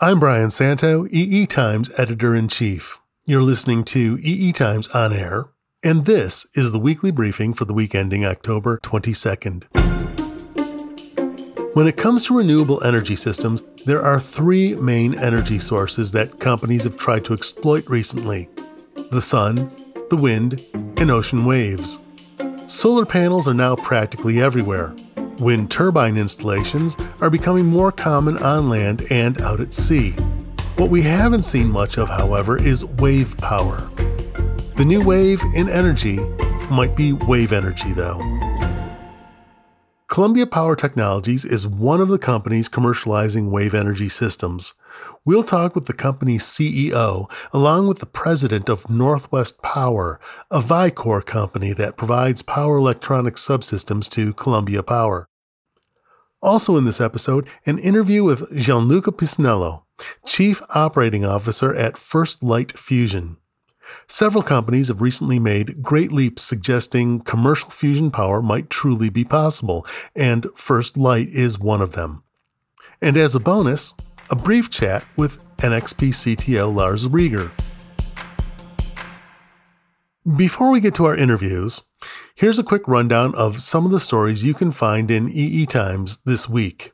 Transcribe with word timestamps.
I'm 0.00 0.20
Brian 0.20 0.52
Santo, 0.52 1.08
EE 1.10 1.46
Times 1.46 1.90
editor 1.98 2.32
in 2.32 2.46
chief. 2.46 3.00
You're 3.24 3.42
listening 3.42 3.82
to 3.86 4.16
EE 4.22 4.52
Times 4.52 4.86
on 4.90 5.12
air, 5.12 5.46
and 5.82 6.06
this 6.06 6.46
is 6.54 6.70
the 6.70 6.78
weekly 6.78 7.10
briefing 7.10 7.52
for 7.52 7.64
the 7.64 7.72
week 7.72 7.96
ending 7.96 8.24
October 8.24 8.78
22nd. 8.78 9.64
When 11.74 11.88
it 11.88 11.96
comes 11.96 12.26
to 12.26 12.38
renewable 12.38 12.80
energy 12.84 13.16
systems, 13.16 13.64
there 13.86 14.00
are 14.00 14.20
three 14.20 14.76
main 14.76 15.18
energy 15.18 15.58
sources 15.58 16.12
that 16.12 16.38
companies 16.38 16.84
have 16.84 16.96
tried 16.96 17.24
to 17.24 17.32
exploit 17.32 17.84
recently 17.90 18.48
the 19.10 19.20
sun, 19.20 19.68
the 20.10 20.16
wind, 20.16 20.64
and 20.74 21.10
ocean 21.10 21.44
waves. 21.44 21.98
Solar 22.68 23.04
panels 23.04 23.48
are 23.48 23.54
now 23.54 23.74
practically 23.74 24.40
everywhere. 24.40 24.94
Wind 25.40 25.70
turbine 25.70 26.16
installations 26.16 26.96
are 27.20 27.30
becoming 27.30 27.64
more 27.64 27.92
common 27.92 28.36
on 28.38 28.68
land 28.68 29.06
and 29.08 29.40
out 29.40 29.60
at 29.60 29.72
sea. 29.72 30.10
What 30.76 30.90
we 30.90 31.02
haven't 31.02 31.44
seen 31.44 31.70
much 31.70 31.96
of, 31.96 32.08
however, 32.08 32.60
is 32.60 32.84
wave 32.84 33.36
power. 33.38 33.88
The 34.76 34.84
new 34.84 35.04
wave 35.04 35.40
in 35.54 35.68
energy 35.68 36.18
might 36.70 36.96
be 36.96 37.12
wave 37.12 37.52
energy, 37.52 37.92
though. 37.92 38.20
Columbia 40.08 40.46
Power 40.46 40.74
Technologies 40.74 41.44
is 41.44 41.66
one 41.66 42.00
of 42.00 42.08
the 42.08 42.18
companies 42.18 42.68
commercializing 42.68 43.50
wave 43.50 43.74
energy 43.74 44.08
systems. 44.08 44.74
We'll 45.24 45.44
talk 45.44 45.74
with 45.74 45.86
the 45.86 45.92
company's 45.92 46.44
CEO, 46.44 47.30
along 47.52 47.88
with 47.88 47.98
the 47.98 48.06
president 48.06 48.68
of 48.68 48.88
Northwest 48.88 49.62
Power, 49.62 50.20
a 50.50 50.60
Vicor 50.60 51.24
company 51.24 51.72
that 51.74 51.96
provides 51.96 52.42
power 52.42 52.78
electronic 52.78 53.34
subsystems 53.34 54.08
to 54.10 54.32
Columbia 54.34 54.82
Power. 54.82 55.28
Also 56.40 56.76
in 56.76 56.84
this 56.84 57.00
episode, 57.00 57.48
an 57.66 57.78
interview 57.78 58.22
with 58.22 58.56
Gianluca 58.56 59.12
Pisanello, 59.12 59.82
Chief 60.24 60.62
Operating 60.74 61.24
Officer 61.24 61.74
at 61.74 61.98
First 61.98 62.42
Light 62.42 62.78
Fusion. 62.78 63.36
Several 64.06 64.42
companies 64.42 64.88
have 64.88 65.00
recently 65.00 65.38
made 65.38 65.82
great 65.82 66.12
leaps 66.12 66.42
suggesting 66.42 67.20
commercial 67.20 67.70
fusion 67.70 68.10
power 68.10 68.40
might 68.40 68.70
truly 68.70 69.08
be 69.08 69.24
possible, 69.24 69.86
and 70.14 70.46
First 70.54 70.96
Light 70.96 71.28
is 71.30 71.58
one 71.58 71.80
of 71.80 71.92
them. 71.92 72.22
And 73.00 73.16
as 73.16 73.34
a 73.34 73.40
bonus, 73.40 73.94
a 74.30 74.36
brief 74.36 74.68
chat 74.68 75.04
with 75.16 75.42
NXP 75.58 76.08
CTO 76.08 76.74
Lars 76.74 77.06
Reger. 77.06 77.50
Before 80.36 80.70
we 80.70 80.80
get 80.80 80.94
to 80.96 81.06
our 81.06 81.16
interviews, 81.16 81.82
here's 82.34 82.58
a 82.58 82.64
quick 82.64 82.86
rundown 82.86 83.34
of 83.34 83.62
some 83.62 83.86
of 83.86 83.90
the 83.90 84.00
stories 84.00 84.44
you 84.44 84.52
can 84.52 84.70
find 84.70 85.10
in 85.10 85.30
EE 85.30 85.64
Times 85.64 86.18
this 86.26 86.48
week. 86.48 86.92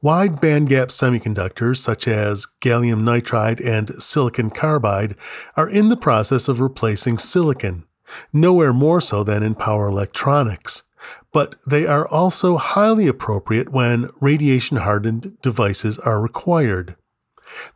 Wide 0.00 0.40
bandgap 0.40 0.88
semiconductors, 0.88 1.78
such 1.78 2.06
as 2.06 2.46
gallium 2.60 3.02
nitride 3.02 3.60
and 3.66 4.00
silicon 4.00 4.50
carbide, 4.50 5.16
are 5.56 5.68
in 5.68 5.88
the 5.88 5.96
process 5.96 6.46
of 6.46 6.60
replacing 6.60 7.18
silicon, 7.18 7.84
nowhere 8.32 8.72
more 8.72 9.00
so 9.00 9.24
than 9.24 9.42
in 9.42 9.56
power 9.56 9.88
electronics. 9.88 10.84
But 11.32 11.56
they 11.66 11.86
are 11.86 12.08
also 12.08 12.56
highly 12.56 13.06
appropriate 13.06 13.70
when 13.70 14.10
radiation 14.20 14.78
hardened 14.78 15.36
devices 15.42 15.98
are 15.98 16.20
required. 16.20 16.96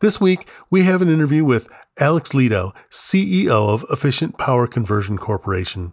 This 0.01 0.21
week, 0.21 0.49
we 0.71 0.85
have 0.85 1.03
an 1.03 1.09
interview 1.09 1.45
with 1.45 1.69
Alex 1.99 2.33
Lidow, 2.33 2.73
CEO 2.91 3.69
of 3.69 3.85
Efficient 3.91 4.39
Power 4.39 4.67
Conversion 4.67 5.19
Corporation. 5.19 5.93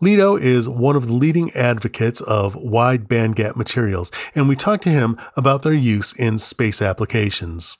Lidow 0.00 0.36
is 0.36 0.68
one 0.68 0.96
of 0.96 1.06
the 1.06 1.12
leading 1.12 1.52
advocates 1.52 2.20
of 2.22 2.56
wide 2.56 3.08
bandgap 3.08 3.56
materials, 3.56 4.10
and 4.34 4.48
we 4.48 4.56
talked 4.56 4.82
to 4.84 4.90
him 4.90 5.16
about 5.36 5.62
their 5.62 5.74
use 5.74 6.12
in 6.12 6.38
space 6.38 6.82
applications. 6.82 7.76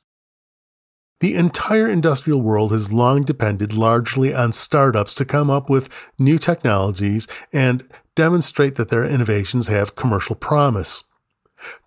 The 1.20 1.35
entire 1.35 1.89
industrial 1.89 2.41
world 2.41 2.73
has 2.73 2.92
long 2.92 3.25
depended 3.25 3.75
largely 3.75 4.33
on 4.33 4.53
startups 4.53 5.14
to 5.14 5.25
come 5.25 5.51
up 5.51 5.69
with 5.69 5.91
new 6.19 6.39
technologies 6.39 7.27
and 7.53 7.86
demonstrate 8.20 8.75
that 8.75 8.91
their 8.91 9.07
innovations 9.07 9.69
have 9.69 9.97
commercial 9.97 10.36
promise. 10.36 11.05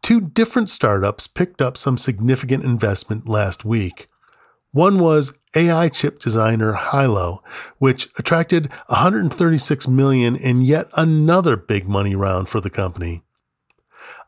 Two 0.01 0.19
different 0.19 0.67
startups 0.67 1.27
picked 1.27 1.61
up 1.61 1.77
some 1.77 1.95
significant 1.95 2.63
investment 2.63 3.29
last 3.29 3.63
week. 3.63 4.07
One 4.71 4.97
was 4.97 5.37
AI 5.55 5.89
chip 5.89 6.17
designer 6.17 6.73
Hailo, 6.73 7.41
which 7.77 8.09
attracted 8.17 8.71
136 8.87 9.87
million 9.87 10.35
in 10.35 10.63
yet 10.63 10.89
another 10.97 11.55
big 11.55 11.87
money 11.87 12.15
round 12.15 12.49
for 12.49 12.59
the 12.59 12.71
company. 12.71 13.21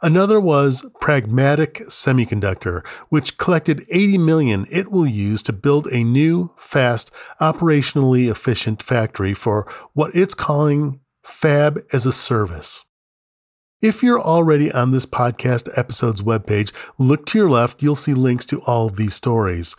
Another 0.04 0.40
was 0.40 0.86
Pragmatic 1.02 1.80
Semiconductor, 1.90 2.86
which 3.10 3.40
collected 3.40 3.84
80 3.90 4.20
million 4.20 4.68
it 4.70 4.92
will 4.92 5.08
use 5.08 5.42
to 5.42 5.52
build 5.52 5.88
a 5.88 6.04
new, 6.04 6.52
fast, 6.56 7.10
operationally 7.42 8.30
efficient 8.30 8.84
factory 8.84 9.34
for 9.34 9.66
what 9.94 10.16
it's 10.16 10.36
calling 10.36 11.00
Fab 11.26 11.82
as 11.92 12.06
a 12.06 12.12
Service. 12.12 12.86
If 13.82 14.04
you're 14.04 14.22
already 14.22 14.72
on 14.72 14.92
this 14.92 15.08
podcast 15.08 15.68
episode's 15.76 16.22
webpage, 16.22 16.72
look 17.00 17.26
to 17.26 17.40
your 17.40 17.50
left, 17.50 17.82
you'll 17.82 17.96
see 17.96 18.14
links 18.14 18.46
to 18.46 18.62
all 18.62 18.88
of 18.88 18.96
these 18.96 19.16
stories. 19.16 19.76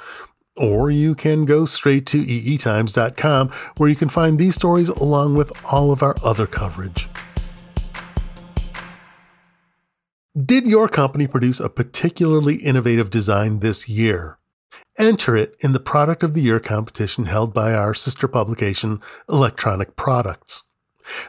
Or 0.57 0.91
you 0.91 1.15
can 1.15 1.45
go 1.45 1.65
straight 1.65 2.05
to 2.07 2.19
eetimes.com 2.19 3.51
where 3.77 3.89
you 3.89 3.95
can 3.95 4.09
find 4.09 4.39
these 4.39 4.57
stories 4.57 4.89
along 4.89 5.35
with 5.35 5.53
all 5.73 5.93
of 5.93 6.03
our 6.03 6.17
other 6.23 6.49
coverage. 6.49 7.09
Did 10.37 10.67
your 10.67 10.89
company 10.89 11.29
produce 11.29 11.61
a 11.61 11.69
particularly 11.69 12.57
innovative 12.57 13.09
design 13.09 13.61
this 13.61 13.89
year? 13.89 14.39
Enter 14.99 15.37
it 15.37 15.57
in 15.61 15.73
the 15.73 15.81
Product 15.81 16.25
of 16.25 16.35
the 16.35 16.43
Year 16.43 16.59
competition 16.59 17.27
held 17.27 17.55
by 17.55 17.73
our 17.73 17.95
sister 17.95 18.27
publication, 18.27 19.01
Electronic 19.29 19.95
Products. 19.95 20.66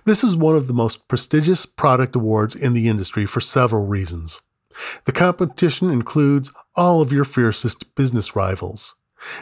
This 0.05 0.23
is 0.23 0.35
one 0.35 0.55
of 0.55 0.67
the 0.67 0.73
most 0.73 1.07
prestigious 1.07 1.65
product 1.65 2.15
awards 2.15 2.55
in 2.55 2.73
the 2.73 2.88
industry 2.88 3.25
for 3.25 3.39
several 3.39 3.85
reasons. 3.85 4.41
The 5.05 5.11
competition 5.11 5.89
includes 5.89 6.51
all 6.75 7.01
of 7.01 7.11
your 7.11 7.25
fiercest 7.25 7.95
business 7.95 8.35
rivals. 8.35 8.95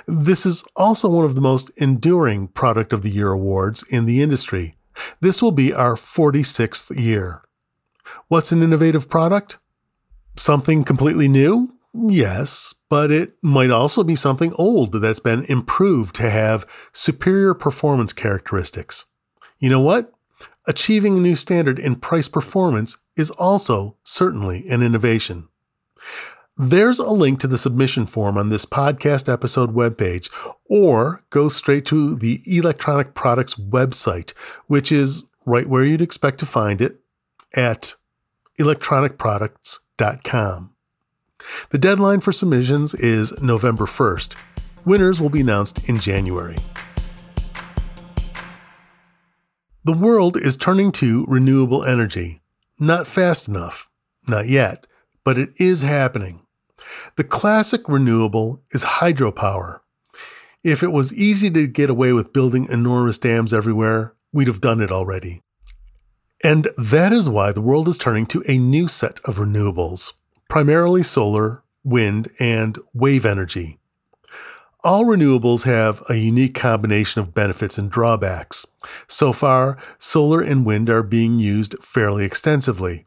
This 0.08 0.46
is 0.46 0.64
also 0.76 1.10
one 1.10 1.26
of 1.26 1.36
the 1.36 1.42
most 1.42 1.70
enduring 1.78 2.48
Product 2.48 2.94
of 2.94 3.02
the 3.02 3.12
Year 3.12 3.32
awards 3.32 3.84
in 3.90 4.06
the 4.06 4.22
industry. 4.22 4.78
This 5.20 5.42
will 5.42 5.52
be 5.52 5.74
our 5.74 5.96
46th 5.96 6.98
year. 6.98 7.42
What's 8.28 8.52
an 8.52 8.64
innovative 8.64 9.10
product? 9.10 9.58
Something 10.38 10.84
completely 10.84 11.28
new? 11.28 11.74
Yes, 11.94 12.76
but 12.90 13.12
it 13.12 13.36
might 13.42 13.72
also 13.72 14.04
be 14.04 14.16
something 14.16 14.54
old 14.58 14.92
that's 15.02 15.20
been 15.20 15.46
improved 15.46 16.16
to 16.16 16.30
have 16.30 16.66
superior 16.92 17.54
performance 17.54 18.14
characteristics. 18.14 19.06
You 19.60 19.70
know 19.70 19.82
what? 19.82 20.15
Achieving 20.68 21.18
a 21.18 21.22
new 21.22 21.36
standard 21.36 21.78
in 21.78 21.96
price 21.96 22.28
performance 22.28 22.98
is 23.16 23.30
also 23.32 23.98
certainly 24.04 24.68
an 24.68 24.82
innovation. 24.82 25.48
There's 26.58 27.00
a 27.00 27.12
link 27.12 27.40
to 27.42 27.48
the 27.48 27.58
submission 27.58 28.06
form 28.08 28.38
on 28.38 28.50
this 28.50 28.66
podcast 28.66 29.32
episode 29.32 29.76
webpage, 29.76 30.30
or 30.66 31.24
go 31.30 31.48
straight 31.50 31.86
to 31.88 32.16
the 32.16 32.42
Electronic 32.46 33.14
Products 33.14 33.56
website, 33.56 34.32
which 34.68 34.90
is 34.92 35.24
right 35.46 35.68
where 35.68 35.84
you'd 35.86 36.02
expect 36.02 36.40
to 36.40 36.46
find 36.46 36.82
it 36.82 37.00
at 37.56 37.96
electronicproducts.com. 38.60 40.72
The 41.70 41.78
deadline 41.78 42.22
for 42.22 42.32
submissions 42.32 42.96
is 42.96 43.40
November 43.42 43.86
1st. 43.86 44.36
Winners 44.86 45.20
will 45.20 45.30
be 45.30 45.42
announced 45.42 45.90
in 45.90 46.00
January. 46.00 46.56
The 49.86 49.94
world 49.94 50.36
is 50.36 50.58
turning 50.58 50.92
to 50.94 51.26
renewable 51.28 51.86
energy. 51.86 52.42
Not 52.80 53.06
fast 53.06 53.48
enough. 53.48 53.88
Not 54.28 54.48
yet. 54.48 54.88
But 55.24 55.38
it 55.38 55.50
is 55.60 55.84
happening. 55.84 56.42
The 57.18 57.24
classic 57.24 57.88
renewable 57.88 58.64
is 58.72 58.84
hydropower. 58.84 59.82
If 60.64 60.82
it 60.82 60.92
was 60.92 61.14
easy 61.14 61.52
to 61.52 61.68
get 61.68 61.92
away 61.92 62.14
with 62.14 62.34
building 62.34 62.66
enormous 62.68 63.20
dams 63.20 63.54
everywhere, 63.54 64.16
we'd 64.34 64.48
have 64.48 64.60
done 64.60 64.82
it 64.82 64.92
already. 64.92 65.44
And 66.44 66.68
that 66.80 67.14
is 67.14 67.30
why 67.30 67.52
the 67.52 67.62
world 67.62 67.88
is 67.88 68.00
turning 68.00 68.26
to 68.28 68.44
a 68.48 68.58
new 68.58 68.88
set 68.88 69.20
of 69.20 69.36
renewables, 69.36 70.14
primarily 70.50 71.04
solar, 71.04 71.62
wind, 71.84 72.32
and 72.40 72.80
wave 72.96 73.24
energy. 73.24 73.78
All 74.84 75.06
renewables 75.06 75.64
have 75.64 76.04
a 76.10 76.16
unique 76.16 76.56
combination 76.56 77.22
of 77.22 77.36
benefits 77.36 77.78
and 77.78 77.90
drawbacks. 77.90 78.66
So 79.08 79.34
far, 79.34 79.78
solar 80.00 80.42
and 80.42 80.66
wind 80.66 80.90
are 80.90 81.04
being 81.04 81.40
used 81.40 81.76
fairly 81.82 82.26
extensively. 82.26 83.06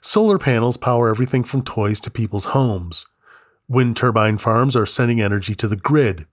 Solar 0.00 0.38
panels 0.38 0.76
power 0.76 1.08
everything 1.10 1.44
from 1.44 1.62
toys 1.62 2.00
to 2.00 2.10
people's 2.10 2.46
homes. 2.46 3.06
Wind 3.68 3.96
turbine 3.96 4.38
farms 4.38 4.74
are 4.76 4.86
sending 4.86 5.20
energy 5.20 5.54
to 5.54 5.68
the 5.68 5.76
grid. 5.76 6.26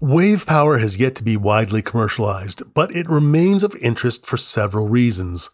Wave 0.00 0.46
power 0.46 0.78
has 0.78 0.98
yet 0.98 1.14
to 1.16 1.24
be 1.24 1.36
widely 1.36 1.82
commercialized, 1.82 2.62
but 2.72 2.94
it 2.94 3.08
remains 3.08 3.64
of 3.64 3.74
interest 3.76 4.26
for 4.26 4.36
several 4.36 4.86
reasons. 4.86 5.50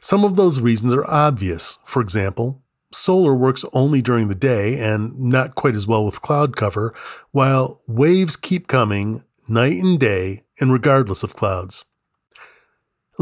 Some 0.00 0.24
of 0.24 0.36
those 0.36 0.60
reasons 0.60 0.92
are 0.94 1.10
obvious. 1.10 1.78
For 1.84 2.00
example, 2.00 2.62
solar 2.92 3.34
works 3.34 3.64
only 3.72 4.00
during 4.00 4.28
the 4.28 4.34
day 4.34 4.78
and 4.78 5.18
not 5.18 5.54
quite 5.54 5.74
as 5.74 5.86
well 5.86 6.04
with 6.06 6.22
cloud 6.22 6.56
cover, 6.56 6.94
while 7.32 7.82
waves 7.86 8.36
keep 8.36 8.66
coming 8.66 9.24
night 9.48 9.82
and 9.82 9.98
day 9.98 10.44
and 10.60 10.72
regardless 10.72 11.22
of 11.22 11.34
clouds. 11.34 11.84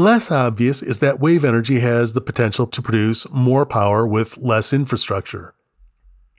Less 0.01 0.31
obvious 0.31 0.81
is 0.81 0.97
that 0.97 1.19
wave 1.19 1.45
energy 1.45 1.79
has 1.81 2.13
the 2.13 2.21
potential 2.21 2.65
to 2.65 2.81
produce 2.81 3.29
more 3.29 3.67
power 3.67 4.03
with 4.07 4.35
less 4.35 4.73
infrastructure. 4.73 5.53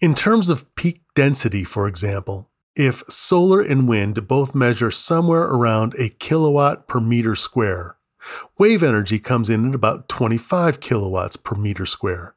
In 0.01 0.17
terms 0.17 0.49
of 0.49 0.75
peak 0.75 1.03
density, 1.15 1.63
for 1.63 1.87
example, 1.87 2.51
if 2.75 3.05
solar 3.09 3.61
and 3.61 3.87
wind 3.87 4.27
both 4.27 4.53
measure 4.53 4.91
somewhere 4.91 5.45
around 5.45 5.95
a 5.97 6.09
kilowatt 6.09 6.89
per 6.89 6.99
meter 6.99 7.37
square, 7.37 7.99
wave 8.59 8.83
energy 8.83 9.21
comes 9.21 9.49
in 9.49 9.69
at 9.69 9.77
about 9.77 10.09
25 10.09 10.81
kilowatts 10.81 11.37
per 11.37 11.55
meter 11.55 11.87
square. 11.87 12.35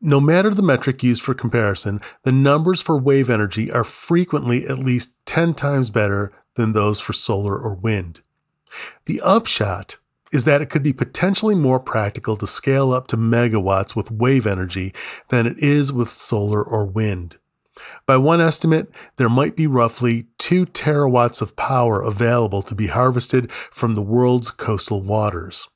No 0.00 0.20
matter 0.20 0.50
the 0.50 0.62
metric 0.62 1.02
used 1.02 1.22
for 1.22 1.34
comparison, 1.34 2.00
the 2.22 2.30
numbers 2.30 2.80
for 2.80 2.96
wave 2.96 3.28
energy 3.28 3.72
are 3.72 3.82
frequently 3.82 4.68
at 4.68 4.78
least 4.78 5.14
10 5.26 5.54
times 5.54 5.90
better 5.90 6.30
than 6.54 6.74
those 6.74 7.00
for 7.00 7.12
solar 7.12 7.58
or 7.58 7.74
wind. 7.74 8.20
The 9.06 9.20
upshot 9.20 9.96
is 10.34 10.44
that 10.44 10.60
it 10.60 10.68
could 10.68 10.82
be 10.82 10.92
potentially 10.92 11.54
more 11.54 11.78
practical 11.78 12.36
to 12.36 12.46
scale 12.46 12.92
up 12.92 13.06
to 13.06 13.16
megawatts 13.16 13.94
with 13.94 14.10
wave 14.10 14.46
energy 14.46 14.92
than 15.28 15.46
it 15.46 15.56
is 15.58 15.92
with 15.92 16.08
solar 16.08 16.62
or 16.62 16.84
wind. 16.84 17.38
By 18.06 18.16
one 18.16 18.40
estimate, 18.40 18.90
there 19.16 19.28
might 19.28 19.56
be 19.56 19.66
roughly 19.66 20.26
2 20.38 20.66
terawatts 20.66 21.40
of 21.40 21.56
power 21.56 22.02
available 22.02 22.62
to 22.62 22.74
be 22.74 22.88
harvested 22.88 23.50
from 23.50 23.94
the 23.94 24.02
world's 24.02 24.50
coastal 24.50 25.02
waters. 25.02 25.68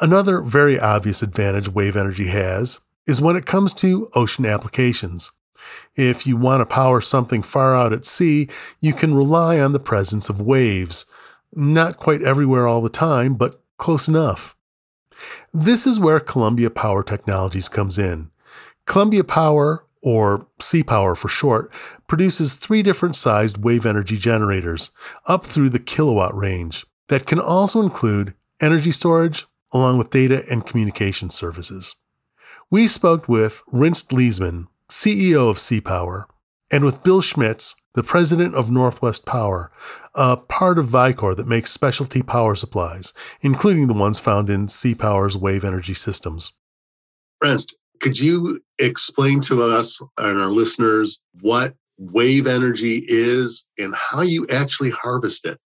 Another 0.00 0.40
very 0.40 0.78
obvious 0.78 1.22
advantage 1.22 1.68
wave 1.68 1.96
energy 1.96 2.28
has 2.28 2.80
is 3.06 3.20
when 3.20 3.36
it 3.36 3.46
comes 3.46 3.72
to 3.74 4.10
ocean 4.14 4.46
applications. 4.46 5.32
If 5.96 6.26
you 6.26 6.36
want 6.36 6.60
to 6.60 6.66
power 6.66 7.00
something 7.00 7.42
far 7.42 7.74
out 7.74 7.92
at 7.92 8.04
sea, 8.04 8.48
you 8.80 8.92
can 8.92 9.14
rely 9.14 9.58
on 9.58 9.72
the 9.72 9.80
presence 9.80 10.28
of 10.28 10.40
waves. 10.40 11.06
Not 11.56 11.96
quite 11.96 12.22
everywhere 12.22 12.68
all 12.68 12.82
the 12.82 12.88
time, 12.88 13.34
but 13.34 13.60
close 13.78 14.06
enough. 14.06 14.54
This 15.52 15.86
is 15.86 15.98
where 15.98 16.20
Columbia 16.20 16.70
Power 16.70 17.02
Technologies 17.02 17.68
comes 17.68 17.98
in. 17.98 18.30
Columbia 18.84 19.24
Power 19.24 19.86
or 20.06 20.46
CPower 20.60 21.16
for 21.16 21.26
short, 21.26 21.72
produces 22.06 22.54
three 22.54 22.80
different 22.80 23.16
sized 23.16 23.56
wave 23.56 23.84
energy 23.84 24.16
generators 24.16 24.92
up 25.26 25.44
through 25.44 25.68
the 25.68 25.80
kilowatt 25.80 26.32
range 26.32 26.86
that 27.08 27.26
can 27.26 27.40
also 27.40 27.82
include 27.82 28.32
energy 28.60 28.92
storage 28.92 29.46
along 29.72 29.98
with 29.98 30.10
data 30.10 30.44
and 30.48 30.64
communication 30.64 31.28
services. 31.28 31.96
We 32.70 32.86
spoke 32.86 33.28
with 33.28 33.62
Reenst 33.72 34.08
Lesemann, 34.08 34.68
CEO 34.88 35.50
of 35.50 35.56
CPower, 35.56 36.26
and 36.70 36.84
with 36.84 37.02
Bill 37.02 37.20
Schmitz, 37.20 37.76
the 37.94 38.02
president 38.02 38.54
of 38.54 38.70
Northwest 38.70 39.24
Power, 39.24 39.70
a 40.14 40.36
part 40.36 40.78
of 40.78 40.86
Vicor 40.86 41.36
that 41.36 41.46
makes 41.46 41.70
specialty 41.70 42.22
power 42.22 42.54
supplies, 42.54 43.12
including 43.40 43.86
the 43.86 43.94
ones 43.94 44.18
found 44.18 44.50
in 44.50 44.66
CPower's 44.66 45.36
wave 45.36 45.64
energy 45.64 45.94
systems. 45.94 46.52
Reenst, 47.42 47.74
could 48.00 48.18
you 48.18 48.60
explain 48.78 49.40
to 49.42 49.62
us 49.62 50.00
and 50.18 50.38
our 50.40 50.50
listeners 50.50 51.20
what 51.42 51.74
wave 51.98 52.46
energy 52.46 53.04
is 53.08 53.64
and 53.78 53.94
how 53.94 54.22
you 54.22 54.46
actually 54.48 54.90
harvest 54.90 55.46
it? 55.46 55.58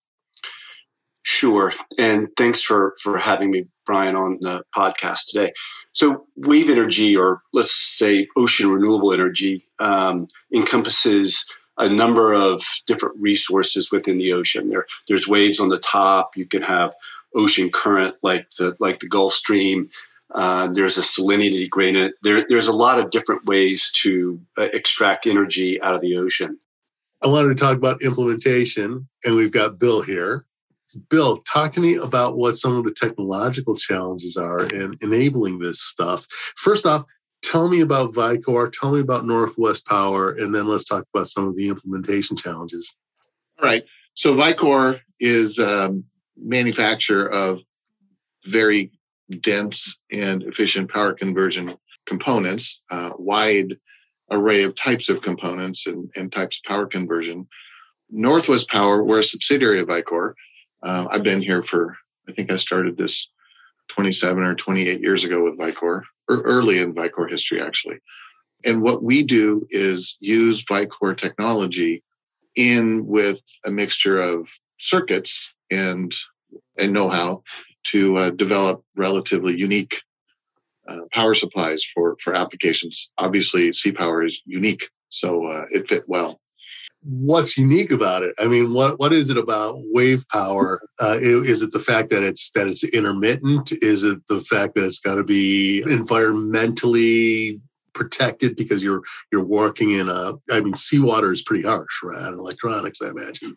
Sure. 1.22 1.72
And 1.98 2.28
thanks 2.36 2.62
for, 2.62 2.94
for 3.02 3.18
having 3.18 3.50
me, 3.50 3.64
Brian, 3.86 4.16
on 4.16 4.38
the 4.40 4.62
podcast 4.74 5.26
today. 5.28 5.52
So, 5.92 6.26
wave 6.36 6.70
energy, 6.70 7.16
or 7.16 7.42
let's 7.52 7.74
say 7.74 8.28
ocean 8.36 8.70
renewable 8.70 9.12
energy, 9.12 9.66
um, 9.78 10.28
encompasses 10.54 11.44
a 11.78 11.88
number 11.88 12.32
of 12.32 12.62
different 12.86 13.16
resources 13.18 13.90
within 13.90 14.18
the 14.18 14.32
ocean. 14.32 14.68
There, 14.68 14.86
there's 15.08 15.26
waves 15.26 15.58
on 15.58 15.68
the 15.68 15.78
top. 15.78 16.36
You 16.36 16.46
can 16.46 16.62
have 16.62 16.94
ocean 17.34 17.70
current, 17.70 18.14
like 18.22 18.48
the 18.50 18.76
like 18.78 19.00
the 19.00 19.08
Gulf 19.08 19.32
Stream. 19.32 19.88
Uh, 20.32 20.72
there's 20.72 20.96
a 20.96 21.00
salinity 21.00 21.68
gradient. 21.68 22.14
There, 22.22 22.44
there's 22.48 22.68
a 22.68 22.72
lot 22.72 23.00
of 23.00 23.10
different 23.10 23.46
ways 23.46 23.90
to 24.02 24.40
uh, 24.56 24.68
extract 24.72 25.26
energy 25.26 25.82
out 25.82 25.94
of 25.94 26.00
the 26.00 26.16
ocean. 26.16 26.58
I 27.22 27.26
wanted 27.26 27.48
to 27.48 27.54
talk 27.54 27.76
about 27.76 28.02
implementation, 28.02 29.08
and 29.24 29.34
we've 29.34 29.50
got 29.50 29.78
Bill 29.78 30.02
here. 30.02 30.46
Bill, 31.08 31.36
talk 31.38 31.72
to 31.72 31.80
me 31.80 31.94
about 31.94 32.36
what 32.36 32.56
some 32.56 32.76
of 32.76 32.84
the 32.84 32.92
technological 32.92 33.76
challenges 33.76 34.36
are 34.36 34.64
in 34.66 34.96
enabling 35.00 35.58
this 35.58 35.80
stuff. 35.80 36.26
First 36.56 36.86
off, 36.86 37.04
tell 37.42 37.68
me 37.68 37.80
about 37.80 38.12
Vicor, 38.12 38.72
tell 38.72 38.92
me 38.92 39.00
about 39.00 39.26
Northwest 39.26 39.86
Power, 39.86 40.32
and 40.32 40.54
then 40.54 40.66
let's 40.66 40.84
talk 40.84 41.04
about 41.14 41.28
some 41.28 41.46
of 41.48 41.56
the 41.56 41.68
implementation 41.68 42.36
challenges. 42.36 42.94
All 43.60 43.68
right. 43.68 43.82
So 44.14 44.34
Vicor 44.34 45.00
is 45.18 45.58
a 45.58 45.84
um, 45.86 46.04
manufacturer 46.36 47.30
of 47.30 47.60
very 48.46 48.90
dense 49.40 49.98
and 50.10 50.42
efficient 50.42 50.90
power 50.90 51.12
conversion 51.12 51.76
components, 52.06 52.82
uh, 52.90 53.12
wide 53.16 53.76
array 54.30 54.62
of 54.62 54.74
types 54.74 55.08
of 55.08 55.22
components 55.22 55.86
and, 55.86 56.10
and, 56.16 56.32
types 56.32 56.58
of 56.58 56.68
power 56.68 56.86
conversion. 56.86 57.46
Northwest 58.10 58.68
Power, 58.68 59.02
we're 59.04 59.20
a 59.20 59.24
subsidiary 59.24 59.80
of 59.80 59.88
Vicor. 59.88 60.34
Uh, 60.82 61.06
I've 61.10 61.22
been 61.22 61.42
here 61.42 61.62
for, 61.62 61.96
I 62.28 62.32
think 62.32 62.50
I 62.50 62.56
started 62.56 62.96
this 62.96 63.28
27 63.88 64.42
or 64.42 64.54
28 64.54 65.00
years 65.00 65.24
ago 65.24 65.42
with 65.42 65.58
Vicor, 65.58 66.02
or 66.28 66.40
early 66.42 66.78
in 66.78 66.94
Vicor 66.94 67.28
history, 67.28 67.60
actually. 67.60 67.98
And 68.64 68.82
what 68.82 69.02
we 69.02 69.22
do 69.22 69.66
is 69.70 70.16
use 70.20 70.64
Vicor 70.64 71.16
technology 71.16 72.02
in 72.56 73.06
with 73.06 73.40
a 73.64 73.70
mixture 73.70 74.20
of 74.20 74.48
circuits 74.78 75.48
and 75.70 76.14
and 76.78 76.92
know-how 76.92 77.42
to 77.92 78.16
uh, 78.16 78.30
develop 78.30 78.82
relatively 78.96 79.56
unique 79.56 80.02
uh, 80.88 81.00
power 81.12 81.34
supplies 81.34 81.84
for 81.84 82.16
for 82.20 82.34
applications. 82.34 83.10
Obviously, 83.18 83.70
CPower 83.70 84.26
is 84.26 84.42
unique, 84.44 84.90
so 85.08 85.46
uh, 85.46 85.64
it 85.70 85.88
fit 85.88 86.04
well. 86.08 86.40
What's 87.02 87.56
unique 87.56 87.90
about 87.90 88.22
it? 88.22 88.34
I 88.38 88.46
mean, 88.46 88.74
what 88.74 88.98
what 88.98 89.12
is 89.12 89.30
it 89.30 89.38
about 89.38 89.76
wave 89.78 90.26
power? 90.28 90.82
Uh, 91.00 91.18
is 91.18 91.62
it 91.62 91.72
the 91.72 91.78
fact 91.78 92.10
that 92.10 92.22
it's 92.22 92.50
that 92.52 92.68
it's 92.68 92.84
intermittent? 92.84 93.72
Is 93.80 94.04
it 94.04 94.18
the 94.28 94.42
fact 94.42 94.74
that 94.74 94.84
it's 94.84 94.98
got 94.98 95.14
to 95.14 95.24
be 95.24 95.82
environmentally 95.86 97.58
protected 97.94 98.54
because 98.54 98.82
you're 98.82 99.00
you're 99.32 99.44
working 99.44 99.92
in 99.92 100.10
a? 100.10 100.34
I 100.50 100.60
mean, 100.60 100.74
seawater 100.74 101.32
is 101.32 101.40
pretty 101.40 101.66
harsh, 101.66 102.02
right? 102.02 102.22
On 102.22 102.34
electronics, 102.34 103.00
I 103.00 103.08
imagine. 103.08 103.56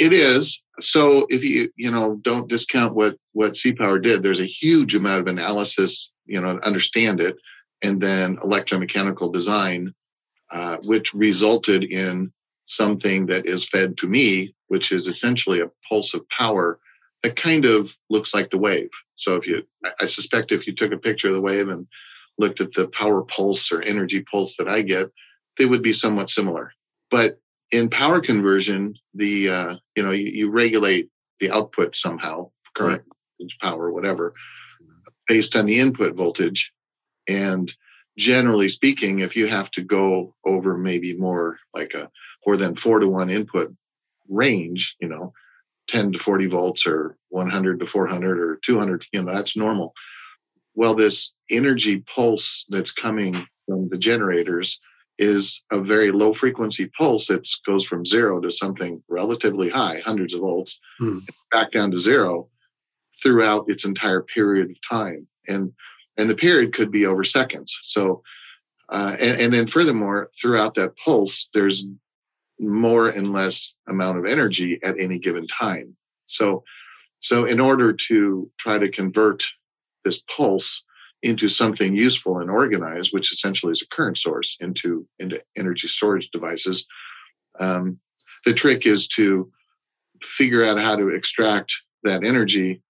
It 0.00 0.12
is. 0.12 0.60
So 0.80 1.26
if 1.30 1.44
you 1.44 1.70
you 1.76 1.92
know 1.92 2.16
don't 2.22 2.48
discount 2.48 2.94
what 2.94 3.16
what 3.34 3.52
CPower 3.52 4.02
did, 4.02 4.24
there's 4.24 4.40
a 4.40 4.44
huge 4.44 4.96
amount 4.96 5.20
of 5.20 5.26
analysis, 5.28 6.10
you 6.26 6.40
know, 6.40 6.58
understand 6.64 7.20
it, 7.20 7.36
and 7.82 8.00
then 8.00 8.36
electromechanical 8.38 9.32
design, 9.32 9.94
uh, 10.50 10.78
which 10.78 11.14
resulted 11.14 11.84
in 11.84 12.32
something 12.68 13.26
that 13.26 13.46
is 13.46 13.66
fed 13.66 13.96
to 13.98 14.06
me, 14.06 14.54
which 14.68 14.92
is 14.92 15.08
essentially 15.08 15.60
a 15.60 15.70
pulse 15.88 16.14
of 16.14 16.28
power 16.28 16.78
that 17.22 17.34
kind 17.34 17.64
of 17.64 17.92
looks 18.08 18.32
like 18.32 18.50
the 18.50 18.58
wave. 18.58 18.90
So 19.16 19.34
if 19.36 19.46
you, 19.46 19.66
I 20.00 20.06
suspect 20.06 20.52
if 20.52 20.66
you 20.66 20.74
took 20.74 20.92
a 20.92 20.98
picture 20.98 21.28
of 21.28 21.34
the 21.34 21.40
wave 21.40 21.68
and 21.68 21.86
looked 22.38 22.60
at 22.60 22.72
the 22.72 22.88
power 22.88 23.22
pulse 23.22 23.72
or 23.72 23.82
energy 23.82 24.22
pulse 24.22 24.56
that 24.56 24.68
I 24.68 24.82
get, 24.82 25.10
they 25.56 25.66
would 25.66 25.82
be 25.82 25.92
somewhat 25.92 26.30
similar. 26.30 26.72
But 27.10 27.40
in 27.72 27.90
power 27.90 28.20
conversion, 28.20 28.94
the 29.14 29.50
uh, 29.50 29.76
you 29.96 30.02
know 30.02 30.12
you, 30.12 30.26
you, 30.26 30.50
regulate 30.50 31.10
the 31.40 31.50
output 31.50 31.96
somehow, 31.96 32.50
current 32.74 33.02
right. 33.40 33.50
power, 33.60 33.90
whatever, 33.90 34.34
based 35.26 35.56
on 35.56 35.66
the 35.66 35.80
input 35.80 36.14
voltage, 36.14 36.72
and 37.28 37.72
generally 38.16 38.68
speaking, 38.68 39.18
if 39.18 39.36
you 39.36 39.46
have 39.46 39.70
to 39.72 39.82
go 39.82 40.34
over 40.44 40.78
maybe 40.78 41.16
more 41.16 41.58
like 41.74 41.94
a 41.94 42.10
more 42.48 42.56
than 42.56 42.74
four 42.74 42.98
to 42.98 43.06
one 43.06 43.28
input 43.28 43.76
range, 44.26 44.96
you 45.02 45.06
know, 45.06 45.34
10 45.88 46.12
to 46.12 46.18
40 46.18 46.46
volts 46.46 46.86
or 46.86 47.14
100 47.28 47.80
to 47.80 47.86
400 47.86 48.38
or 48.40 48.58
200, 48.64 49.04
you 49.12 49.22
know, 49.22 49.34
that's 49.34 49.54
normal. 49.54 49.92
Well, 50.74 50.94
this 50.94 51.34
energy 51.50 51.98
pulse 52.14 52.64
that's 52.70 52.90
coming 52.90 53.46
from 53.66 53.90
the 53.90 53.98
generators 53.98 54.80
is 55.18 55.62
a 55.70 55.78
very 55.78 56.10
low 56.10 56.32
frequency 56.32 56.90
pulse 56.98 57.26
that 57.26 57.46
goes 57.66 57.84
from 57.84 58.06
zero 58.06 58.40
to 58.40 58.50
something 58.50 59.02
relatively 59.10 59.68
high, 59.68 60.00
hundreds 60.02 60.32
of 60.32 60.40
volts, 60.40 60.80
hmm. 60.98 61.18
back 61.52 61.70
down 61.72 61.90
to 61.90 61.98
zero 61.98 62.48
throughout 63.22 63.68
its 63.68 63.84
entire 63.84 64.22
period 64.22 64.70
of 64.70 64.78
time. 64.88 65.26
And 65.46 65.74
and 66.16 66.30
the 66.30 66.34
period 66.34 66.72
could 66.72 66.90
be 66.90 67.04
over 67.04 67.24
seconds. 67.24 67.78
So 67.82 68.22
uh, 68.88 69.16
and, 69.20 69.40
and 69.40 69.54
then 69.54 69.66
furthermore, 69.66 70.30
throughout 70.40 70.74
that 70.74 70.96
pulse, 70.96 71.50
there's 71.52 71.86
more 72.58 73.08
and 73.08 73.32
less 73.32 73.74
amount 73.88 74.18
of 74.18 74.26
energy 74.26 74.80
at 74.82 74.98
any 74.98 75.18
given 75.18 75.46
time. 75.46 75.96
So 76.26 76.64
so 77.20 77.44
in 77.44 77.60
order 77.60 77.92
to 77.92 78.50
try 78.58 78.78
to 78.78 78.90
convert 78.90 79.44
this 80.04 80.22
pulse 80.22 80.84
into 81.22 81.48
something 81.48 81.96
useful 81.96 82.38
and 82.38 82.50
organized, 82.50 83.12
which 83.12 83.32
essentially 83.32 83.72
is 83.72 83.82
a 83.82 83.94
current 83.94 84.18
source 84.18 84.56
into 84.60 85.06
into 85.18 85.40
energy 85.56 85.88
storage 85.88 86.30
devices. 86.30 86.86
Um, 87.58 87.98
the 88.44 88.54
trick 88.54 88.86
is 88.86 89.08
to 89.08 89.50
figure 90.22 90.64
out 90.64 90.78
how 90.78 90.96
to 90.96 91.08
extract 91.08 91.72
that 92.04 92.24
energy 92.24 92.82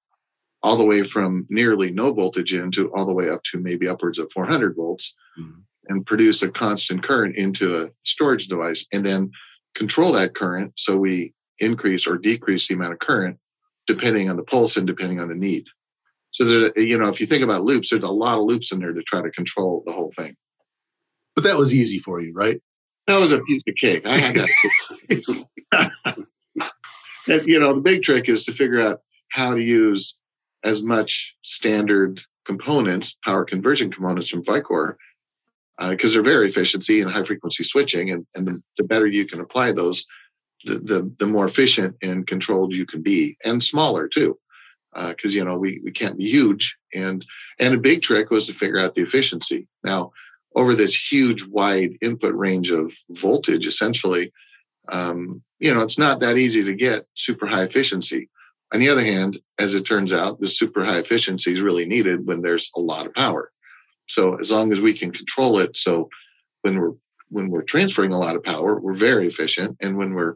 all 0.62 0.76
the 0.76 0.84
way 0.84 1.02
from 1.02 1.46
nearly 1.48 1.90
no 1.90 2.12
voltage 2.12 2.52
into 2.52 2.92
all 2.92 3.06
the 3.06 3.12
way 3.12 3.30
up 3.30 3.42
to 3.44 3.58
maybe 3.58 3.88
upwards 3.88 4.18
of 4.18 4.30
400 4.32 4.74
volts 4.76 5.14
mm-hmm. 5.38 5.60
and 5.88 6.04
produce 6.04 6.42
a 6.42 6.48
constant 6.48 7.02
current 7.02 7.36
into 7.36 7.82
a 7.82 7.90
storage 8.04 8.48
device 8.48 8.86
and 8.92 9.06
then 9.06 9.30
control 9.78 10.12
that 10.12 10.34
current 10.34 10.72
so 10.76 10.96
we 10.96 11.32
increase 11.60 12.06
or 12.06 12.18
decrease 12.18 12.66
the 12.66 12.74
amount 12.74 12.92
of 12.92 12.98
current 12.98 13.38
depending 13.86 14.28
on 14.28 14.36
the 14.36 14.42
pulse 14.42 14.76
and 14.76 14.86
depending 14.86 15.20
on 15.20 15.28
the 15.28 15.34
need. 15.34 15.64
So 16.32 16.44
there, 16.44 16.78
you 16.78 16.98
know, 16.98 17.08
if 17.08 17.20
you 17.20 17.26
think 17.26 17.42
about 17.42 17.64
loops, 17.64 17.88
there's 17.88 18.04
a 18.04 18.08
lot 18.08 18.38
of 18.38 18.44
loops 18.44 18.70
in 18.70 18.80
there 18.80 18.92
to 18.92 19.02
try 19.02 19.22
to 19.22 19.30
control 19.30 19.82
the 19.86 19.92
whole 19.92 20.10
thing. 20.10 20.36
But 21.34 21.44
that 21.44 21.56
was 21.56 21.74
easy 21.74 21.98
for 21.98 22.20
you, 22.20 22.32
right? 22.34 22.60
That 23.06 23.18
was 23.18 23.32
a 23.32 23.40
piece 23.40 23.62
of 23.66 23.74
cake. 23.76 24.04
I 24.04 24.18
had 24.18 24.36
that. 24.36 26.26
and, 27.28 27.46
you 27.46 27.58
know, 27.58 27.74
the 27.74 27.80
big 27.80 28.02
trick 28.02 28.28
is 28.28 28.44
to 28.44 28.52
figure 28.52 28.82
out 28.82 29.00
how 29.30 29.54
to 29.54 29.62
use 29.62 30.16
as 30.64 30.82
much 30.82 31.34
standard 31.42 32.20
components, 32.44 33.16
power 33.24 33.44
conversion 33.44 33.90
components 33.90 34.28
from 34.28 34.42
Vicor, 34.42 34.96
because 35.80 36.12
uh, 36.12 36.14
they're 36.14 36.22
very 36.22 36.48
efficiency 36.48 37.00
and 37.00 37.10
high 37.10 37.22
frequency 37.22 37.64
switching, 37.64 38.10
and, 38.10 38.26
and 38.34 38.46
the, 38.46 38.62
the 38.76 38.84
better 38.84 39.06
you 39.06 39.26
can 39.26 39.40
apply 39.40 39.72
those, 39.72 40.06
the, 40.64 40.74
the, 40.74 41.14
the 41.18 41.26
more 41.26 41.44
efficient 41.44 41.96
and 42.02 42.26
controlled 42.26 42.74
you 42.74 42.86
can 42.86 43.02
be, 43.02 43.36
and 43.44 43.62
smaller 43.62 44.08
too, 44.08 44.38
because 44.92 45.34
uh, 45.34 45.38
you 45.38 45.44
know 45.44 45.56
we 45.56 45.80
we 45.84 45.92
can't 45.92 46.18
be 46.18 46.28
huge. 46.28 46.76
And 46.94 47.24
and 47.58 47.74
a 47.74 47.78
big 47.78 48.02
trick 48.02 48.30
was 48.30 48.46
to 48.46 48.52
figure 48.52 48.78
out 48.78 48.94
the 48.94 49.02
efficiency. 49.02 49.68
Now, 49.84 50.12
over 50.54 50.74
this 50.74 50.96
huge 50.96 51.44
wide 51.44 51.96
input 52.00 52.34
range 52.34 52.70
of 52.70 52.92
voltage, 53.10 53.66
essentially, 53.66 54.32
um, 54.90 55.42
you 55.60 55.72
know, 55.72 55.82
it's 55.82 55.98
not 55.98 56.20
that 56.20 56.38
easy 56.38 56.64
to 56.64 56.74
get 56.74 57.06
super 57.14 57.46
high 57.46 57.64
efficiency. 57.64 58.28
On 58.72 58.80
the 58.80 58.90
other 58.90 59.04
hand, 59.04 59.38
as 59.58 59.74
it 59.74 59.86
turns 59.86 60.12
out, 60.12 60.40
the 60.40 60.48
super 60.48 60.84
high 60.84 60.98
efficiency 60.98 61.52
is 61.52 61.60
really 61.60 61.86
needed 61.86 62.26
when 62.26 62.42
there's 62.42 62.70
a 62.76 62.80
lot 62.80 63.06
of 63.06 63.14
power. 63.14 63.50
So 64.08 64.36
as 64.36 64.50
long 64.50 64.72
as 64.72 64.80
we 64.80 64.94
can 64.94 65.10
control 65.10 65.58
it, 65.58 65.76
so 65.76 66.08
when 66.62 66.78
we're 66.78 66.92
when 67.30 67.50
we're 67.50 67.62
transferring 67.62 68.12
a 68.12 68.18
lot 68.18 68.36
of 68.36 68.42
power, 68.42 68.80
we're 68.80 68.94
very 68.94 69.26
efficient, 69.26 69.76
and 69.80 69.98
when 69.98 70.14
we're 70.14 70.34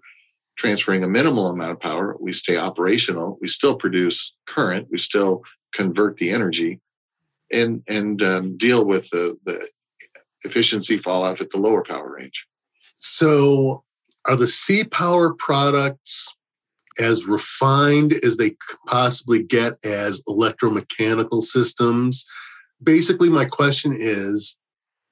transferring 0.58 1.02
a 1.02 1.08
minimal 1.08 1.48
amount 1.48 1.72
of 1.72 1.80
power, 1.80 2.16
we 2.20 2.34
stay 2.34 2.58
operational. 2.58 3.38
We 3.40 3.48
still 3.48 3.76
produce 3.76 4.34
current. 4.46 4.88
We 4.90 4.98
still 4.98 5.42
convert 5.72 6.18
the 6.18 6.30
energy, 6.30 6.80
and 7.50 7.82
and 7.88 8.22
um, 8.22 8.56
deal 8.58 8.84
with 8.84 9.08
the 9.10 9.38
the 9.44 9.66
efficiency 10.44 10.98
fall 10.98 11.24
off 11.24 11.40
at 11.40 11.50
the 11.50 11.58
lower 11.58 11.82
power 11.82 12.16
range. 12.18 12.46
So, 12.94 13.84
are 14.26 14.36
the 14.36 14.46
C 14.46 14.84
power 14.84 15.32
products 15.34 16.28
as 16.98 17.24
refined 17.24 18.12
as 18.24 18.36
they 18.36 18.56
possibly 18.86 19.42
get 19.42 19.74
as 19.84 20.22
electromechanical 20.24 21.42
systems. 21.42 22.26
Basically, 22.82 23.28
my 23.28 23.44
question 23.44 23.96
is 23.98 24.56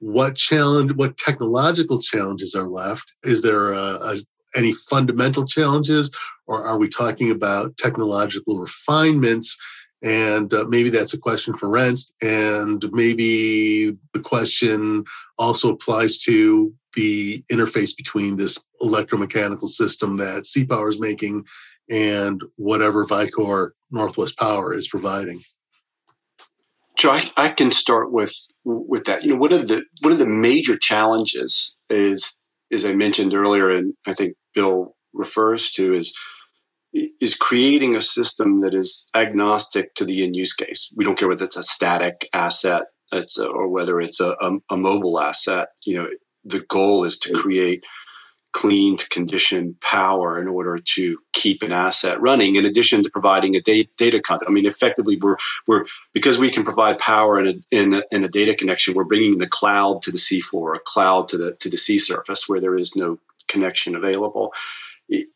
what 0.00 0.35
challenge, 0.35 0.93
what 0.93 1.17
technological 1.17 2.00
challenges 2.00 2.55
are 2.55 2.69
left? 2.69 3.17
Is 3.23 3.43
there 3.43 3.73
a, 3.73 3.83
a, 3.83 4.21
any 4.57 4.73
fundamental 4.73 5.47
challenges, 5.47 6.11
or 6.47 6.65
are 6.65 6.79
we 6.79 6.89
talking 6.89 7.31
about 7.31 7.77
technological 7.77 8.59
refinements? 8.59 9.57
And 10.03 10.53
uh, 10.55 10.65
maybe 10.69 10.89
that's 10.89 11.12
a 11.12 11.19
question 11.19 11.55
for 11.55 11.69
Reenst. 11.69 12.12
And 12.23 12.91
maybe 12.93 13.97
the 14.15 14.21
question 14.21 15.05
also 15.39 15.73
applies 15.73 16.19
to 16.19 16.73
the 16.95 17.45
interface 17.53 17.95
between 17.95 18.37
this 18.37 18.59
electromechanical 18.83 19.69
system 19.69 20.17
that 20.17 20.47
C 20.47 20.65
Power 20.65 20.89
is 20.89 20.99
making 20.99 21.45
and 21.91 22.43
whatever 22.57 23.07
Vicor 23.07 23.71
Northwest 23.91 24.39
Power 24.39 24.75
is 24.75 24.89
providing. 24.89 25.43
Joe, 27.00 27.12
I, 27.12 27.30
I, 27.38 27.49
can 27.49 27.73
start 27.73 28.12
with 28.12 28.35
with 28.62 29.04
that. 29.04 29.25
You 29.25 29.30
know, 29.30 29.37
one 29.37 29.54
of 29.54 29.69
the 29.69 29.85
one 30.02 30.12
of 30.12 30.19
the 30.19 30.26
major 30.26 30.76
challenges 30.76 31.78
is, 31.88 32.38
as 32.71 32.85
I 32.85 32.92
mentioned 32.92 33.33
earlier, 33.33 33.71
and 33.71 33.95
I 34.07 34.12
think 34.12 34.35
Bill 34.54 34.95
refers 35.14 35.71
to 35.71 35.95
is 35.95 36.14
is 36.92 37.35
creating 37.35 37.97
a 37.97 38.02
system 38.02 38.61
that 38.61 38.75
is 38.75 39.09
agnostic 39.14 39.95
to 39.95 40.04
the 40.04 40.23
end 40.23 40.37
use 40.37 40.52
case. 40.52 40.92
We 40.95 41.04
don't 41.04 41.19
care 41.19 41.28
whether 41.28 41.47
it's 41.47 41.57
a 41.57 41.62
static 41.62 42.28
asset, 42.35 42.83
it's 43.12 43.38
a, 43.38 43.49
or 43.49 43.69
whether 43.69 43.99
it's 43.99 44.21
a, 44.21 44.37
a, 44.38 44.59
a 44.69 44.76
mobile 44.76 45.19
asset. 45.19 45.69
You 45.87 45.95
know, 45.95 46.09
the 46.45 46.61
goal 46.61 47.04
is 47.04 47.19
to 47.21 47.33
mm. 47.33 47.40
create 47.40 47.83
cleaned 48.52 49.09
conditioned 49.11 49.80
power 49.80 50.40
in 50.40 50.49
order 50.49 50.76
to 50.78 51.19
keep 51.33 51.62
an 51.62 51.73
asset 51.73 52.21
running 52.21 52.57
in 52.57 52.64
addition 52.64 53.02
to 53.02 53.11
providing 53.11 53.54
a 53.54 53.61
data, 53.61 53.88
data 53.97 54.21
content. 54.21 54.50
I 54.50 54.52
mean 54.52 54.66
effectively 54.66 55.16
we're 55.16 55.37
we're 55.66 55.85
because 56.12 56.38
we 56.38 56.50
can 56.50 56.64
provide 56.64 56.99
power 56.99 57.38
in 57.38 57.47
a, 57.47 57.54
in 57.71 57.95
a, 57.95 58.02
in 58.11 58.25
a 58.25 58.28
data 58.28 58.54
connection 58.54 58.95
we're 58.95 59.04
bringing 59.04 59.38
the 59.38 59.47
cloud 59.47 60.02
to 60.02 60.11
the 60.11 60.19
seafloor 60.19 60.54
or 60.54 60.75
a 60.75 60.80
cloud 60.80 61.28
to 61.28 61.38
the 61.38 61.52
to 61.57 61.71
the 61.71 61.76
sea 61.76 61.99
surface 61.99 62.49
where 62.49 62.61
there 62.61 62.76
is 62.76 62.97
no 62.97 63.19
connection 63.47 63.95
available. 63.95 64.52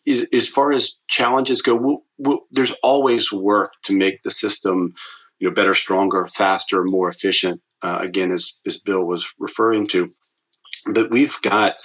As 0.06 0.48
far 0.48 0.72
as 0.72 0.96
challenges 1.08 1.62
go 1.62 1.74
we'll, 1.74 2.02
we'll, 2.18 2.40
there's 2.50 2.72
always 2.82 3.32
work 3.32 3.72
to 3.84 3.96
make 3.96 4.22
the 4.22 4.30
system 4.30 4.94
you 5.38 5.48
know 5.48 5.54
better 5.54 5.74
stronger 5.74 6.26
faster 6.26 6.82
more 6.82 7.08
efficient 7.08 7.60
uh, 7.82 7.98
again 8.00 8.32
as, 8.32 8.54
as 8.66 8.76
bill 8.76 9.04
was 9.04 9.30
referring 9.38 9.86
to. 9.88 10.12
But 10.86 11.10
we've 11.10 11.40
got 11.42 11.76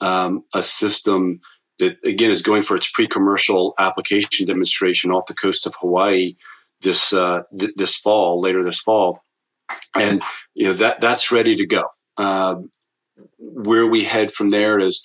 um, 0.00 0.44
a 0.54 0.62
system 0.62 1.40
that 1.78 1.98
again 2.04 2.30
is 2.30 2.42
going 2.42 2.62
for 2.62 2.76
its 2.76 2.90
pre-commercial 2.90 3.74
application 3.78 4.46
demonstration 4.46 5.10
off 5.10 5.26
the 5.26 5.34
coast 5.34 5.66
of 5.66 5.74
Hawaii 5.80 6.34
this 6.80 7.12
uh, 7.12 7.42
th- 7.58 7.74
this 7.76 7.96
fall, 7.96 8.40
later 8.40 8.64
this 8.64 8.80
fall, 8.80 9.22
and 9.94 10.22
you 10.54 10.66
know 10.66 10.72
that 10.74 11.00
that's 11.00 11.30
ready 11.30 11.56
to 11.56 11.66
go. 11.66 11.88
Uh, 12.16 12.56
where 13.38 13.86
we 13.86 14.04
head 14.04 14.30
from 14.32 14.50
there 14.50 14.78
is 14.78 15.02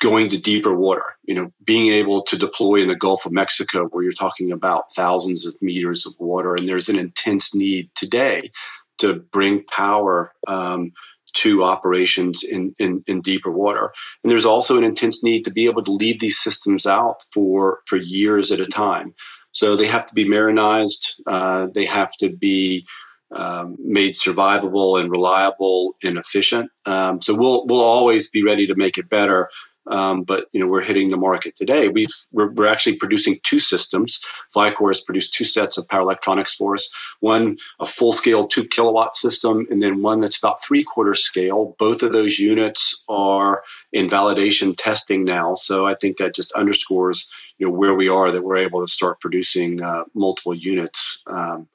going 0.00 0.28
to 0.28 0.36
deeper 0.36 0.74
water. 0.74 1.16
You 1.24 1.34
know, 1.34 1.52
being 1.64 1.92
able 1.92 2.22
to 2.22 2.36
deploy 2.36 2.82
in 2.82 2.88
the 2.88 2.96
Gulf 2.96 3.24
of 3.24 3.32
Mexico, 3.32 3.86
where 3.86 4.02
you're 4.02 4.12
talking 4.12 4.52
about 4.52 4.92
thousands 4.94 5.46
of 5.46 5.56
meters 5.62 6.06
of 6.06 6.14
water, 6.18 6.54
and 6.54 6.68
there's 6.68 6.88
an 6.88 6.98
intense 6.98 7.54
need 7.54 7.90
today 7.94 8.50
to 8.98 9.14
bring 9.14 9.64
power 9.64 10.32
um, 10.46 10.92
to 11.36 11.62
operations 11.62 12.42
in, 12.42 12.74
in, 12.78 13.02
in, 13.06 13.20
deeper 13.20 13.50
water. 13.50 13.92
And 14.22 14.30
there's 14.30 14.44
also 14.44 14.76
an 14.76 14.84
intense 14.84 15.22
need 15.22 15.44
to 15.44 15.50
be 15.50 15.66
able 15.66 15.82
to 15.84 15.92
leave 15.92 16.20
these 16.20 16.38
systems 16.38 16.86
out 16.86 17.22
for, 17.32 17.80
for 17.86 17.96
years 17.96 18.50
at 18.50 18.60
a 18.60 18.66
time. 18.66 19.14
So 19.52 19.76
they 19.76 19.86
have 19.86 20.06
to 20.06 20.14
be 20.14 20.26
marinized, 20.26 21.20
uh, 21.26 21.68
they 21.74 21.86
have 21.86 22.12
to 22.20 22.30
be 22.30 22.86
um, 23.34 23.76
made 23.78 24.14
survivable 24.14 25.00
and 25.00 25.10
reliable 25.10 25.96
and 26.02 26.16
efficient. 26.16 26.70
Um, 26.84 27.20
so 27.20 27.34
we'll, 27.34 27.66
we'll 27.66 27.80
always 27.80 28.30
be 28.30 28.42
ready 28.42 28.66
to 28.66 28.74
make 28.74 28.98
it 28.98 29.08
better. 29.08 29.48
Um, 29.88 30.22
but 30.22 30.46
you 30.52 30.60
know 30.60 30.66
we're 30.66 30.82
hitting 30.82 31.10
the 31.10 31.16
market 31.16 31.54
today. 31.56 31.88
We've 31.88 32.08
we're, 32.32 32.50
we're, 32.50 32.66
actually 32.66 32.96
producing 32.96 33.38
two 33.44 33.58
systems. 33.58 34.20
Vicor 34.54 34.88
has 34.88 35.00
produced 35.00 35.34
two 35.34 35.44
sets 35.44 35.78
of 35.78 35.88
power 35.88 36.00
electronics 36.00 36.54
for 36.54 36.74
us. 36.74 36.88
One 37.20 37.56
a 37.80 37.86
full 37.86 38.12
scale 38.12 38.46
two 38.46 38.64
kilowatt 38.64 39.14
system, 39.14 39.66
and 39.70 39.80
then 39.80 40.02
one 40.02 40.20
that's 40.20 40.38
about 40.38 40.62
three 40.62 40.82
quarter 40.82 41.14
scale. 41.14 41.76
Both 41.78 42.02
of 42.02 42.12
those 42.12 42.38
units 42.38 43.04
are 43.08 43.62
in 43.92 44.08
validation 44.08 44.74
testing 44.76 45.24
now. 45.24 45.54
So 45.54 45.86
I 45.86 45.94
think 45.94 46.16
that 46.16 46.34
just 46.34 46.52
underscores 46.52 47.28
you 47.58 47.66
know 47.66 47.72
where 47.72 47.94
we 47.94 48.08
are 48.08 48.30
that 48.30 48.42
we're 48.42 48.56
able 48.56 48.84
to 48.84 48.92
start 48.92 49.20
producing 49.20 49.82
uh, 49.82 50.04
multiple 50.14 50.54
units 50.54 51.22
um, 51.26 51.68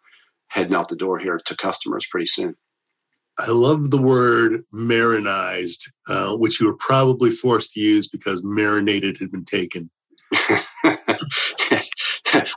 heading 0.48 0.76
out 0.76 0.90
the 0.90 0.96
door 0.96 1.18
here 1.18 1.40
to 1.46 1.56
customers 1.56 2.06
pretty 2.06 2.26
soon. 2.26 2.56
I 3.38 3.52
love 3.52 3.90
the 3.90 4.02
word 4.02 4.64
marinized, 4.74 5.90
uh, 6.08 6.36
which 6.36 6.60
you 6.60 6.68
were 6.68 6.76
probably 6.76 7.32
forced 7.32 7.72
to 7.74 7.80
use 7.80 8.08
because 8.08 8.44
marinated 8.44 9.18
had 9.20 9.32
been 9.32 9.46
taken. 9.46 9.90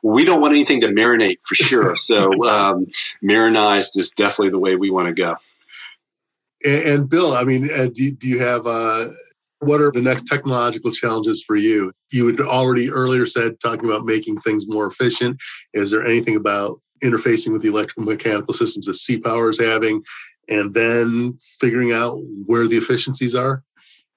we 0.03 0.25
don't 0.25 0.41
want 0.41 0.53
anything 0.53 0.81
to 0.81 0.89
marinate 0.89 1.39
for 1.45 1.55
sure. 1.55 1.97
So 1.97 2.45
um, 2.45 2.87
marinized 3.23 3.97
is 3.97 4.11
definitely 4.11 4.51
the 4.51 4.59
way 4.59 4.77
we 4.77 4.91
want 4.91 5.09
to 5.09 5.15
go. 5.15 5.37
And, 6.65 6.83
and 6.83 7.09
Bill, 7.09 7.35
I 7.35 7.45
mean, 7.45 7.71
uh, 7.71 7.89
do, 7.93 8.11
do, 8.13 8.29
you 8.29 8.41
have 8.41 8.67
uh, 8.67 9.09
what 9.61 9.81
are 9.81 9.91
the 9.91 10.01
next 10.01 10.27
technological 10.27 10.91
challenges 10.93 11.43
for 11.43 11.57
you? 11.57 11.93
You 12.11 12.27
had 12.27 12.41
already 12.41 12.91
earlier 12.91 13.27
said 13.27 13.59
talking 13.61 13.89
about 13.89 14.05
making 14.05 14.41
things 14.41 14.69
more 14.69 14.87
efficient. 14.87 15.41
Is 15.73 15.91
there 15.91 16.07
anything 16.07 16.37
about 16.37 16.81
interfacing 17.03 17.53
with 17.53 17.63
the 17.63 17.69
electrical 17.69 18.05
mechanical 18.05 18.55
systems 18.55 18.87
that 18.87 18.95
C 18.95 19.19
Power 19.19 19.51
is 19.51 19.61
having 19.61 20.03
and 20.49 20.75
then 20.75 21.39
figuring 21.61 21.93
out 21.93 22.19
where 22.47 22.67
the 22.67 22.77
efficiencies 22.77 23.35
are? 23.35 23.63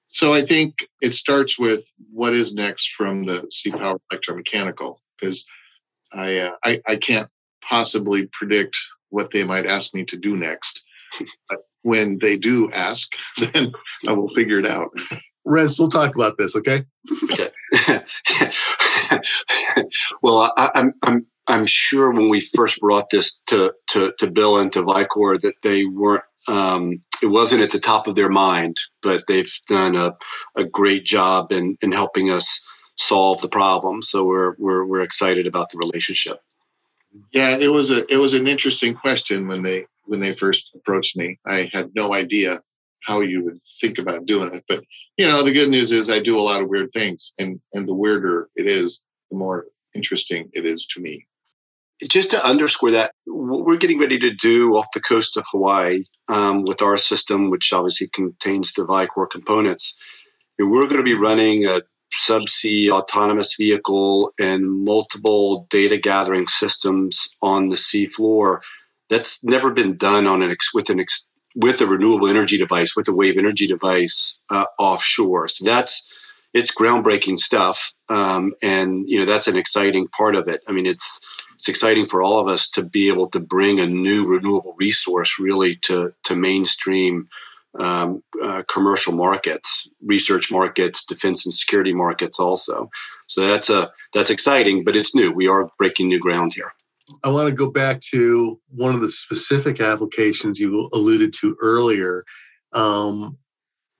So 0.08 0.32
I 0.32 0.42
think 0.42 0.74
it 1.00 1.12
starts 1.12 1.58
with 1.58 1.84
what 2.12 2.32
is 2.32 2.54
next 2.54 2.90
from 2.92 3.26
the 3.26 3.46
C 3.50 3.70
Power 3.70 4.00
electromechanical 4.12 4.96
because 5.18 5.44
I, 6.12 6.38
uh, 6.38 6.50
I 6.64 6.80
I 6.86 6.96
can't 6.96 7.28
possibly 7.62 8.28
predict 8.32 8.78
what 9.10 9.30
they 9.30 9.44
might 9.44 9.66
ask 9.66 9.94
me 9.94 10.04
to 10.06 10.16
do 10.16 10.36
next. 10.36 10.82
But 11.48 11.58
when 11.82 12.18
they 12.18 12.36
do 12.36 12.70
ask, 12.72 13.12
then 13.52 13.72
I 14.06 14.12
will 14.12 14.32
figure 14.34 14.58
it 14.58 14.66
out. 14.66 14.90
Rens, 15.44 15.78
we'll 15.78 15.88
talk 15.88 16.14
about 16.14 16.36
this, 16.36 16.54
okay? 16.56 16.84
okay. 17.30 17.50
well, 20.22 20.52
I, 20.56 20.70
I'm 20.74 20.92
I'm 21.02 21.26
I'm 21.48 21.66
sure 21.66 22.10
when 22.10 22.28
we 22.28 22.40
first 22.40 22.78
brought 22.80 23.08
this 23.10 23.40
to 23.46 23.72
to, 23.90 24.12
to 24.18 24.30
Bill 24.30 24.58
and 24.58 24.72
to 24.72 24.82
Vicor 24.82 25.40
that 25.40 25.62
they 25.62 25.84
weren't. 25.84 26.24
Um, 26.46 27.02
it 27.22 27.26
wasn't 27.26 27.62
at 27.62 27.72
the 27.72 27.80
top 27.80 28.06
of 28.06 28.14
their 28.14 28.28
mind, 28.28 28.76
but 29.02 29.26
they've 29.26 29.52
done 29.66 29.96
a, 29.96 30.16
a 30.56 30.64
great 30.64 31.04
job 31.04 31.52
in, 31.52 31.76
in 31.82 31.92
helping 31.92 32.30
us 32.30 32.64
solve 32.96 33.40
the 33.40 33.48
problem. 33.48 34.02
So 34.02 34.24
we're 34.24 34.54
we're 34.58 34.84
we're 34.84 35.00
excited 35.00 35.46
about 35.46 35.70
the 35.70 35.78
relationship. 35.78 36.40
Yeah, 37.32 37.56
it 37.56 37.72
was 37.72 37.90
a 37.90 38.10
it 38.12 38.18
was 38.18 38.34
an 38.34 38.46
interesting 38.46 38.94
question 38.94 39.48
when 39.48 39.62
they 39.62 39.86
when 40.04 40.20
they 40.20 40.34
first 40.34 40.70
approached 40.74 41.16
me. 41.16 41.38
I 41.46 41.70
had 41.72 41.90
no 41.94 42.14
idea 42.14 42.62
how 43.02 43.20
you 43.20 43.44
would 43.44 43.60
think 43.80 43.98
about 43.98 44.26
doing 44.26 44.54
it, 44.54 44.64
but 44.68 44.84
you 45.16 45.26
know 45.26 45.42
the 45.42 45.52
good 45.52 45.70
news 45.70 45.92
is 45.92 46.10
I 46.10 46.20
do 46.20 46.38
a 46.38 46.42
lot 46.42 46.62
of 46.62 46.68
weird 46.68 46.92
things, 46.92 47.32
and 47.38 47.60
and 47.72 47.88
the 47.88 47.94
weirder 47.94 48.48
it 48.56 48.66
is, 48.66 49.02
the 49.30 49.36
more 49.36 49.66
interesting 49.94 50.50
it 50.52 50.66
is 50.66 50.86
to 50.86 51.00
me. 51.00 51.26
Just 52.06 52.30
to 52.30 52.44
underscore 52.46 52.92
that, 52.92 53.12
what 53.26 53.64
we're 53.64 53.76
getting 53.76 53.98
ready 53.98 54.18
to 54.20 54.30
do 54.30 54.76
off 54.76 54.86
the 54.94 55.00
coast 55.00 55.36
of 55.36 55.44
Hawaii 55.50 56.04
um, 56.28 56.62
with 56.62 56.80
our 56.80 56.96
system, 56.96 57.50
which 57.50 57.72
obviously 57.72 58.08
contains 58.08 58.72
the 58.72 58.86
Vicor 58.86 59.28
components, 59.28 59.96
we're 60.58 60.86
going 60.86 60.98
to 60.98 61.02
be 61.02 61.14
running 61.14 61.66
a 61.66 61.82
subsea 62.12 62.90
autonomous 62.90 63.54
vehicle 63.56 64.32
and 64.38 64.84
multiple 64.84 65.66
data 65.70 65.98
gathering 65.98 66.46
systems 66.46 67.28
on 67.42 67.68
the 67.68 67.76
seafloor. 67.76 68.60
That's 69.08 69.42
never 69.42 69.70
been 69.72 69.96
done 69.96 70.26
on 70.26 70.42
an 70.42 70.50
ex, 70.50 70.72
with 70.72 70.90
an 70.90 71.00
ex, 71.00 71.26
with 71.56 71.80
a 71.80 71.86
renewable 71.86 72.28
energy 72.28 72.58
device, 72.58 72.94
with 72.94 73.08
a 73.08 73.14
wave 73.14 73.38
energy 73.38 73.66
device 73.66 74.38
uh, 74.50 74.66
offshore. 74.78 75.48
So 75.48 75.64
that's 75.64 76.08
it's 76.54 76.74
groundbreaking 76.74 77.38
stuff, 77.38 77.92
um, 78.08 78.54
and 78.62 79.04
you 79.08 79.18
know 79.18 79.26
that's 79.26 79.48
an 79.48 79.56
exciting 79.56 80.06
part 80.08 80.34
of 80.34 80.48
it. 80.48 80.62
I 80.66 80.72
mean, 80.72 80.86
it's 80.86 81.20
it's 81.58 81.68
exciting 81.68 82.06
for 82.06 82.22
all 82.22 82.38
of 82.38 82.46
us 82.46 82.70
to 82.70 82.84
be 82.84 83.08
able 83.08 83.28
to 83.28 83.40
bring 83.40 83.80
a 83.80 83.86
new 83.86 84.24
renewable 84.24 84.76
resource 84.78 85.40
really 85.40 85.74
to 85.74 86.14
to 86.22 86.36
mainstream 86.36 87.28
um, 87.80 88.22
uh, 88.42 88.62
commercial 88.72 89.12
markets, 89.12 89.88
research 90.00 90.52
markets, 90.52 91.04
defense 91.04 91.44
and 91.44 91.52
security 91.52 91.92
markets 91.92 92.38
also. 92.38 92.88
So 93.26 93.46
that's 93.46 93.68
a 93.68 93.90
that's 94.14 94.30
exciting, 94.30 94.84
but 94.84 94.96
it's 94.96 95.16
new. 95.16 95.32
We 95.32 95.48
are 95.48 95.68
breaking 95.78 96.08
new 96.08 96.20
ground 96.20 96.52
here. 96.54 96.72
I 97.24 97.28
want 97.30 97.48
to 97.48 97.54
go 97.54 97.70
back 97.70 98.00
to 98.12 98.60
one 98.68 98.94
of 98.94 99.00
the 99.00 99.08
specific 99.08 99.80
applications 99.80 100.60
you 100.60 100.88
alluded 100.92 101.32
to 101.40 101.56
earlier. 101.60 102.22
Um, 102.72 103.36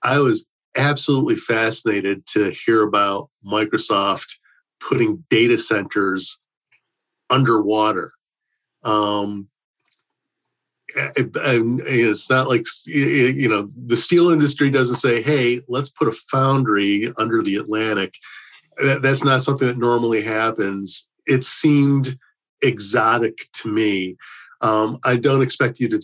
I 0.03 0.21
was 0.21 0.47
absolutely 0.77 1.37
fascinated 1.37 2.25
to 2.27 2.51
hear 2.51 2.83
about 2.83 3.31
Microsoft 3.45 4.39
putting 4.81 5.25
data 5.29 5.59
centers 5.59 6.39
underwater. 7.31 8.11
Um, 8.85 9.49
it's 10.95 12.31
not 12.31 12.49
like 12.49 12.67
you 12.87 13.49
know 13.49 13.69
the 13.77 13.97
steel 13.97 14.31
industry 14.31 14.71
doesn't 14.71 14.97
say 14.97 15.21
hey 15.21 15.61
let's 15.69 15.91
put 15.91 16.09
a 16.09 16.13
foundry 16.13 17.13
under 17.19 17.43
the 17.43 17.57
atlantic. 17.57 18.15
That's 19.03 19.25
not 19.25 19.43
something 19.43 19.69
that 19.69 19.79
normally 19.79 20.23
happens. 20.23 21.07
It 21.27 21.45
seemed 21.45 22.17
exotic 22.63 23.39
to 23.55 23.69
me. 23.69 24.17
Um, 24.61 24.99
i 25.05 25.15
don't 25.15 25.43
expect 25.43 25.79
you 25.79 25.89
to 25.91 26.01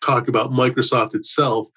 talk 0.00 0.28
about 0.28 0.52
microsoft 0.52 1.16
itself 1.16 1.68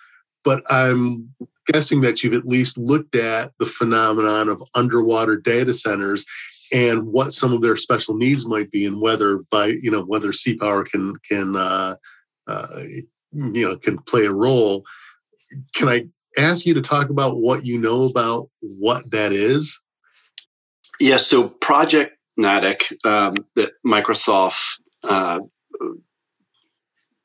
but 0.44 0.62
i'm 0.70 1.34
guessing 1.66 2.02
that 2.02 2.22
you've 2.22 2.36
at 2.36 2.48
least 2.48 2.78
looked 2.78 3.16
at 3.16 3.52
the 3.60 3.66
phenomenon 3.66 4.48
of 4.48 4.62
underwater 4.76 5.38
data 5.38 5.74
centers 5.74 6.24
and 6.72 7.08
what 7.08 7.34
some 7.34 7.54
of 7.54 7.62
their 7.62 7.76
special 7.76 8.16
needs 8.16 8.46
might 8.46 8.72
be 8.72 8.86
and 8.86 9.02
whether 9.02 9.40
by 9.52 9.68
you 9.68 9.92
know 9.92 10.02
whether 10.02 10.32
C 10.32 10.56
Power 10.56 10.84
can 10.84 11.16
can 11.28 11.56
uh, 11.56 11.96
uh, 12.48 12.68
you 13.34 13.68
know 13.68 13.78
can 13.78 13.98
play 13.98 14.26
a 14.26 14.32
role. 14.32 14.86
Can 15.74 15.90
I 15.90 16.06
ask 16.38 16.66
you 16.66 16.74
to 16.76 16.82
talk 16.82 17.10
about 17.10 17.38
what 17.38 17.66
you 17.66 17.80
know 17.80 18.04
about 18.04 18.50
what 18.62 19.10
that 19.12 19.32
is? 19.32 19.80
Yeah, 21.00 21.18
so 21.18 21.50
Project 21.50 22.18
Natick 22.38 22.94
um, 23.04 23.36
that 23.56 23.72
Microsoft 23.86 24.60
uh, 25.04 25.40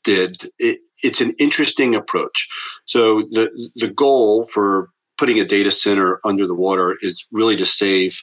did, 0.04 0.50
it, 0.58 0.80
it's 1.02 1.20
an 1.20 1.34
interesting 1.38 1.94
approach. 1.94 2.48
So 2.86 3.22
the 3.22 3.70
the 3.76 3.90
goal 3.90 4.44
for 4.44 4.90
putting 5.18 5.38
a 5.38 5.44
data 5.44 5.70
center 5.70 6.20
under 6.24 6.46
the 6.46 6.54
water 6.54 6.96
is 7.00 7.26
really 7.30 7.56
to 7.56 7.66
save 7.66 8.22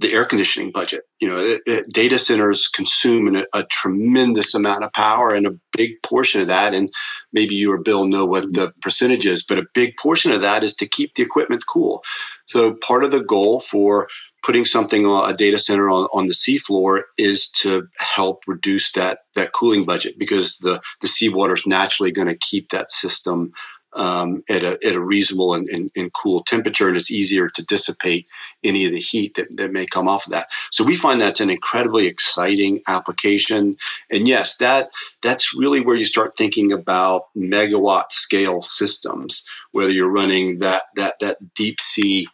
the 0.00 0.14
air 0.14 0.24
conditioning 0.24 0.72
budget. 0.72 1.02
You 1.20 1.28
know, 1.28 1.38
it, 1.38 1.60
it, 1.66 1.86
data 1.92 2.18
centers 2.18 2.66
consume 2.66 3.36
a, 3.36 3.44
a, 3.54 3.64
tremendous 3.64 4.54
amount 4.54 4.82
of 4.82 4.92
power, 4.94 5.34
and 5.34 5.46
a 5.46 5.56
big 5.76 6.02
portion 6.02 6.40
of 6.40 6.46
that, 6.46 6.74
and 6.74 6.90
maybe 7.32 7.54
you 7.54 7.70
or 7.70 7.78
Bill 7.78 8.06
know 8.06 8.24
what 8.24 8.54
the 8.54 8.72
percentage 8.80 9.26
is, 9.26 9.44
but 9.44 9.58
a 9.58 9.66
big 9.74 9.96
portion 9.98 10.32
of 10.32 10.40
that 10.40 10.64
is 10.64 10.74
to 10.74 10.88
keep 10.88 11.14
the 11.14 11.22
equipment 11.22 11.64
cool. 11.68 12.02
So 12.46 12.74
part 12.74 13.04
of 13.04 13.10
the 13.12 13.22
goal 13.22 13.60
for 13.60 14.08
putting 14.42 14.64
something 14.64 15.04
a 15.04 15.34
data 15.34 15.58
center 15.58 15.90
on, 15.90 16.08
on 16.14 16.26
the 16.26 16.32
seafloor 16.32 17.02
is 17.18 17.50
to 17.50 17.86
help 17.98 18.42
reduce 18.46 18.92
that 18.92 19.18
that 19.34 19.52
cooling 19.52 19.84
budget 19.84 20.18
because 20.18 20.56
the 20.58 20.80
the 21.02 21.08
seawater 21.08 21.54
is 21.54 21.66
naturally 21.66 22.10
going 22.10 22.28
to 22.28 22.36
keep 22.36 22.70
that 22.70 22.90
system 22.90 23.52
um, 23.92 24.44
at, 24.48 24.62
a, 24.62 24.78
at 24.86 24.94
a 24.94 25.00
reasonable 25.00 25.54
and, 25.54 25.68
and, 25.68 25.90
and, 25.96 26.12
cool 26.12 26.42
temperature, 26.44 26.88
and 26.88 26.96
it's 26.96 27.10
easier 27.10 27.48
to 27.48 27.64
dissipate 27.64 28.26
any 28.62 28.84
of 28.84 28.92
the 28.92 29.00
heat 29.00 29.34
that, 29.34 29.56
that 29.56 29.72
may 29.72 29.86
come 29.86 30.08
off 30.08 30.26
of 30.26 30.32
that. 30.32 30.48
So 30.70 30.84
we 30.84 30.94
find 30.94 31.20
that's 31.20 31.40
an 31.40 31.50
incredibly 31.50 32.06
exciting 32.06 32.82
application. 32.86 33.76
And 34.10 34.28
yes, 34.28 34.56
that 34.58 34.90
that's 35.22 35.54
really 35.54 35.80
where 35.80 35.96
you 35.96 36.04
start 36.04 36.36
thinking 36.36 36.72
about 36.72 37.24
megawatt 37.36 38.12
scale 38.12 38.60
systems, 38.60 39.44
whether 39.72 39.90
you're 39.90 40.08
running 40.08 40.58
that 40.58 40.84
that 40.96 41.18
that 41.20 41.54
deep 41.54 41.80
sea 41.80 42.28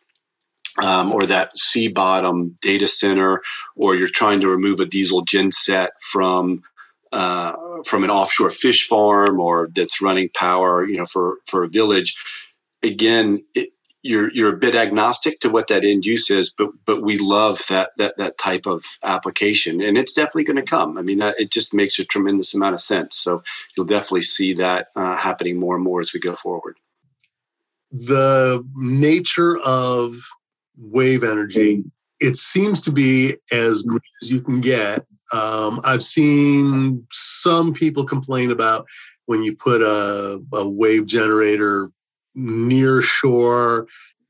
um, 0.82 1.12
or 1.12 1.24
that 1.26 1.56
sea 1.56 1.88
bottom 1.88 2.54
data 2.60 2.86
center, 2.86 3.40
or 3.76 3.94
you're 3.94 4.08
trying 4.08 4.40
to 4.40 4.48
remove 4.48 4.80
a 4.80 4.86
diesel 4.86 5.24
genset 5.24 5.88
from 6.00 6.62
uh, 7.16 7.56
from 7.86 8.04
an 8.04 8.10
offshore 8.10 8.50
fish 8.50 8.86
farm 8.86 9.40
or 9.40 9.70
that's 9.74 10.02
running 10.02 10.28
power, 10.34 10.86
you 10.86 10.98
know, 10.98 11.06
for 11.06 11.38
for 11.46 11.64
a 11.64 11.68
village. 11.68 12.14
Again, 12.82 13.38
it, 13.54 13.70
you're 14.02 14.30
you're 14.34 14.54
a 14.54 14.58
bit 14.58 14.74
agnostic 14.74 15.40
to 15.40 15.48
what 15.48 15.68
that 15.68 15.82
end 15.82 16.04
use 16.04 16.28
is, 16.28 16.50
but 16.50 16.68
but 16.84 17.02
we 17.02 17.16
love 17.16 17.64
that 17.70 17.92
that 17.96 18.18
that 18.18 18.36
type 18.36 18.66
of 18.66 18.84
application, 19.02 19.80
and 19.80 19.96
it's 19.96 20.12
definitely 20.12 20.44
going 20.44 20.62
to 20.62 20.70
come. 20.70 20.98
I 20.98 21.02
mean, 21.02 21.18
that, 21.20 21.40
it 21.40 21.50
just 21.50 21.72
makes 21.72 21.98
a 21.98 22.04
tremendous 22.04 22.52
amount 22.52 22.74
of 22.74 22.80
sense. 22.80 23.16
So 23.16 23.42
you'll 23.74 23.86
definitely 23.86 24.22
see 24.22 24.52
that 24.54 24.88
uh, 24.94 25.16
happening 25.16 25.58
more 25.58 25.74
and 25.74 25.84
more 25.84 26.00
as 26.00 26.12
we 26.12 26.20
go 26.20 26.36
forward. 26.36 26.76
The 27.90 28.62
nature 28.74 29.56
of 29.64 30.16
wave 30.76 31.24
energy, 31.24 31.82
it 32.20 32.36
seems 32.36 32.82
to 32.82 32.92
be 32.92 33.36
as 33.50 33.84
green 33.84 34.00
as 34.20 34.30
you 34.30 34.42
can 34.42 34.60
get 34.60 35.06
um, 35.36 35.80
I've 35.84 36.02
seen 36.02 37.06
some 37.12 37.74
people 37.74 38.06
complain 38.06 38.50
about 38.50 38.86
when 39.26 39.42
you 39.42 39.54
put 39.54 39.82
a, 39.82 40.40
a 40.52 40.68
wave 40.68 41.06
generator 41.06 41.90
near 42.34 43.02
shore. 43.02 43.86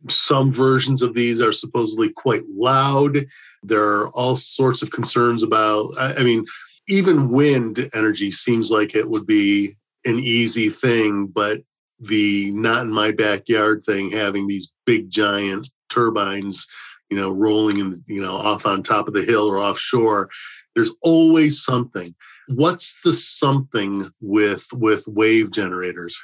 Some 0.09 0.51
versions 0.51 1.03
of 1.03 1.15
these 1.15 1.41
are 1.41 1.53
supposedly 1.53 2.11
quite 2.11 2.43
loud. 2.49 3.27
There 3.63 3.85
are 3.85 4.09
all 4.11 4.37
sorts 4.37 4.83
of 4.83 4.91
concerns 4.91 5.43
about, 5.43 5.91
I, 5.99 6.15
I 6.15 6.23
mean, 6.23 6.45
even 6.89 7.31
wind 7.31 7.89
energy 7.95 8.31
seems 8.31 8.71
like 8.71 8.95
it 8.95 9.09
would 9.09 9.27
be 9.27 9.77
an 10.05 10.19
easy 10.19 10.71
thing, 10.71 11.27
but 11.27 11.61
the 12.01 12.51
not 12.53 12.83
in 12.83 12.93
my 12.93 13.11
backyard 13.11 13.83
thing, 13.85 14.11
having 14.11 14.47
these 14.47 14.73
big 14.85 15.11
giant 15.11 15.69
turbines, 15.89 16.67
you 17.11 17.17
know, 17.17 17.31
rolling 17.31 17.79
in, 17.79 18.05
you 18.07 18.23
know, 18.23 18.37
off 18.37 18.67
on 18.67 18.83
top 18.83 19.09
of 19.09 19.15
the 19.15 19.23
hill 19.23 19.47
or 19.49 19.59
offshore, 19.59 20.29
there's 20.77 20.95
always 21.03 21.65
something. 21.65 22.15
What's 22.49 22.95
the 23.03 23.13
something 23.13 24.05
with 24.21 24.67
with 24.73 25.09
wave 25.09 25.51
generators? 25.51 26.17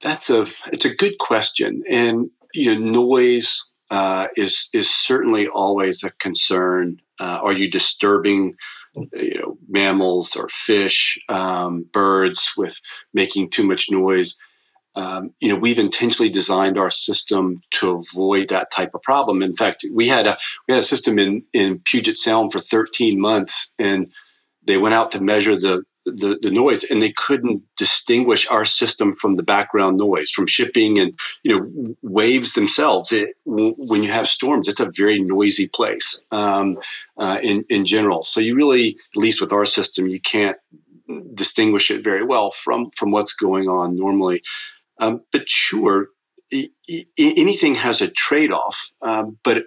That's 0.00 0.30
a 0.30 0.46
it's 0.72 0.86
a 0.86 0.94
good 0.94 1.18
question, 1.18 1.82
and 1.90 2.30
you 2.54 2.74
know, 2.74 2.80
noise 2.80 3.62
uh, 3.90 4.28
is 4.36 4.70
is 4.72 4.90
certainly 4.90 5.48
always 5.48 6.02
a 6.02 6.10
concern. 6.12 6.98
Uh, 7.20 7.40
are 7.42 7.52
you 7.52 7.70
disturbing 7.70 8.54
you 8.94 9.38
know 9.38 9.58
mammals 9.68 10.34
or 10.34 10.48
fish, 10.48 11.18
um, 11.28 11.84
birds 11.92 12.52
with 12.56 12.80
making 13.12 13.50
too 13.50 13.66
much 13.66 13.90
noise? 13.90 14.38
Um, 14.94 15.32
you 15.40 15.48
know, 15.48 15.56
we've 15.56 15.78
intentionally 15.78 16.30
designed 16.30 16.78
our 16.78 16.90
system 16.90 17.62
to 17.72 17.92
avoid 17.92 18.48
that 18.48 18.70
type 18.70 18.94
of 18.94 19.02
problem. 19.02 19.42
In 19.42 19.54
fact, 19.54 19.84
we 19.94 20.08
had 20.08 20.26
a 20.26 20.36
we 20.68 20.74
had 20.74 20.82
a 20.82 20.86
system 20.86 21.18
in 21.18 21.44
in 21.52 21.80
Puget 21.84 22.18
Sound 22.18 22.52
for 22.52 22.60
13 22.60 23.20
months, 23.20 23.72
and 23.78 24.12
they 24.66 24.76
went 24.76 24.94
out 24.94 25.10
to 25.12 25.22
measure 25.22 25.56
the 25.56 25.84
the, 26.04 26.36
the 26.42 26.50
noise 26.50 26.82
and 26.82 27.00
they 27.00 27.12
couldn't 27.12 27.62
distinguish 27.76 28.48
our 28.48 28.64
system 28.64 29.12
from 29.12 29.36
the 29.36 29.42
background 29.44 29.98
noise 29.98 30.30
from 30.30 30.48
shipping 30.48 30.98
and 30.98 31.16
you 31.44 31.54
know 31.54 31.94
waves 32.02 32.54
themselves. 32.54 33.12
It, 33.12 33.36
w- 33.46 33.74
when 33.78 34.02
you 34.02 34.10
have 34.10 34.26
storms 34.28 34.68
it's 34.68 34.80
a 34.80 34.90
very 34.96 35.20
noisy 35.20 35.68
place 35.68 36.24
um, 36.32 36.78
uh, 37.18 37.38
in, 37.42 37.64
in 37.68 37.84
general. 37.84 38.24
So 38.24 38.40
you 38.40 38.56
really 38.56 38.98
at 39.14 39.16
least 39.16 39.40
with 39.40 39.52
our 39.52 39.64
system 39.64 40.08
you 40.08 40.20
can't 40.20 40.56
distinguish 41.34 41.90
it 41.90 42.02
very 42.02 42.24
well 42.24 42.50
from 42.50 42.90
from 42.90 43.10
what's 43.10 43.32
going 43.32 43.68
on 43.68 43.94
normally 43.94 44.42
um, 45.02 45.20
but 45.32 45.48
sure 45.48 46.08
I- 46.52 46.70
I- 46.90 47.06
anything 47.18 47.74
has 47.76 48.00
a 48.00 48.08
trade-off 48.08 48.78
um, 49.02 49.38
but 49.44 49.64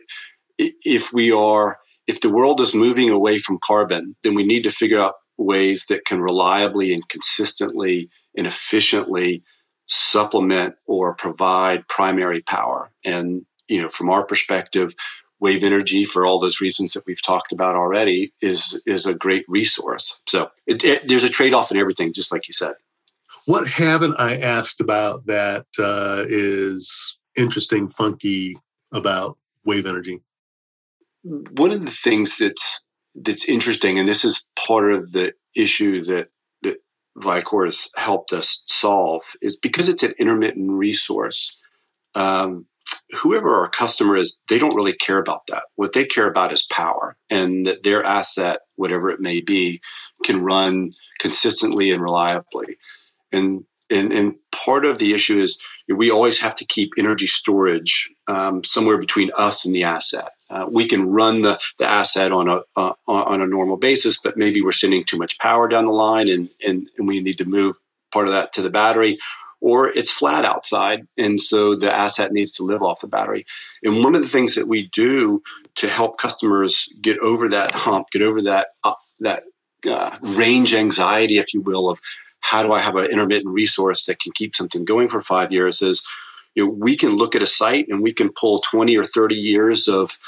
if 0.57 1.13
we 1.13 1.31
are 1.31 1.77
if 2.07 2.21
the 2.21 2.29
world 2.37 2.61
is 2.61 2.73
moving 2.73 3.09
away 3.09 3.37
from 3.37 3.59
carbon 3.63 4.15
then 4.23 4.33
we 4.35 4.43
need 4.43 4.63
to 4.63 4.71
figure 4.71 4.99
out 4.99 5.15
ways 5.37 5.85
that 5.89 6.05
can 6.05 6.21
reliably 6.21 6.93
and 6.93 7.07
consistently 7.09 8.09
and 8.37 8.47
efficiently 8.47 9.43
supplement 9.87 10.75
or 10.85 11.13
provide 11.13 11.87
primary 11.87 12.41
power. 12.41 12.91
And, 13.03 13.45
you 13.67 13.81
know, 13.81 13.89
from 13.89 14.09
our 14.09 14.25
perspective, 14.25 14.93
wave 15.39 15.63
energy 15.63 16.05
for 16.05 16.25
all 16.25 16.39
those 16.39 16.61
reasons 16.61 16.93
that 16.93 17.03
we've 17.05 17.21
talked 17.21 17.51
about 17.51 17.75
already 17.75 18.33
is 18.41 18.81
is 18.85 19.05
a 19.05 19.13
great 19.13 19.45
resource. 19.47 20.21
So 20.27 20.49
it, 20.65 20.83
it, 20.83 21.07
there's 21.07 21.23
a 21.23 21.29
trade-off 21.29 21.71
in 21.71 21.77
everything, 21.77 22.13
just 22.13 22.31
like 22.31 22.47
you 22.47 22.53
said. 22.53 22.73
What 23.45 23.67
haven't 23.67 24.15
I 24.19 24.37
asked 24.37 24.81
about 24.81 25.27
that 25.27 25.65
uh, 25.77 26.25
is 26.27 27.17
interesting, 27.37 27.89
funky 27.89 28.57
about 28.91 29.37
wave 29.63 29.85
energy? 29.85 30.21
One 31.23 31.71
of 31.71 31.85
the 31.85 31.91
things 31.91 32.37
that's 32.37 32.85
that's 33.13 33.47
interesting, 33.47 33.97
and 33.97 34.09
this 34.09 34.25
is 34.25 34.47
part 34.55 34.91
of 34.91 35.11
the 35.11 35.33
issue 35.55 36.01
that 36.03 36.29
that 36.63 36.77
Vicor 37.17 37.65
has 37.65 37.89
helped 37.95 38.33
us 38.33 38.63
solve, 38.67 39.21
is 39.41 39.55
because 39.55 39.87
it's 39.87 40.03
an 40.03 40.13
intermittent 40.17 40.71
resource. 40.71 41.57
Um, 42.15 42.65
whoever 43.21 43.53
our 43.59 43.69
customer 43.69 44.15
is, 44.15 44.41
they 44.49 44.57
don't 44.57 44.75
really 44.75 44.93
care 44.95 45.17
about 45.17 45.47
that. 45.47 45.63
What 45.75 45.93
they 45.93 46.05
care 46.05 46.27
about 46.27 46.51
is 46.51 46.63
power, 46.63 47.15
and 47.29 47.67
that 47.67 47.83
their 47.83 48.03
asset, 48.03 48.59
whatever 48.75 49.09
it 49.09 49.19
may 49.19 49.41
be, 49.41 49.81
can 50.23 50.43
run 50.43 50.91
consistently 51.19 51.91
and 51.91 52.01
reliably. 52.01 52.77
And 53.31 53.65
and, 53.89 54.11
and 54.11 54.35
part 54.51 54.83
of 54.83 54.97
the 54.97 55.13
issue 55.13 55.37
is 55.37 55.61
we 55.87 56.09
always 56.09 56.39
have 56.39 56.55
to 56.55 56.65
keep 56.65 56.93
energy 56.97 57.27
storage 57.27 58.09
um, 58.27 58.63
somewhere 58.63 58.97
between 58.97 59.29
us 59.35 59.63
and 59.63 59.75
the 59.75 59.83
asset. 59.83 60.29
Uh, 60.49 60.65
we 60.71 60.87
can 60.87 61.09
run 61.09 61.41
the, 61.41 61.59
the 61.77 61.85
asset 61.85 62.31
on 62.31 62.49
a 62.49 62.61
uh, 62.75 62.93
on 63.07 63.41
a 63.41 63.47
normal 63.47 63.77
basis, 63.77 64.19
but 64.19 64.37
maybe 64.37 64.61
we're 64.61 64.71
sending 64.71 65.03
too 65.03 65.17
much 65.17 65.37
power 65.39 65.67
down 65.67 65.85
the 65.85 65.91
line, 65.91 66.29
and, 66.29 66.47
and 66.65 66.91
and 66.97 67.07
we 67.07 67.19
need 67.19 67.37
to 67.37 67.45
move 67.45 67.77
part 68.11 68.27
of 68.27 68.33
that 68.33 68.53
to 68.53 68.61
the 68.61 68.69
battery, 68.69 69.17
or 69.59 69.87
it's 69.89 70.11
flat 70.11 70.45
outside, 70.45 71.07
and 71.17 71.39
so 71.39 71.75
the 71.75 71.93
asset 71.93 72.31
needs 72.31 72.51
to 72.51 72.63
live 72.63 72.83
off 72.83 73.01
the 73.01 73.07
battery. 73.07 73.45
And 73.83 74.03
one 74.03 74.15
of 74.15 74.21
the 74.21 74.27
things 74.27 74.55
that 74.55 74.67
we 74.67 74.87
do 74.87 75.41
to 75.75 75.87
help 75.87 76.17
customers 76.19 76.87
get 77.01 77.17
over 77.19 77.49
that 77.49 77.71
hump, 77.71 78.11
get 78.11 78.21
over 78.21 78.41
that 78.43 78.67
uh, 78.83 78.93
that 79.19 79.43
uh, 79.87 80.17
range 80.21 80.73
anxiety, 80.73 81.37
if 81.37 81.53
you 81.53 81.61
will, 81.61 81.89
of 81.89 81.99
how 82.45 82.61
do 82.61 82.71
I 82.71 82.79
have 82.79 82.95
an 82.95 83.05
intermittent 83.05 83.51
resource 83.53 84.05
that 84.05 84.19
can 84.19 84.31
keep 84.33 84.55
something 84.55 84.85
going 84.85 85.09
for 85.09 85.19
five 85.19 85.51
years 85.51 85.81
is 85.81 86.03
you 86.53 86.63
know, 86.63 86.69
we 86.69 86.95
can 86.95 87.15
look 87.15 87.35
at 87.35 87.41
a 87.41 87.47
site 87.47 87.87
and 87.89 88.03
we 88.03 88.13
can 88.13 88.31
pull 88.31 88.59
20 88.59 88.95
or 88.95 89.03
30 89.03 89.35
years 89.35 89.87
of 89.87 90.19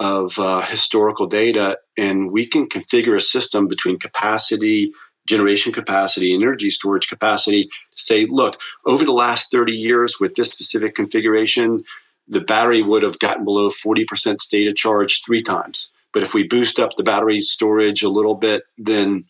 of 0.00 0.38
uh, 0.40 0.60
historical 0.62 1.26
data 1.26 1.78
and 1.96 2.32
we 2.32 2.46
can 2.46 2.68
configure 2.68 3.16
a 3.16 3.20
system 3.20 3.68
between 3.68 3.96
capacity 3.96 4.92
generation 5.26 5.72
capacity 5.72 6.34
energy 6.34 6.70
storage 6.70 7.08
capacity 7.08 7.64
to 7.64 8.02
say 8.02 8.26
look 8.26 8.60
over 8.86 9.04
the 9.04 9.12
last 9.12 9.50
30 9.50 9.72
years 9.72 10.18
with 10.20 10.34
this 10.34 10.50
specific 10.50 10.94
configuration 10.94 11.82
the 12.28 12.40
battery 12.40 12.82
would 12.82 13.02
have 13.02 13.18
gotten 13.18 13.44
below 13.44 13.68
40% 13.68 14.38
state 14.38 14.66
of 14.66 14.74
charge 14.76 15.22
three 15.22 15.42
times. 15.42 15.92
But 16.12 16.22
if 16.22 16.32
we 16.32 16.48
boost 16.48 16.78
up 16.78 16.92
the 16.96 17.02
battery 17.02 17.40
storage 17.40 18.02
a 18.02 18.08
little 18.08 18.34
bit 18.34 18.62
then 18.78 19.24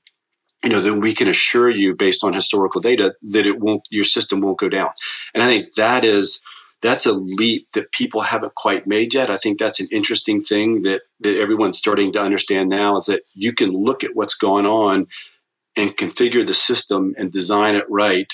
you 0.64 0.70
know, 0.70 0.80
then 0.80 1.00
we 1.00 1.14
can 1.14 1.28
assure 1.28 1.68
you 1.68 1.94
based 1.94 2.24
on 2.24 2.32
historical 2.32 2.80
data 2.80 3.14
that 3.22 3.46
it 3.46 3.60
won't, 3.60 3.86
your 3.90 4.04
system 4.04 4.40
won't 4.40 4.58
go 4.58 4.70
down. 4.70 4.90
And 5.34 5.42
I 5.42 5.46
think 5.46 5.74
that 5.74 6.04
is, 6.04 6.40
that's 6.80 7.06
a 7.06 7.12
leap 7.12 7.68
that 7.72 7.92
people 7.92 8.22
haven't 8.22 8.54
quite 8.54 8.86
made 8.86 9.14
yet. 9.14 9.30
I 9.30 9.36
think 9.36 9.58
that's 9.58 9.80
an 9.80 9.88
interesting 9.92 10.42
thing 10.42 10.82
that, 10.82 11.02
that 11.20 11.38
everyone's 11.38 11.78
starting 11.78 12.12
to 12.14 12.22
understand 12.22 12.70
now 12.70 12.96
is 12.96 13.06
that 13.06 13.22
you 13.34 13.52
can 13.52 13.70
look 13.70 14.02
at 14.02 14.14
what's 14.14 14.34
going 14.34 14.66
on 14.66 15.06
and 15.76 15.96
configure 15.96 16.46
the 16.46 16.54
system 16.54 17.14
and 17.18 17.30
design 17.30 17.74
it 17.74 17.84
right. 17.88 18.32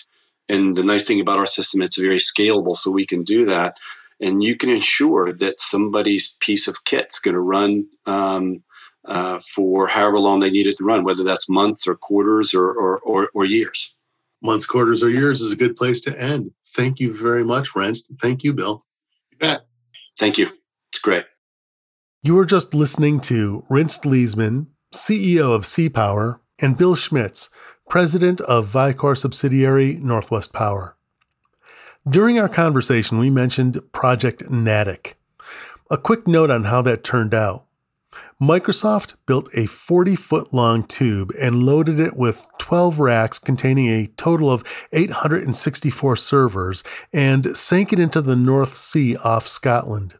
And 0.48 0.76
the 0.76 0.84
nice 0.84 1.04
thing 1.04 1.20
about 1.20 1.38
our 1.38 1.46
system, 1.46 1.82
it's 1.82 1.98
very 1.98 2.18
scalable, 2.18 2.76
so 2.76 2.90
we 2.90 3.06
can 3.06 3.22
do 3.22 3.44
that. 3.46 3.76
And 4.20 4.42
you 4.42 4.56
can 4.56 4.70
ensure 4.70 5.32
that 5.32 5.58
somebody's 5.58 6.36
piece 6.40 6.68
of 6.68 6.84
kit's 6.84 7.18
going 7.18 7.34
to 7.34 7.40
run 7.40 7.86
um, 8.06 8.62
uh, 9.04 9.38
for 9.38 9.86
however 9.88 10.18
long 10.18 10.40
they 10.40 10.50
need 10.50 10.66
it 10.66 10.76
to 10.78 10.84
run, 10.84 11.04
whether 11.04 11.24
that's 11.24 11.48
months 11.48 11.86
or 11.86 11.94
quarters 11.94 12.54
or, 12.54 12.70
or, 12.70 12.98
or, 12.98 13.30
or 13.34 13.44
years. 13.44 13.94
Months, 14.42 14.66
quarters, 14.66 15.02
or 15.02 15.10
years 15.10 15.40
is 15.40 15.52
a 15.52 15.56
good 15.56 15.76
place 15.76 16.00
to 16.02 16.18
end. 16.18 16.52
Thank 16.68 16.98
you 16.98 17.16
very 17.16 17.44
much, 17.44 17.74
Rens. 17.76 18.08
Thank 18.22 18.42
you, 18.42 18.54
Bill. 18.54 18.82
Yeah. 19.40 19.58
Thank 20.18 20.38
you. 20.38 20.48
It's 20.92 21.00
great. 21.00 21.24
You 22.22 22.34
were 22.34 22.46
just 22.46 22.74
listening 22.74 23.20
to 23.20 23.64
Reenst 23.70 24.02
Lesemann, 24.04 24.66
CEO 24.94 25.54
of 25.54 25.62
CPower, 25.62 26.40
and 26.60 26.76
Bill 26.76 26.94
Schmitz, 26.94 27.50
president 27.88 28.40
of 28.42 28.70
Vicor 28.70 29.16
subsidiary 29.16 29.94
Northwest 29.94 30.52
Power. 30.52 30.96
During 32.08 32.38
our 32.38 32.48
conversation, 32.48 33.18
we 33.18 33.30
mentioned 33.30 33.80
Project 33.92 34.50
Natick. 34.50 35.16
A 35.90 35.98
quick 35.98 36.26
note 36.26 36.50
on 36.50 36.64
how 36.64 36.82
that 36.82 37.04
turned 37.04 37.34
out. 37.34 37.66
Microsoft 38.40 39.16
built 39.26 39.50
a 39.54 39.66
40 39.66 40.16
foot 40.16 40.54
long 40.54 40.82
tube 40.84 41.30
and 41.38 41.62
loaded 41.62 42.00
it 42.00 42.16
with 42.16 42.46
12 42.58 42.98
racks 42.98 43.38
containing 43.38 43.88
a 43.88 44.06
total 44.06 44.50
of 44.50 44.64
864 44.92 46.16
servers 46.16 46.82
and 47.12 47.54
sank 47.54 47.92
it 47.92 48.00
into 48.00 48.22
the 48.22 48.36
North 48.36 48.78
Sea 48.78 49.14
off 49.16 49.46
Scotland. 49.46 50.14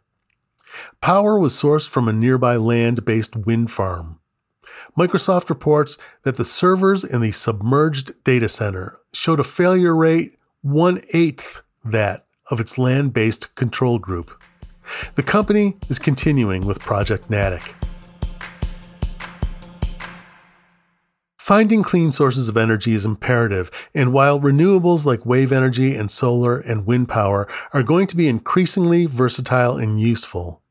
Power 1.01 1.39
was 1.39 1.55
sourced 1.55 1.89
from 1.89 2.09
a 2.09 2.13
nearby 2.13 2.57
land 2.57 3.07
based 3.07 3.37
wind 3.37 3.71
farm. 3.71 4.21
Microsoft 4.99 5.49
reports 5.49 5.97
that 6.23 6.37
the 6.37 6.45
servers 6.45 7.05
in 7.05 7.23
the 7.23 7.33
submerged 7.33 8.23
data 8.25 8.51
center 8.51 8.99
showed 9.15 9.41
a 9.41 9.45
failure 9.45 9.97
rate 9.97 10.37
one 10.61 11.01
eighth 11.15 11.63
that 11.83 12.27
of 12.51 12.61
its 12.61 12.77
land 12.77 13.15
based 13.15 13.55
control 13.55 13.99
group. 13.99 14.31
The 15.15 15.23
company 15.23 15.79
is 15.89 15.99
continuing 15.99 16.67
with 16.67 16.81
Project 16.81 17.31
Natick. 17.31 17.75
Finding 21.51 21.83
clean 21.83 22.13
sources 22.13 22.49
of 22.49 22.57
energy 22.57 22.93
is 22.93 23.05
imperative, 23.05 23.73
and 23.93 24.13
while 24.13 24.39
renewables 24.39 25.05
like 25.05 25.27
wave 25.27 25.51
energy 25.51 25.97
and 25.97 26.09
solar 26.09 26.61
and 26.61 26.87
wind 26.87 27.09
power 27.09 27.49
are 27.73 27.83
going 27.83 28.07
to 28.07 28.15
be 28.15 28.29
increasingly 28.29 29.05
versatile 29.05 29.77
and 29.77 30.01
useful, 30.01 30.63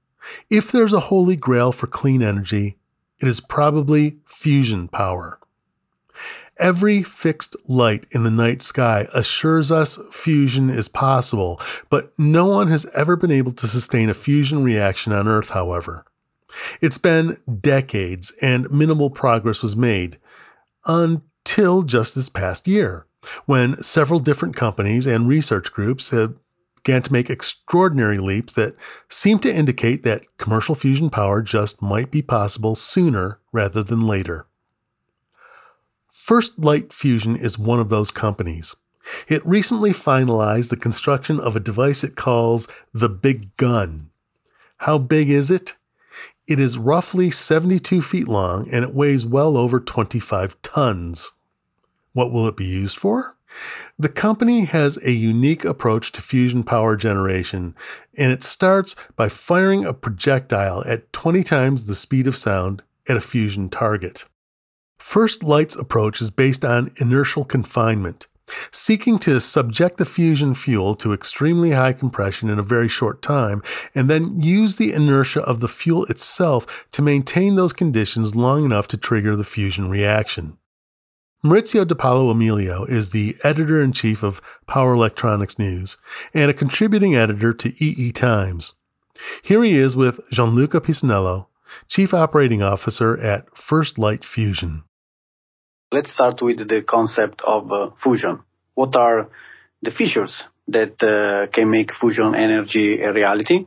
if 0.50 0.72
there's 0.72 0.94
a 0.94 1.02
holy 1.12 1.36
grail 1.36 1.74
for 1.74 1.88
clean 1.88 2.22
energy, 2.22 2.78
it 3.22 3.28
is 3.28 3.42
probably 3.42 4.20
fusion 4.26 4.88
power. 4.88 5.38
Every 6.58 7.04
fixed 7.04 7.58
light 7.68 8.06
in 8.12 8.24
the 8.24 8.32
night 8.32 8.62
sky 8.62 9.06
assures 9.14 9.74
us 9.74 10.00
fusion 10.14 10.70
is 10.70 10.88
possible, 10.88 11.60
but 11.90 12.18
no 12.18 12.46
one 12.46 12.70
has 12.70 12.86
ever 12.96 13.18
been 13.18 13.32
able 13.32 13.52
to 13.52 13.68
sustain 13.68 14.10
a 14.10 14.14
fusion 14.14 14.64
reaction 14.64 15.12
on 15.12 15.28
Earth, 15.28 15.50
however. 15.50 16.06
It's 16.80 16.98
been 16.98 17.36
decades 17.60 18.32
and 18.42 18.72
minimal 18.72 19.10
progress 19.10 19.62
was 19.62 19.76
made 19.76 20.20
until 20.86 21.84
just 21.84 22.16
this 22.16 22.30
past 22.30 22.68
year, 22.68 23.06
when 23.46 23.82
several 23.82 24.20
different 24.20 24.56
companies 24.56 25.06
and 25.06 25.28
research 25.28 25.72
groups 25.72 26.10
have 26.12 26.36
began 26.84 27.02
to 27.02 27.14
make 27.14 27.30
extraordinary 27.30 28.20
leaps 28.20 28.54
that 28.54 28.76
seem 29.10 29.38
to 29.40 29.54
indicate 29.54 30.04
that 30.04 30.26
commercial 30.38 30.76
fusion 30.76 31.10
power 31.10 31.42
just 31.42 31.82
might 31.82 32.10
be 32.10 32.22
possible 32.22 32.74
sooner 32.74 33.40
rather 33.52 33.84
than 33.84 34.08
later. 34.08 34.48
First 36.10 36.58
Light 36.58 36.94
Fusion 36.94 37.36
is 37.36 37.60
one 37.60 37.80
of 37.80 37.90
those 37.90 38.12
companies. 38.12 38.76
It 39.28 39.46
recently 39.46 39.92
finalized 39.92 40.70
the 40.70 40.78
construction 40.78 41.40
of 41.40 41.56
a 41.56 41.60
device 41.60 42.04
it 42.04 42.16
calls 42.16 42.68
the 42.94 43.10
Big 43.10 43.56
Gun. 43.58 44.10
How 44.78 44.98
big 44.98 45.30
is 45.30 45.52
it? 45.52 45.76
It 46.50 46.60
is 46.60 46.80
roughly 46.80 47.30
72 47.30 48.02
feet 48.02 48.28
long 48.28 48.68
and 48.72 48.84
it 48.84 48.96
weighs 48.96 49.24
well 49.24 49.56
over 49.56 49.80
25 49.80 50.60
tons. 50.64 51.34
What 52.14 52.32
will 52.32 52.48
it 52.48 52.58
be 52.58 52.66
used 52.66 52.98
for? 52.98 53.38
The 54.00 54.10
company 54.10 54.66
has 54.66 54.98
a 55.04 55.12
unique 55.12 55.64
approach 55.64 56.12
to 56.14 56.24
fusion 56.24 56.64
power 56.64 56.96
generation, 56.96 57.76
and 58.18 58.32
it 58.32 58.42
starts 58.42 58.96
by 59.16 59.30
firing 59.30 59.86
a 59.86 59.94
projectile 59.94 60.84
at 60.88 61.14
20 61.14 61.44
times 61.44 61.86
the 61.86 61.94
speed 61.94 62.26
of 62.26 62.36
sound 62.36 62.82
at 63.08 63.18
a 63.18 63.22
fusion 63.22 63.70
target. 63.70 64.26
First 64.98 65.44
Light's 65.44 65.76
approach 65.76 66.20
is 66.20 66.32
based 66.32 66.66
on 66.66 66.92
inertial 67.00 67.46
confinement, 67.46 68.26
seeking 68.72 69.20
to 69.20 69.40
subject 69.40 69.98
the 69.98 70.06
fusion 70.06 70.56
fuel 70.56 70.96
to 70.96 71.14
extremely 71.14 71.72
high 71.72 71.94
compression 71.94 72.50
in 72.50 72.60
a 72.60 72.64
very 72.64 72.88
short 72.88 73.22
time, 73.22 73.62
and 73.94 74.10
then 74.10 74.42
use 74.42 74.76
the 74.76 74.94
inertia 74.94 75.42
of 75.42 75.60
the 75.60 75.68
fuel 75.68 76.06
itself 76.06 76.88
to 76.92 77.02
maintain 77.02 77.56
those 77.56 77.74
conditions 77.74 78.36
long 78.36 78.66
enough 78.66 78.88
to 78.88 78.98
trigger 78.98 79.36
the 79.36 79.44
fusion 79.44 79.90
reaction. 79.90 80.58
Maurizio 81.42 81.88
Di 81.88 81.96
Paolo 81.96 82.30
Emilio 82.30 82.84
is 82.84 83.12
the 83.12 83.38
editor 83.44 83.82
in 83.82 83.94
chief 83.94 84.24
of 84.24 84.42
Power 84.68 84.94
Electronics 84.94 85.58
News 85.58 85.96
and 86.34 86.52
a 86.52 86.54
contributing 86.54 87.16
editor 87.16 87.54
to 87.54 87.74
EE 87.82 88.12
Times. 88.12 88.74
Here 89.42 89.64
he 89.64 89.76
is 89.76 89.96
with 89.96 90.20
Gianluca 90.32 90.82
Pisanello, 90.82 91.48
Chief 91.88 92.14
Operating 92.14 92.62
Officer 92.62 93.18
at 93.22 93.56
First 93.58 93.98
Light 93.98 94.26
Fusion. 94.26 94.84
Let's 95.92 96.14
start 96.14 96.40
with 96.44 96.68
the 96.68 96.84
concept 96.84 97.42
of 97.44 97.72
uh, 97.72 97.90
fusion. 98.04 98.42
What 98.76 98.96
are 98.96 99.30
the 99.82 99.90
features 99.90 100.44
that 100.68 101.02
uh, 101.02 101.52
can 101.52 101.72
make 101.72 101.96
fusion 102.00 102.36
energy 102.36 103.02
a 103.02 103.12
reality? 103.12 103.66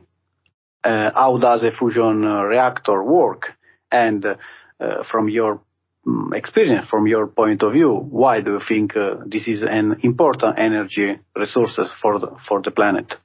Uh, 0.83 1.11
how 1.13 1.37
does 1.37 1.63
a 1.63 1.71
fusion 1.71 2.23
uh, 2.23 2.43
reactor 2.43 3.03
work? 3.03 3.51
And 3.91 4.25
uh, 4.25 5.03
from 5.11 5.27
your 5.27 5.61
mm, 6.07 6.33
experience, 6.33 6.87
from 6.87 7.07
your 7.07 7.27
point 7.27 7.61
of 7.61 7.73
view, 7.73 7.93
why 7.93 8.41
do 8.41 8.53
you 8.53 8.61
think 8.65 8.95
uh, 8.95 9.15
this 9.25 9.49
is 9.49 9.61
an 9.61 9.99
important 10.03 10.57
energy 10.57 11.19
resource 11.35 11.77
for 12.01 12.19
the, 12.19 12.37
for 12.47 12.61
the 12.61 12.71
planet? 12.71 13.15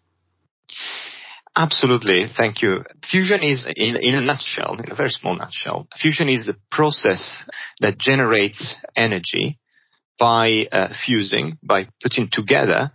Absolutely. 1.58 2.26
Thank 2.38 2.62
you. 2.62 2.84
Fusion 3.10 3.42
is, 3.42 3.66
in, 3.74 3.96
in 3.96 4.14
a 4.14 4.20
nutshell, 4.20 4.78
in 4.78 4.92
a 4.92 4.94
very 4.94 5.10
small 5.10 5.36
nutshell, 5.36 5.88
fusion 6.00 6.28
is 6.28 6.46
the 6.46 6.54
process 6.70 7.42
that 7.80 7.98
generates 7.98 8.62
energy 8.96 9.58
by 10.20 10.68
uh, 10.70 10.88
fusing, 11.04 11.58
by 11.60 11.88
putting 12.00 12.28
together 12.30 12.92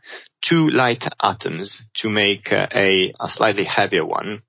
two 0.47 0.69
light 0.69 1.03
atoms 1.21 1.77
to 1.97 2.09
make 2.09 2.53
uh, 2.53 2.67
a, 2.73 3.13
a, 3.19 3.27
slightly 3.27 3.65
heavier 3.65 4.05
one. 4.05 4.43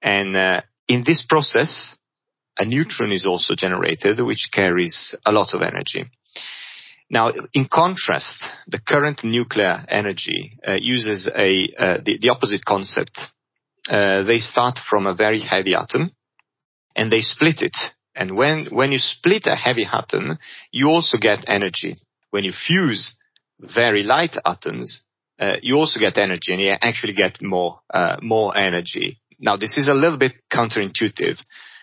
And 0.00 0.34
uh, 0.34 0.62
in 0.88 1.04
this 1.06 1.22
process, 1.28 1.94
a 2.58 2.64
neutron 2.64 3.12
is 3.12 3.26
also 3.26 3.54
generated, 3.54 4.18
which 4.22 4.48
carries 4.50 5.14
a 5.26 5.32
lot 5.32 5.52
of 5.52 5.60
energy. 5.60 6.06
Now, 7.10 7.30
in 7.52 7.68
contrast, 7.70 8.36
the 8.66 8.78
current 8.78 9.20
nuclear 9.24 9.84
energy 9.90 10.58
uh, 10.66 10.76
uses 10.80 11.26
a 11.26 11.68
uh, 11.78 11.98
the, 12.02 12.16
the, 12.18 12.30
opposite 12.30 12.64
concept 12.64 13.18
uh, 13.90 14.22
they 14.24 14.38
start 14.38 14.78
from 14.88 15.06
a 15.06 15.14
very 15.14 15.40
heavy 15.40 15.74
atom 15.74 16.12
and 16.94 17.10
they 17.10 17.22
split 17.22 17.60
it. 17.60 17.76
And 18.14 18.36
when, 18.36 18.66
when 18.70 18.92
you 18.92 18.98
split 18.98 19.46
a 19.46 19.56
heavy 19.56 19.86
atom, 19.90 20.38
you 20.70 20.88
also 20.88 21.16
get 21.18 21.44
energy. 21.48 21.96
When 22.30 22.44
you 22.44 22.52
fuse 22.66 23.14
very 23.58 24.02
light 24.02 24.36
atoms, 24.44 25.02
uh, 25.40 25.54
you 25.62 25.76
also 25.76 25.98
get 25.98 26.18
energy 26.18 26.52
and 26.52 26.60
you 26.60 26.74
actually 26.80 27.14
get 27.14 27.42
more, 27.42 27.80
uh, 27.92 28.16
more 28.22 28.56
energy. 28.56 29.20
Now, 29.38 29.56
this 29.56 29.76
is 29.76 29.88
a 29.88 29.94
little 29.94 30.18
bit 30.18 30.32
counterintuitive 30.52 31.38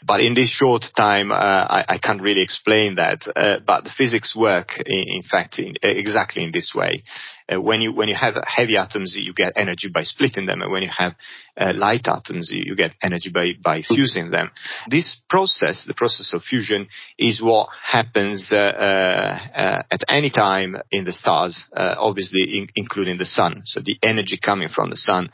but 0.05 0.21
in 0.21 0.33
this 0.33 0.49
short 0.49 0.85
time, 0.95 1.31
uh, 1.31 1.35
I, 1.35 1.85
I, 1.89 1.97
can't 1.97 2.21
really 2.21 2.41
explain 2.41 2.95
that. 2.95 3.21
Uh, 3.27 3.59
but 3.65 3.83
the 3.83 3.91
physics 3.97 4.35
work, 4.35 4.69
in, 4.85 5.05
in 5.07 5.23
fact, 5.23 5.59
in, 5.59 5.75
exactly 5.81 6.43
in 6.43 6.51
this 6.51 6.71
way. 6.73 7.03
Uh, 7.51 7.59
when 7.59 7.81
you 7.81 7.91
when 7.91 8.07
you 8.07 8.15
have 8.15 8.35
heavy 8.45 8.77
atoms, 8.77 9.13
you 9.17 9.33
get 9.33 9.53
energy 9.55 9.89
by 9.93 10.03
splitting 10.03 10.45
them, 10.45 10.61
and 10.61 10.71
when 10.71 10.83
you 10.83 10.89
have 10.95 11.13
uh, 11.59 11.73
light 11.73 12.07
atoms, 12.07 12.49
you 12.51 12.75
get 12.75 12.93
energy 13.01 13.29
by 13.33 13.51
by 13.61 13.81
fusing 13.87 14.29
them. 14.29 14.51
This 14.89 15.17
process, 15.29 15.83
the 15.85 15.93
process 15.93 16.31
of 16.33 16.43
fusion, 16.43 16.87
is 17.17 17.41
what 17.41 17.69
happens 17.83 18.49
uh, 18.51 18.55
uh, 18.55 19.81
at 19.91 20.03
any 20.07 20.29
time 20.29 20.77
in 20.91 21.05
the 21.05 21.13
stars, 21.13 21.61
obviously 21.75 22.57
in, 22.57 22.67
including 22.75 23.17
the 23.17 23.25
sun. 23.25 23.63
So 23.65 23.81
the 23.83 23.97
energy 24.03 24.39
coming 24.41 24.69
from 24.73 24.91
the 24.91 24.97
sun 24.97 25.31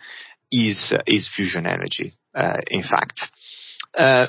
is 0.52 0.94
is 1.06 1.30
fusion 1.36 1.66
energy. 1.66 2.14
in 2.72 2.84
fact. 2.84 3.22
Uh, 3.98 4.28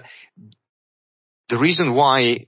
the 1.49 1.59
reason 1.59 1.95
why 1.95 2.47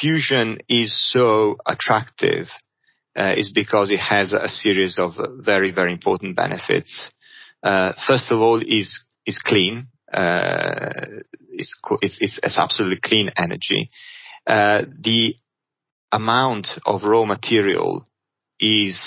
fusion 0.00 0.58
is 0.68 0.96
so 1.12 1.56
attractive 1.66 2.46
uh, 3.16 3.34
is 3.36 3.50
because 3.54 3.90
it 3.90 3.98
has 3.98 4.32
a 4.32 4.48
series 4.48 4.98
of 4.98 5.12
very, 5.40 5.70
very 5.72 5.92
important 5.92 6.36
benefits. 6.36 7.10
Uh, 7.62 7.92
first 8.06 8.30
of 8.30 8.40
all, 8.40 8.60
is 8.60 8.98
is 9.26 9.38
clean. 9.44 9.88
Uh, 10.12 11.20
it's, 11.50 11.76
it's, 12.02 12.38
it's, 12.42 12.58
absolutely 12.58 12.98
clean 13.02 13.30
energy. 13.36 13.90
Uh, 14.46 14.82
the 15.00 15.36
amount 16.10 16.66
of 16.84 17.02
raw 17.04 17.24
material 17.24 18.08
is 18.58 18.98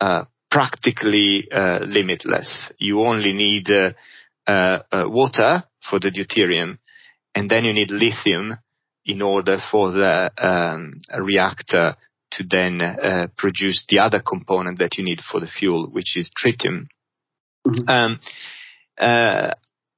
uh, 0.00 0.24
practically 0.50 1.48
uh, 1.50 1.78
limitless. 1.86 2.70
You 2.78 3.02
only 3.02 3.32
need 3.32 3.68
water 4.46 5.64
for 5.88 5.98
the 5.98 6.10
deuterium, 6.10 6.78
and 7.34 7.50
then 7.50 7.64
you 7.64 7.72
need 7.72 7.90
lithium 7.90 8.58
in 9.04 9.22
order 9.22 9.58
for 9.70 9.90
the 9.90 10.30
um, 10.38 11.00
reactor 11.18 11.96
to 12.32 12.44
then 12.48 12.80
uh, 12.80 13.26
produce 13.36 13.84
the 13.88 13.98
other 13.98 14.20
component 14.20 14.78
that 14.78 14.96
you 14.96 15.04
need 15.04 15.20
for 15.30 15.40
the 15.40 15.48
fuel, 15.58 15.88
which 15.90 16.16
is 16.16 16.30
tritium. 16.30 16.86
Mm-hmm. 17.66 17.88
Um, 17.88 18.20
uh, 18.98 19.52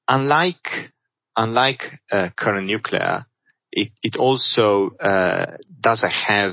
unlike 0.09 0.93
unlike 1.37 1.83
uh, 2.13 2.29
current 2.37 2.67
nuclear, 2.67 3.27
it, 3.73 3.91
it 4.03 4.17
also 4.17 4.91
uh, 5.01 5.57
doesn't 5.81 6.11
have 6.11 6.53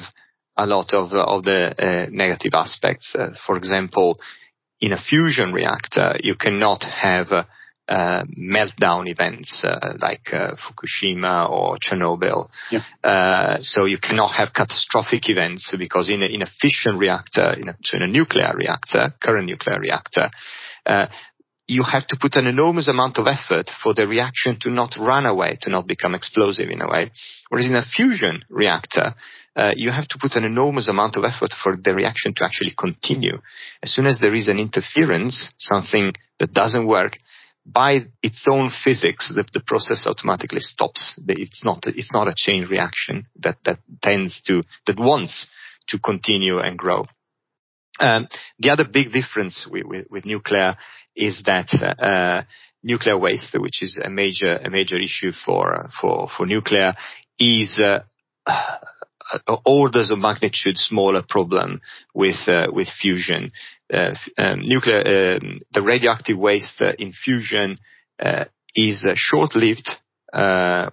a 0.58 0.66
lot 0.66 0.94
of 0.94 1.14
of 1.14 1.44
the 1.44 1.74
uh, 1.78 2.10
negative 2.12 2.54
aspects. 2.54 3.14
Uh, 3.18 3.30
for 3.46 3.58
example, 3.58 4.18
in 4.80 4.94
a 4.94 5.02
fusion 5.02 5.54
reactor, 5.54 6.18
you 6.22 6.36
cannot 6.36 6.84
have 6.84 7.28
uh, 7.92 8.24
meltdown 8.40 9.10
events 9.10 9.62
uh, 9.66 9.94
like 10.00 10.28
uh, 10.32 10.56
Fukushima 10.64 11.50
or 11.50 11.78
Chernobyl. 11.78 12.48
Yeah. 12.72 12.84
Uh, 13.04 13.58
so 13.60 13.84
you 13.84 13.98
cannot 13.98 14.34
have 14.34 14.54
catastrophic 14.54 15.28
events 15.28 15.70
because 15.78 16.10
in 16.10 16.24
a, 16.24 16.26
in 16.26 16.42
a 16.42 16.48
fission 16.62 16.98
reactor, 16.98 17.52
in 17.54 17.68
a, 17.68 17.76
so 17.84 17.98
in 17.98 18.04
a 18.04 18.08
nuclear 18.08 18.54
reactor, 18.56 19.14
current 19.22 19.46
nuclear 19.46 19.78
reactor, 19.78 20.30
uh, 20.86 21.08
you 21.68 21.84
have 21.84 22.08
to 22.08 22.18
put 22.20 22.36
an 22.36 22.48
enormous 22.48 22.88
amount 22.88 23.18
of 23.18 23.28
effort 23.28 23.70
for 23.84 23.94
the 23.94 24.08
reaction 24.08 24.58
to 24.62 24.70
not 24.70 24.96
run 24.98 25.26
away, 25.26 25.58
to 25.62 25.70
not 25.70 25.86
become 25.86 26.16
explosive 26.16 26.70
in 26.70 26.82
a 26.82 26.90
way. 26.90 27.12
Whereas 27.50 27.68
in 27.68 27.76
a 27.76 27.86
fusion 27.96 28.44
reactor, 28.50 29.16
uh, 29.56 29.72
you 29.76 29.92
have 29.92 30.08
to 30.08 30.18
put 30.20 30.36
an 30.36 30.46
enormous 30.46 30.88
amount 30.88 31.18
of 31.18 31.26
effort 31.26 31.52
for 31.62 31.76
the 31.76 31.94
reaction 31.94 32.34
to 32.36 32.46
actually 32.46 32.74
continue. 32.78 33.38
As 33.84 33.92
soon 33.94 34.06
as 34.06 34.20
there 34.20 34.34
is 34.34 34.48
an 34.48 34.60
interference, 34.60 35.50
something 35.60 36.14
that 36.40 36.54
doesn't 36.54 36.88
work, 36.88 37.18
by 37.74 38.06
its 38.22 38.46
own 38.50 38.72
physics, 38.84 39.32
the, 39.34 39.46
the 39.54 39.62
process 39.66 40.06
automatically 40.06 40.60
stops. 40.60 41.20
It's 41.28 41.64
not, 41.64 41.84
it's 41.86 42.12
not 42.14 42.28
a 42.28 42.36
chain 42.36 42.68
reaction 42.70 43.28
that, 43.40 43.58
that 43.66 43.80
tends 44.04 44.40
to, 44.48 44.64
that 44.88 45.00
wants 45.00 45.48
to 45.90 46.00
continue 46.00 46.60
and 46.60 46.78
grow. 46.78 47.06
Um, 48.00 48.28
the 48.60 48.72
other 48.72 48.86
big 48.86 49.12
difference 49.12 49.68
with, 49.70 49.86
with, 49.86 50.08
with 50.10 50.26
nuclear 50.26 50.76
is 51.16 51.42
that 51.46 51.70
uh, 52.00 52.44
nuclear 52.84 53.18
waste, 53.18 53.48
which 53.54 53.84
is 53.84 53.98
a 54.04 54.10
major 54.10 54.58
a 54.58 54.70
major 54.70 54.98
issue 54.98 55.32
for 55.46 55.90
for 56.00 56.30
for 56.36 56.46
nuclear, 56.46 56.94
is 57.38 57.80
uh, 57.80 58.00
orders 59.66 60.12
of 60.12 60.20
magnitude 60.20 60.78
smaller 60.78 61.24
problem 61.28 61.82
with 62.14 62.48
uh, 62.48 62.68
with 62.72 62.88
fusion. 63.02 63.52
Uh, 63.94 64.14
um, 64.38 64.62
nuclear, 64.62 65.38
um, 65.38 65.60
the 65.74 65.82
radioactive 65.82 66.38
waste 66.38 66.80
uh, 66.80 66.94
in 66.98 67.14
fusion 67.14 67.78
uh, 68.24 68.46
is 68.74 69.06
short-lived. 69.16 69.90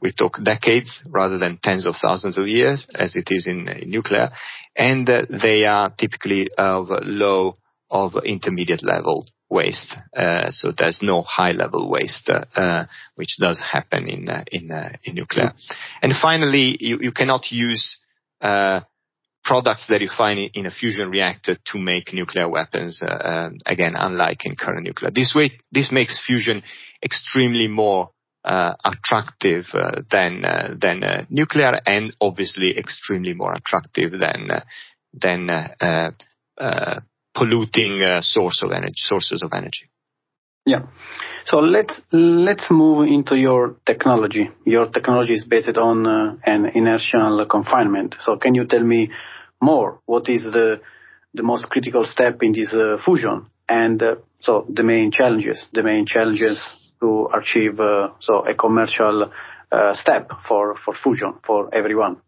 we 0.03 0.12
talk 0.12 0.43
decades 0.43 0.91
rather 1.07 1.38
than 1.38 1.61
tens 1.62 1.87
of 1.87 1.95
thousands 2.03 2.37
of 2.37 2.49
years, 2.49 2.85
as 2.95 3.14
it 3.14 3.29
is 3.31 3.47
in, 3.47 3.69
in 3.69 3.91
nuclear, 3.91 4.31
and 4.77 5.09
they 5.43 5.64
are 5.64 5.91
typically 5.91 6.49
of 6.59 6.88
low 7.03 7.55
of 7.91 8.12
intermediate 8.25 8.83
level 8.83 9.25
waste. 9.49 9.95
Uh, 10.17 10.51
so 10.51 10.73
there's 10.77 10.99
no 11.03 11.23
high 11.23 11.53
level 11.53 11.88
waste, 11.88 12.29
uh, 12.29 12.85
which 13.14 13.37
does 13.41 13.61
happen 13.61 14.09
in 14.09 14.29
in 14.53 14.71
in 15.05 15.14
nuclear. 15.14 15.53
And 16.03 16.12
finally, 16.21 16.77
you, 16.81 16.99
you 17.01 17.12
cannot 17.12 17.51
use 17.51 17.98
uh, 17.98 17.98
products 18.40 19.85
that 19.88 20.01
you 20.01 20.11
find 20.16 20.51
in 20.53 20.66
a 20.66 20.70
fusion 20.70 21.11
reactor 21.11 21.57
to 21.72 21.79
make 21.79 22.12
nuclear 22.12 22.48
weapons. 22.48 23.01
Uh, 23.03 23.29
um, 23.29 23.59
again, 23.64 23.94
unlike 23.96 24.44
in 24.44 24.55
current 24.57 24.85
nuclear. 24.85 25.11
This 25.11 25.33
way, 25.35 25.53
this 25.72 25.88
makes 25.90 26.20
fusion 26.27 26.62
extremely 27.03 27.66
more 27.66 28.11
uh, 28.44 28.74
attractive 28.85 29.64
uh, 29.74 30.03
than 30.11 30.44
uh, 30.44 30.74
than 30.81 31.03
uh, 31.03 31.24
nuclear, 31.29 31.81
and 31.85 32.14
obviously 32.20 32.77
extremely 32.79 33.35
more 33.35 33.53
attractive 33.53 34.12
than 34.12 34.48
than 35.12 35.51
uh 35.51 36.11
uh 36.61 37.01
polluting 37.35 38.20
source 38.22 38.61
of 38.62 38.70
energy 38.72 38.94
sources 39.09 39.42
of 39.42 39.51
energy. 39.53 39.87
Yeah. 40.69 40.83
So 41.47 41.61
let's 41.61 41.95
let's 42.13 42.67
move 42.71 43.09
into 43.09 43.35
your 43.37 43.77
technology. 43.87 44.51
Your 44.67 44.87
technology 44.91 45.33
is 45.33 45.45
based 45.45 45.79
on 45.79 46.07
uh, 46.07 46.37
an 46.45 46.67
inertial 46.75 47.47
confinement. 47.47 48.17
So 48.21 48.37
can 48.37 48.55
you 48.55 48.67
tell 48.67 48.85
me 48.85 49.11
more? 49.63 50.01
What 50.05 50.29
is 50.29 50.43
the 50.53 50.81
the 51.33 51.43
most 51.43 51.71
critical 51.71 52.05
step 52.05 52.43
in 52.43 52.53
this 52.53 52.75
uh, 52.75 52.99
fusion? 53.03 53.47
And 53.67 54.03
uh, 54.03 54.17
so 54.41 54.67
the 54.69 54.83
main 54.83 55.11
challenges, 55.11 55.69
the 55.73 55.83
main 55.83 56.05
challenges 56.05 56.61
to 57.01 57.29
achieve 57.33 57.81
uh, 57.81 58.11
so 58.21 58.45
a 58.45 58.55
commercial 58.55 59.33
uh, 59.73 59.95
step 59.95 60.31
for 60.47 60.77
for 60.85 60.93
fusion 61.03 61.33
for 61.47 61.75
everyone. 61.75 62.21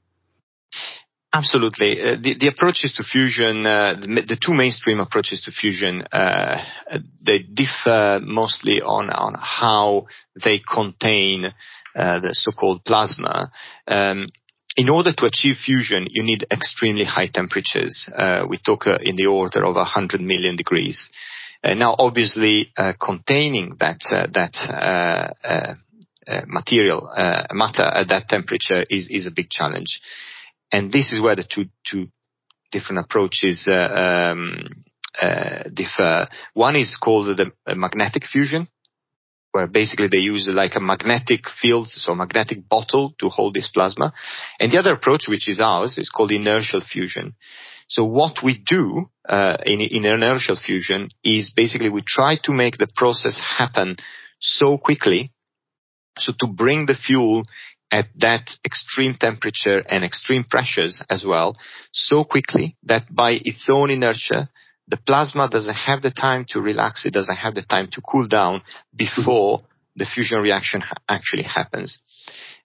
Absolutely. 1.33 2.01
Uh, 2.01 2.17
the, 2.21 2.35
the, 2.41 2.49
approaches 2.49 2.93
to 2.97 3.05
fusion, 3.05 3.65
uh, 3.65 3.95
the, 4.01 4.23
the, 4.27 4.39
two 4.45 4.53
mainstream 4.53 4.99
approaches 4.99 5.41
to 5.43 5.53
fusion, 5.53 6.03
uh, 6.13 6.57
they 7.25 7.39
differ 7.39 8.19
mostly 8.21 8.81
on, 8.81 9.11
on 9.11 9.37
how 9.39 10.07
they 10.45 10.59
contain 10.59 11.47
uh, 11.95 12.19
the 12.19 12.31
so-called 12.33 12.85
plasma. 12.85 13.53
Um, 13.87 14.27
in 14.77 14.89
order 14.89 15.13
to 15.13 15.27
achieve 15.27 15.57
fusion, 15.65 16.09
you 16.11 16.25
need 16.25 16.47
extremely 16.51 17.05
high 17.05 17.29
temperatures. 17.33 18.09
Uh, 18.13 18.47
we 18.49 18.59
talk 18.59 18.89
uh, 18.89 18.99
in 19.01 19.15
the 19.15 19.27
order 19.27 19.65
of 19.65 19.77
100 19.77 20.21
million 20.21 20.57
degrees. 20.57 20.99
now, 21.63 21.95
obviously, 21.97 22.73
containing 23.01 23.77
that 23.79 24.01
that 24.33 25.77
material 26.47 27.09
matter 27.53 27.85
at 27.85 28.09
that 28.09 28.29
temperature 28.29 28.85
is, 28.89 29.07
is 29.11 29.27
a 29.27 29.31
big 29.31 29.51
challenge 29.51 30.01
and 30.73 30.93
this 30.93 31.13
is 31.13 31.21
where 31.21 31.37
the 31.37 31.45
two 31.45 31.67
two 31.91 32.09
different 32.73 33.05
approaches 33.05 33.67
uh, 33.69 33.73
um, 33.73 34.67
uh, 35.21 35.65
differ. 35.75 36.29
One 36.55 36.77
is 36.77 36.97
called 37.03 37.37
the 37.37 37.75
magnetic 37.75 38.25
fusion, 38.27 38.69
where 39.53 39.67
basically 39.67 40.09
they 40.09 40.19
use 40.19 40.49
like 40.53 40.77
a 40.77 40.81
magnetic 40.81 41.41
field, 41.61 41.89
so 41.91 42.15
magnetic 42.15 42.69
bottle 42.69 43.15
to 43.19 43.29
hold 43.29 43.55
this 43.55 43.69
plasma. 43.73 44.13
And 44.61 44.73
the 44.73 44.79
other 44.79 44.93
approach, 44.93 45.25
which 45.29 45.49
is 45.49 45.61
ours, 45.61 45.99
is 45.99 46.09
called 46.09 46.31
inertial 46.33 46.81
fusion. 46.81 47.35
So 47.89 48.05
what 48.05 48.37
we 48.45 48.63
do 48.65 49.11
uh, 49.29 49.57
in, 49.67 49.81
in 49.81 50.05
inertial 50.05 50.57
fusion 50.65 51.09
is 51.25 51.53
basically 51.55 51.89
we 51.89 52.03
try 52.07 52.37
to 52.45 52.53
make 52.53 52.79
the 52.79 52.87
process 52.95 53.41
happen 53.59 53.97
so 54.41 54.79
quickly, 54.79 55.33
so 56.19 56.33
to 56.39 56.47
bring 56.47 56.87
the 56.87 56.95
fuel 56.95 57.43
at 57.91 58.07
that 58.19 58.49
extreme 58.65 59.17
temperature 59.21 59.83
and 59.89 60.05
extreme 60.05 60.45
pressures 60.45 61.03
as 61.11 61.25
well 61.27 61.57
so 61.93 62.25
quickly 62.25 62.77
that 62.85 63.13
by 63.15 63.33
its 63.45 63.69
own 63.69 63.91
inertia, 63.91 64.49
the 64.89 64.97
plasma 64.97 65.49
doesn't 65.49 65.75
have 65.75 66.03
the 66.03 66.11
time 66.11 66.45
to 66.51 66.61
relax. 66.61 67.05
It 67.05 67.13
doesn't 67.13 67.37
have 67.37 67.55
the 67.55 67.63
time 67.63 67.89
to 67.93 68.01
cool 68.01 68.27
down 68.27 68.63
before 68.97 69.61
the 69.97 70.05
fusion 70.05 70.41
reaction 70.41 70.81
ha- 70.81 70.95
actually 71.09 71.45
happens. 71.45 71.99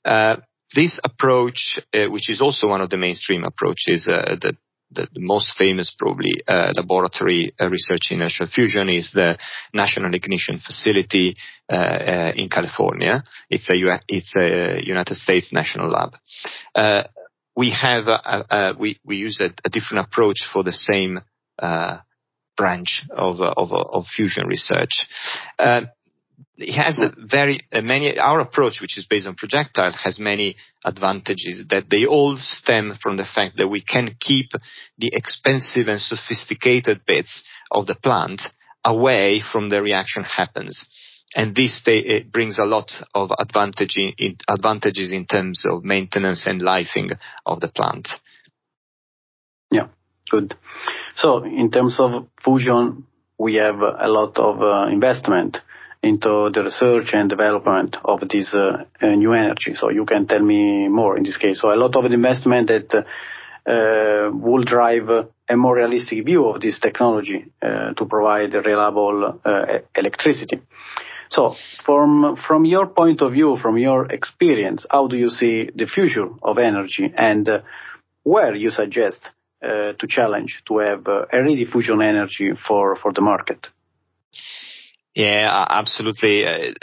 Uh, 0.03 0.37
this 0.73 0.99
approach, 1.03 1.79
uh, 1.93 2.05
which 2.09 2.29
is 2.29 2.41
also 2.41 2.67
one 2.67 2.81
of 2.81 2.89
the 2.89 2.97
mainstream 2.97 3.43
approaches 3.43 4.07
uh, 4.07 4.35
that 4.41 4.55
the, 4.91 5.07
the 5.13 5.21
most 5.21 5.51
famous 5.57 5.93
probably 5.97 6.31
uh, 6.47 6.71
laboratory 6.75 7.53
uh, 7.59 7.67
research 7.69 8.07
in 8.11 8.17
inertial 8.17 8.47
fusion 8.47 8.89
is 8.89 9.09
the 9.13 9.37
National 9.73 10.13
Ignition 10.13 10.61
Facility 10.65 11.35
uh, 11.71 11.75
uh 11.75 12.31
in 12.35 12.49
California. 12.49 13.23
It's 13.49 13.67
a 13.69 13.99
it's 14.07 14.33
a 14.35 14.85
United 14.85 15.17
States 15.17 15.47
national 15.51 15.89
lab. 15.89 16.11
Uh, 16.73 17.03
we 17.55 17.71
have 17.71 18.77
we 18.77 18.99
we 19.03 19.15
use 19.17 19.41
a, 19.41 19.49
a, 19.65 19.69
different 19.69 20.07
approach 20.07 20.39
for 20.51 20.63
the 20.63 20.73
same 20.73 21.21
uh, 21.59 21.97
branch 22.57 23.03
of, 23.09 23.41
of, 23.41 23.71
of 23.71 24.05
fusion 24.15 24.47
research 24.47 25.07
it 26.57 26.73
has 26.73 26.99
a 26.99 27.13
very 27.17 27.65
uh, 27.71 27.81
many 27.81 28.17
our 28.17 28.39
approach 28.39 28.79
which 28.81 28.97
is 28.97 29.05
based 29.09 29.27
on 29.27 29.35
projectile 29.35 29.91
has 29.91 30.19
many 30.19 30.55
advantages 30.83 31.65
that 31.69 31.85
they 31.89 32.05
all 32.05 32.37
stem 32.39 32.97
from 33.01 33.17
the 33.17 33.25
fact 33.35 33.57
that 33.57 33.67
we 33.67 33.81
can 33.81 34.15
keep 34.19 34.49
the 34.97 35.11
expensive 35.13 35.87
and 35.87 35.99
sophisticated 35.99 37.01
bits 37.05 37.43
of 37.71 37.87
the 37.87 37.95
plant 37.95 38.41
away 38.85 39.41
from 39.51 39.69
the 39.69 39.81
reaction 39.81 40.23
happens. 40.23 40.79
And 41.35 41.55
this 41.55 41.81
they, 41.85 42.25
brings 42.31 42.59
a 42.59 42.63
lot 42.63 42.91
of 43.13 43.31
advantage 43.37 43.95
in, 43.97 44.37
advantages 44.47 45.11
in 45.11 45.25
terms 45.25 45.63
of 45.69 45.83
maintenance 45.83 46.45
and 46.45 46.61
lifing 46.61 47.17
of 47.45 47.59
the 47.59 47.67
plant. 47.67 48.07
Yeah 49.71 49.87
good. 50.29 50.55
So 51.15 51.43
in 51.43 51.71
terms 51.71 51.97
of 51.99 52.27
fusion 52.43 53.05
we 53.37 53.55
have 53.55 53.75
a 53.75 54.07
lot 54.07 54.37
of 54.37 54.61
uh, 54.61 54.87
investment 54.91 55.57
into 56.05 56.51
the 56.53 56.63
research 56.63 57.13
and 57.13 57.29
development 57.29 57.97
of 58.05 58.19
this 58.29 58.53
uh, 58.53 58.83
uh, 59.01 59.07
new 59.07 59.33
energy. 59.33 59.73
So 59.73 59.89
you 59.89 60.05
can 60.05 60.27
tell 60.27 60.41
me 60.41 60.87
more 60.87 61.17
in 61.17 61.23
this 61.23 61.37
case. 61.37 61.61
So 61.61 61.73
a 61.73 61.75
lot 61.75 61.95
of 61.95 62.05
investment 62.05 62.67
that 62.67 62.93
uh, 62.93 64.29
will 64.31 64.63
drive 64.63 65.09
a 65.09 65.55
more 65.55 65.75
realistic 65.75 66.23
view 66.23 66.45
of 66.45 66.61
this 66.61 66.79
technology 66.79 67.51
uh, 67.61 67.93
to 67.93 68.05
provide 68.05 68.53
reliable 68.53 69.39
uh, 69.43 69.79
electricity. 69.95 70.61
So 71.29 71.55
from 71.83 72.37
from 72.47 72.65
your 72.65 72.85
point 72.85 73.21
of 73.21 73.31
view, 73.31 73.57
from 73.57 73.77
your 73.79 74.05
experience, 74.11 74.85
how 74.91 75.07
do 75.07 75.17
you 75.17 75.29
see 75.29 75.71
the 75.75 75.87
future 75.87 76.29
of 76.43 76.59
energy 76.59 77.11
and 77.17 77.49
uh, 77.49 77.61
where 78.23 78.53
you 78.55 78.71
suggest 78.71 79.21
to 79.99 80.07
challenge 80.07 80.61
to 80.67 80.77
have 80.77 81.07
a 81.07 81.25
ready 81.33 81.65
fusion 81.65 81.99
energy 81.99 82.51
for, 82.67 82.95
for 82.95 83.11
the 83.11 83.21
market? 83.21 83.67
Yeah, 85.15 85.65
absolutely. 85.69 86.45
Uh, 86.45 86.73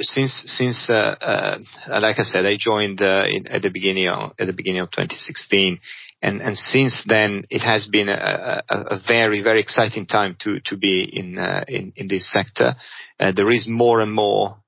since 0.00 0.42
since 0.58 0.90
uh, 0.90 0.92
uh, 0.92 1.58
like 1.88 2.18
I 2.18 2.24
said, 2.24 2.44
I 2.44 2.58
joined 2.60 3.00
uh, 3.00 3.24
in, 3.26 3.46
at 3.46 3.62
the 3.62 3.70
beginning 3.70 4.06
of, 4.06 4.32
at 4.38 4.46
the 4.46 4.52
beginning 4.52 4.82
of 4.82 4.90
2016, 4.90 5.80
and 6.20 6.42
and 6.42 6.58
since 6.58 7.02
then 7.06 7.44
it 7.48 7.60
has 7.60 7.86
been 7.86 8.10
a, 8.10 8.62
a, 8.68 8.76
a 8.76 9.00
very 9.08 9.42
very 9.42 9.60
exciting 9.60 10.04
time 10.04 10.36
to 10.44 10.60
to 10.66 10.76
be 10.76 11.08
in 11.10 11.38
uh, 11.38 11.64
in 11.68 11.94
in 11.96 12.06
this 12.06 12.30
sector. 12.30 12.76
Uh, 13.18 13.32
there 13.34 13.50
is 13.50 13.66
more 13.66 14.00
and 14.00 14.12
more 14.12 14.58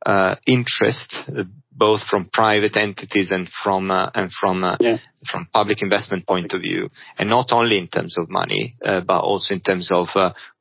interest, 0.46 1.14
both 1.70 2.01
from 2.09 2.31
private 2.33 2.79
entities 2.79 3.31
and 3.31 3.51
from 3.62 3.90
and 3.90 4.31
from 4.40 4.62
yeah. 4.81 4.96
from 5.31 5.46
public 5.53 5.83
investment 5.83 6.27
point 6.27 6.55
of 6.55 6.62
view, 6.62 6.88
and 7.18 7.29
not 7.29 7.53
only 7.53 7.77
in 7.77 7.88
terms 7.88 8.16
of 8.16 8.31
money, 8.31 8.75
but 8.81 9.20
also 9.20 9.53
in 9.53 9.61
terms 9.61 9.90
of 9.92 10.09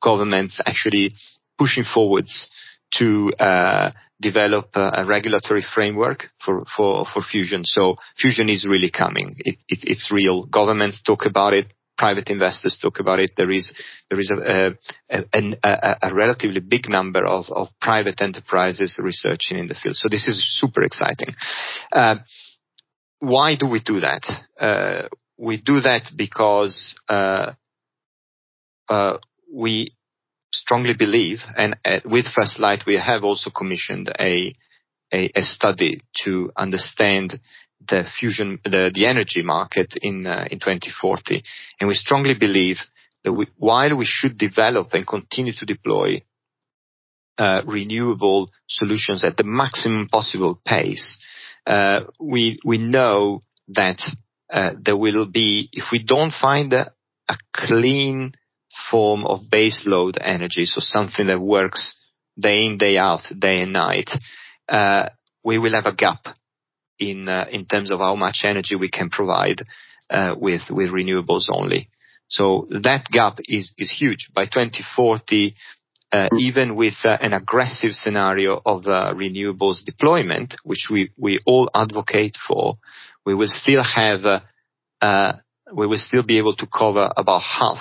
governments 0.01 0.59
actually 0.65 1.13
pushing 1.57 1.83
forwards 1.83 2.49
to 2.97 3.31
uh, 3.39 3.91
develop 4.21 4.69
a, 4.75 5.03
regulatory 5.05 5.65
framework 5.73 6.25
for, 6.45 6.63
for, 6.77 7.05
for 7.13 7.21
fusion. 7.23 7.65
So 7.65 7.95
fusion 8.19 8.49
is 8.49 8.65
really 8.69 8.91
coming. 8.91 9.35
It, 9.39 9.57
it, 9.67 9.79
it's 9.83 10.11
real. 10.11 10.45
Governments 10.45 11.01
talk 11.05 11.25
about 11.25 11.53
it. 11.53 11.73
Private 11.97 12.29
investors 12.29 12.79
talk 12.81 12.99
about 12.99 13.19
it. 13.19 13.31
There 13.37 13.51
is 13.51 13.71
there 14.09 14.19
is 14.19 14.31
a, 14.31 14.71
a, 15.09 15.23
a, 15.63 15.97
a 16.03 16.13
relatively 16.13 16.59
big 16.59 16.89
number 16.89 17.25
of, 17.25 17.45
of 17.51 17.67
private 17.79 18.21
enterprises 18.21 18.97
researching 18.99 19.59
in 19.59 19.67
the 19.67 19.75
field. 19.75 19.97
So 19.97 20.07
this 20.09 20.27
is 20.27 20.59
super 20.59 20.81
exciting. 20.83 21.35
Uh, 21.91 22.15
why 23.19 23.55
do 23.55 23.67
we 23.67 23.81
do 23.81 23.99
that? 23.99 24.23
Uh, 24.59 25.09
we 25.37 25.57
do 25.57 25.81
that 25.81 26.03
because 26.15 26.95
uh, 27.07 27.51
uh 28.89 29.17
we 29.53 29.93
strongly 30.53 30.93
believe, 30.93 31.39
and 31.55 31.75
uh, 31.85 31.99
with 32.05 32.25
First 32.35 32.59
Light, 32.59 32.83
we 32.85 32.97
have 32.97 33.23
also 33.23 33.49
commissioned 33.49 34.11
a, 34.19 34.53
a, 35.13 35.31
a 35.35 35.41
study 35.41 36.01
to 36.23 36.51
understand 36.57 37.39
the 37.89 38.03
fusion, 38.19 38.59
the, 38.63 38.91
the 38.93 39.05
energy 39.05 39.41
market 39.41 39.93
in 40.01 40.27
uh, 40.27 40.45
in 40.51 40.59
2040, 40.59 41.43
and 41.79 41.87
we 41.87 41.95
strongly 41.95 42.35
believe 42.35 42.77
that 43.23 43.33
we, 43.33 43.47
while 43.57 43.95
we 43.95 44.05
should 44.05 44.37
develop 44.37 44.93
and 44.93 45.07
continue 45.07 45.53
to 45.53 45.65
deploy 45.65 46.21
uh, 47.37 47.61
renewable 47.65 48.49
solutions 48.69 49.23
at 49.23 49.37
the 49.37 49.43
maximum 49.43 50.07
possible 50.07 50.61
pace, 50.65 51.17
uh, 51.65 52.01
we 52.19 52.59
we 52.63 52.77
know 52.77 53.39
that 53.69 53.99
uh, 54.53 54.71
there 54.83 54.97
will 54.97 55.25
be 55.25 55.69
if 55.71 55.85
we 55.91 56.03
don't 56.03 56.33
find 56.39 56.73
a, 56.73 56.91
a 57.29 57.37
clean 57.55 58.33
form 58.89 59.25
of 59.25 59.49
base 59.49 59.84
load 59.86 60.17
energy, 60.19 60.65
so 60.65 60.79
something 60.82 61.27
that 61.27 61.39
works 61.39 61.93
day 62.39 62.65
in, 62.65 62.77
day 62.77 62.97
out, 62.97 63.21
day 63.38 63.61
and 63.61 63.73
night, 63.73 64.09
uh, 64.69 65.09
we 65.43 65.57
will 65.57 65.73
have 65.73 65.86
a 65.86 65.95
gap 65.95 66.25
in 66.99 67.27
uh, 67.27 67.45
in 67.51 67.65
terms 67.65 67.91
of 67.91 67.99
how 67.99 68.15
much 68.15 68.41
energy 68.43 68.75
we 68.75 68.89
can 68.89 69.09
provide 69.09 69.63
uh, 70.09 70.36
with 70.38 70.61
with 70.69 70.89
renewables 70.89 71.45
only. 71.49 71.89
So 72.29 72.67
that 72.69 73.05
gap 73.11 73.39
is 73.45 73.71
is 73.77 73.91
huge. 73.91 74.29
By 74.34 74.45
2040, 74.45 75.55
uh, 76.13 76.27
even 76.39 76.75
with 76.75 76.93
uh, 77.03 77.17
an 77.21 77.34
aggressive 77.34 77.91
scenario 77.93 78.61
of 78.65 78.86
uh, 78.86 79.13
renewables 79.13 79.84
deployment, 79.84 80.55
which 80.63 80.88
we 80.89 81.11
we 81.17 81.39
all 81.45 81.69
advocate 81.73 82.36
for, 82.47 82.75
we 83.25 83.36
will 83.36 83.49
still 83.49 83.84
have 83.84 84.43
we 85.73 85.88
will 85.88 85.99
still 85.99 86.23
be 86.23 86.38
able 86.38 86.55
to 86.55 86.67
cover 86.67 87.09
about 87.15 87.41
half 87.41 87.79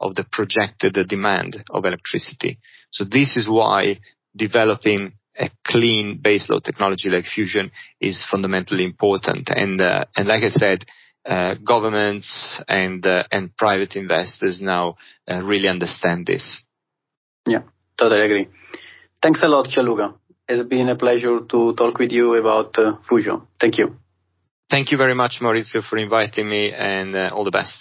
of 0.00 0.14
the 0.14 0.24
projected 0.30 0.94
demand 1.08 1.64
of 1.70 1.84
electricity. 1.84 2.58
So 2.92 3.04
this 3.04 3.36
is 3.36 3.48
why 3.48 4.00
developing 4.36 5.12
a 5.38 5.50
clean 5.66 6.20
baseload 6.22 6.64
technology 6.64 7.08
like 7.08 7.24
fusion 7.24 7.70
is 8.00 8.24
fundamentally 8.30 8.84
important. 8.84 9.48
And 9.54 9.80
uh, 9.80 10.04
and 10.16 10.26
like 10.28 10.42
I 10.42 10.50
said, 10.50 10.84
uh, 11.28 11.54
governments 11.64 12.28
and 12.68 13.04
uh, 13.06 13.24
and 13.30 13.56
private 13.56 13.94
investors 13.94 14.60
now 14.60 14.96
uh, 15.30 15.42
really 15.42 15.68
understand 15.68 16.26
this. 16.26 16.44
Yeah, 17.46 17.62
totally 17.98 18.22
agree. 18.22 18.48
Thanks 19.22 19.42
a 19.42 19.46
lot, 19.46 19.68
Gianluca. 19.68 20.14
It's 20.48 20.66
been 20.68 20.88
a 20.88 20.96
pleasure 20.96 21.40
to 21.50 21.74
talk 21.74 21.98
with 21.98 22.10
you 22.10 22.34
about 22.34 22.78
uh, 22.78 22.96
fusion. 23.08 23.42
Thank 23.60 23.78
you. 23.78 23.96
Thank 24.70 24.90
you 24.90 24.98
very 24.98 25.14
much, 25.14 25.36
Maurizio, 25.40 25.82
for 25.88 25.98
inviting 25.98 26.48
me, 26.48 26.72
and 26.72 27.14
uh, 27.14 27.30
all 27.32 27.44
the 27.44 27.50
best. 27.50 27.74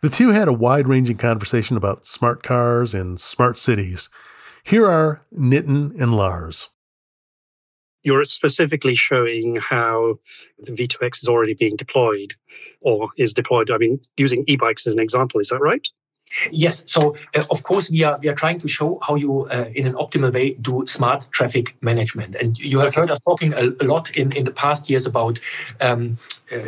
The 0.00 0.08
two 0.08 0.30
had 0.30 0.48
a 0.48 0.52
wide 0.52 0.86
ranging 0.88 1.16
conversation 1.16 1.76
about 1.76 2.06
smart 2.06 2.42
cars 2.42 2.94
and 2.94 3.20
smart 3.20 3.58
cities. 3.58 4.08
Here 4.62 4.86
are 4.86 5.26
Nitin 5.32 6.00
and 6.00 6.16
Lars. 6.16 6.68
You're 8.04 8.24
specifically 8.24 8.94
showing 8.94 9.56
how 9.56 10.18
the 10.58 10.72
V2X 10.72 11.22
is 11.22 11.28
already 11.28 11.54
being 11.54 11.76
deployed 11.76 12.34
or 12.80 13.08
is 13.16 13.34
deployed. 13.34 13.70
I 13.70 13.78
mean, 13.78 13.98
using 14.16 14.44
e 14.46 14.56
bikes 14.56 14.86
as 14.86 14.94
an 14.94 15.00
example, 15.00 15.40
is 15.40 15.48
that 15.48 15.60
right? 15.60 15.88
Yes. 16.50 16.82
So 16.86 17.16
uh, 17.34 17.44
of 17.50 17.62
course 17.62 17.90
we 17.90 18.02
are 18.02 18.18
we 18.18 18.28
are 18.28 18.34
trying 18.34 18.58
to 18.60 18.68
show 18.68 18.98
how 19.02 19.14
you 19.14 19.46
uh, 19.46 19.66
in 19.74 19.86
an 19.86 19.94
optimal 19.94 20.32
way 20.32 20.54
do 20.54 20.84
smart 20.86 21.28
traffic 21.30 21.74
management. 21.80 22.34
And 22.34 22.58
you 22.58 22.80
have 22.80 22.94
heard 22.94 23.10
us 23.10 23.20
talking 23.20 23.52
a, 23.54 23.70
a 23.80 23.84
lot 23.84 24.16
in, 24.16 24.36
in 24.36 24.44
the 24.44 24.50
past 24.50 24.90
years 24.90 25.06
about 25.06 25.38
um, 25.80 26.18
uh, 26.52 26.58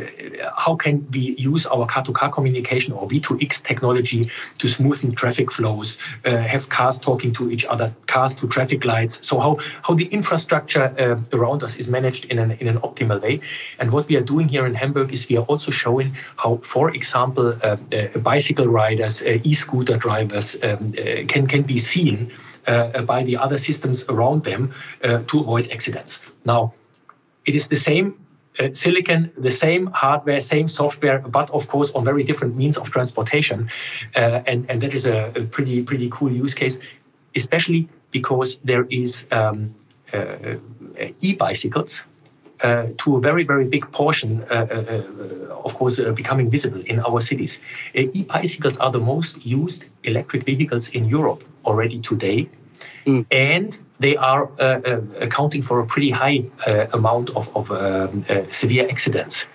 how 0.57 0.77
can 0.77 1.07
we 1.11 1.35
use 1.37 1.67
our 1.67 1.87
car-to-car 1.87 2.31
communication 2.31 2.93
or 2.93 3.09
V2X 3.09 3.63
technology 3.65 4.31
to 4.59 4.67
smoothen 4.67 5.15
traffic 5.15 5.53
flows, 5.53 5.99
uh, 6.25 6.37
have 6.37 6.69
cars 6.69 6.99
talking 6.99 7.33
to 7.35 7.51
each 7.51 7.65
other, 7.65 7.95
cars 8.07 8.35
to 8.37 8.49
traffic 8.49 8.85
lights. 8.85 9.27
So 9.27 9.39
how 9.39 9.59
how 9.83 9.95
the 9.95 10.07
infrastructure 10.07 10.95
uh, 10.99 11.37
around 11.37 11.63
us 11.63 11.77
is 11.77 11.89
managed 11.89 12.27
in 12.27 12.39
an 12.39 12.53
in 12.53 12.69
an 12.69 12.79
optimal 12.79 13.21
way. 13.21 13.41
And 13.79 13.91
what 13.93 14.09
we 14.09 14.17
are 14.17 14.23
doing 14.23 14.49
here 14.49 14.67
in 14.67 14.75
Hamburg 14.75 15.13
is 15.13 15.29
we 15.29 15.37
are 15.37 15.45
also 15.45 15.71
showing 15.71 16.17
how, 16.37 16.59
for 16.59 16.91
example, 16.91 17.59
uh, 17.63 17.77
bicycle 18.19 18.67
riders, 18.67 19.23
scooter 19.57 19.97
drivers 19.97 20.57
um, 20.63 20.95
uh, 20.99 21.27
can, 21.27 21.47
can 21.47 21.63
be 21.63 21.79
seen 21.79 22.33
uh, 22.67 23.03
by 23.03 23.23
the 23.23 23.37
other 23.37 23.59
systems 23.59 24.05
around 24.09 24.45
them 24.45 24.73
uh, 25.05 25.19
to 25.29 25.41
avoid 25.41 25.71
accidents. 25.71 26.21
Now, 26.45 26.75
it 27.45 27.55
is 27.55 27.69
the 27.69 27.77
same 27.77 28.15
uh, 28.59 28.71
silicon, 28.73 29.31
the 29.37 29.51
same 29.51 29.87
hardware, 29.89 30.41
same 30.41 30.69
software, 30.69 31.19
but 31.21 31.51
of 31.51 31.69
course 31.69 31.91
on 31.93 32.05
very 32.05 32.25
different 32.25 32.57
means 32.57 32.77
of 32.77 32.91
transportation, 32.91 33.69
uh, 34.15 34.43
and 34.47 34.69
and 34.71 34.81
that 34.81 34.95
is 34.95 35.07
a, 35.07 35.33
a, 35.37 35.43
pretty 35.45 35.83
pretty 35.83 36.09
cool 36.11 36.33
use 36.33 36.55
case, 36.55 36.81
especially 37.35 37.89
because 38.11 38.57
there 38.65 38.87
is 38.89 39.27
um, 39.31 39.75
uh, 40.13 40.57
e-bicycles 41.21 42.03
uh, 42.63 42.87
to 42.99 43.17
a 43.17 43.21
very, 43.21 43.45
very 43.45 43.65
big 43.65 43.91
portion, 43.93 44.43
uh, 44.51 44.67
uh, 44.71 45.03
of 45.65 45.75
course, 45.75 46.01
becoming 46.15 46.51
visible 46.51 46.81
in 46.87 47.01
our 47.01 47.21
cities. 47.21 47.61
e 47.95 48.23
bicycles 48.23 48.77
are 48.79 48.91
the 48.91 49.01
most 49.01 49.45
used 49.45 49.85
electric 50.05 50.45
vehicles 50.45 50.89
in 50.89 51.05
Europe 51.05 51.45
already 51.65 52.01
today. 52.01 52.49
Mm. 53.07 53.27
And 53.31 53.79
they 54.01 54.17
are 54.17 54.51
accounting 55.21 55.63
for 55.63 55.81
a 55.81 55.87
pretty 55.87 56.11
high 56.11 56.45
amount 56.93 57.31
of, 57.31 57.55
of 57.57 57.71
um, 57.71 58.25
severe 58.51 58.87
accidents 58.89 59.47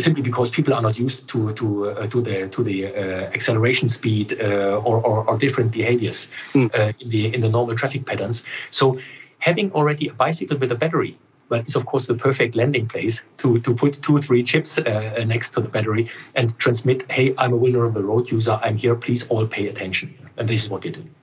simply 0.00 0.22
because 0.22 0.50
people 0.50 0.74
are 0.74 0.82
not 0.82 0.98
used 0.98 1.28
to 1.28 1.52
to 1.54 1.90
uh, 1.90 2.06
to 2.08 2.20
the 2.20 2.48
to 2.48 2.64
the 2.64 2.86
uh, 2.86 2.90
acceleration 3.36 3.88
speed 3.88 4.40
uh, 4.40 4.80
or, 4.84 5.00
or, 5.06 5.24
or 5.28 5.38
different 5.38 5.70
behaviors 5.70 6.28
mm. 6.52 6.68
in 7.00 7.08
the 7.08 7.34
in 7.34 7.40
the 7.40 7.48
normal 7.48 7.76
traffic 7.76 8.04
patterns. 8.06 8.44
So 8.70 8.98
having 9.38 9.72
already 9.72 10.08
a 10.08 10.14
bicycle 10.14 10.56
with 10.58 10.72
a 10.72 10.74
battery 10.74 11.16
but 11.52 11.60
it's 11.60 11.76
of 11.76 11.84
course 11.84 12.06
the 12.06 12.14
perfect 12.14 12.56
landing 12.56 12.88
place 12.88 13.20
to, 13.36 13.60
to 13.60 13.74
put 13.74 14.00
two 14.00 14.16
or 14.16 14.22
three 14.22 14.42
chips 14.42 14.78
uh, 14.78 15.22
next 15.26 15.50
to 15.50 15.60
the 15.60 15.68
battery 15.68 16.10
and 16.34 16.58
transmit, 16.58 17.04
hey, 17.12 17.34
I'm 17.36 17.52
a 17.52 17.58
vulnerable 17.58 18.02
road 18.02 18.30
user. 18.30 18.58
I'm 18.62 18.78
here. 18.78 18.94
Please 18.94 19.28
all 19.28 19.46
pay 19.46 19.68
attention. 19.68 20.14
And 20.38 20.48
this 20.48 20.64
is 20.64 20.70
what 20.70 20.82
we're 20.82 20.94
doing. 20.94 21.14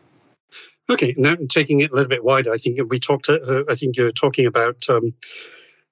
Okay, 0.88 1.16
now 1.18 1.36
taking 1.50 1.80
it 1.80 1.90
a 1.90 1.96
little 1.96 2.10
bit 2.10 2.24
wider, 2.24 2.54
I 2.54 2.60
think 2.60 2.80
we 2.92 3.00
talked. 3.00 3.28
Uh, 3.28 3.64
I 3.68 3.74
think 3.74 3.98
you're 3.98 4.12
talking 4.12 4.46
about 4.46 4.88
um, 4.88 5.16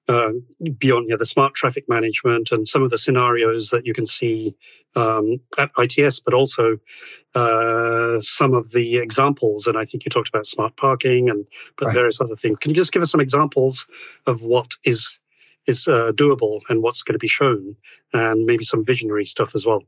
uh, 0.08 0.30
beyond 0.78 1.08
yeah, 1.08 1.16
the 1.16 1.26
smart 1.26 1.54
traffic 1.54 1.84
management 1.88 2.50
and 2.50 2.66
some 2.66 2.82
of 2.82 2.90
the 2.90 2.98
scenarios 2.98 3.70
that 3.70 3.84
you 3.84 3.92
can 3.92 4.06
see 4.06 4.56
um, 4.96 5.38
at 5.58 5.70
ITS, 5.76 6.20
but 6.20 6.34
also 6.34 6.78
uh, 7.34 8.20
some 8.20 8.54
of 8.54 8.72
the 8.72 8.96
examples. 8.96 9.66
And 9.66 9.76
I 9.76 9.84
think 9.84 10.04
you 10.04 10.10
talked 10.10 10.28
about 10.28 10.46
smart 10.46 10.76
parking 10.76 11.28
and 11.28 11.46
but 11.76 11.86
right. 11.86 11.94
various 11.94 12.20
other 12.20 12.36
things. 12.36 12.58
Can 12.60 12.70
you 12.70 12.76
just 12.76 12.92
give 12.92 13.02
us 13.02 13.10
some 13.10 13.20
examples 13.20 13.86
of 14.26 14.42
what 14.42 14.74
is 14.84 15.18
is 15.66 15.86
uh, 15.86 16.10
doable 16.14 16.62
and 16.70 16.82
what's 16.82 17.02
going 17.02 17.12
to 17.12 17.18
be 17.18 17.28
shown, 17.28 17.76
and 18.14 18.46
maybe 18.46 18.64
some 18.64 18.82
visionary 18.82 19.26
stuff 19.26 19.54
as 19.54 19.66
well. 19.66 19.82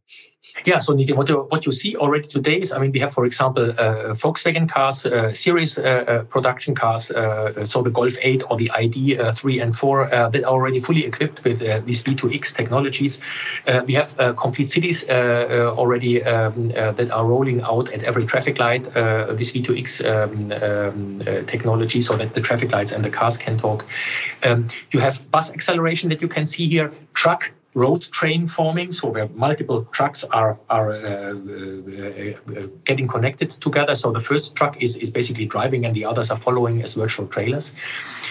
Yeah, 0.64 0.78
so 0.78 0.94
what 0.94 1.28
you, 1.28 1.46
what 1.48 1.66
you 1.66 1.72
see 1.72 1.96
already 1.96 2.28
today 2.28 2.60
is, 2.60 2.72
I 2.72 2.78
mean, 2.78 2.92
we 2.92 3.00
have, 3.00 3.12
for 3.12 3.24
example, 3.24 3.70
uh, 3.70 4.14
Volkswagen 4.14 4.68
cars, 4.68 5.06
uh, 5.06 5.32
series 5.32 5.78
uh, 5.78 5.82
uh 5.82 6.22
production 6.24 6.74
cars, 6.74 7.10
uh, 7.10 7.64
so 7.64 7.82
the 7.82 7.90
Golf 7.90 8.14
8 8.20 8.42
or 8.50 8.56
the 8.56 8.70
ID 8.72 9.18
uh, 9.18 9.32
3 9.32 9.60
and 9.60 9.76
4 9.76 10.08
that 10.10 10.44
are 10.44 10.52
already 10.52 10.80
fully 10.80 11.06
equipped 11.06 11.42
with 11.44 11.60
these 11.86 12.02
V2X 12.02 12.54
technologies. 12.54 13.20
we 13.86 13.94
have 13.94 14.36
complete 14.36 14.68
cities 14.68 15.04
already 15.08 16.22
um, 16.24 16.68
that 16.68 17.10
are 17.10 17.26
rolling 17.26 17.62
out 17.62 17.90
at 17.90 18.02
every 18.02 18.26
traffic 18.26 18.58
light 18.58 18.84
this 18.84 19.52
V2X 19.52 20.04
um, 20.04 20.52
um, 20.52 21.46
technology 21.46 22.00
so 22.00 22.16
that 22.16 22.34
the 22.34 22.40
traffic 22.40 22.72
lights 22.72 22.92
and 22.92 23.04
the 23.04 23.10
cars 23.10 23.36
can 23.36 23.56
talk. 23.56 23.86
Um, 24.42 24.68
you 24.92 25.00
have 25.00 25.18
bus 25.30 25.52
acceleration 25.52 26.08
that 26.10 26.20
you 26.20 26.28
can 26.28 26.46
see 26.46 26.68
here, 26.68 26.92
truck 27.14 27.50
road 27.74 28.02
train 28.10 28.48
forming, 28.48 28.92
so 28.92 29.08
where 29.08 29.28
multiple 29.28 29.84
trucks 29.92 30.24
are 30.24 30.58
are 30.68 30.92
uh, 30.92 31.34
uh, 31.34 32.66
getting 32.84 33.06
connected 33.06 33.50
together. 33.50 33.94
So 33.94 34.10
the 34.12 34.20
first 34.20 34.54
truck 34.56 34.82
is, 34.82 34.96
is 34.96 35.10
basically 35.10 35.46
driving, 35.46 35.84
and 35.86 35.94
the 35.94 36.04
others 36.04 36.30
are 36.30 36.38
following 36.38 36.82
as 36.82 36.94
virtual 36.94 37.26
trailers. 37.28 37.72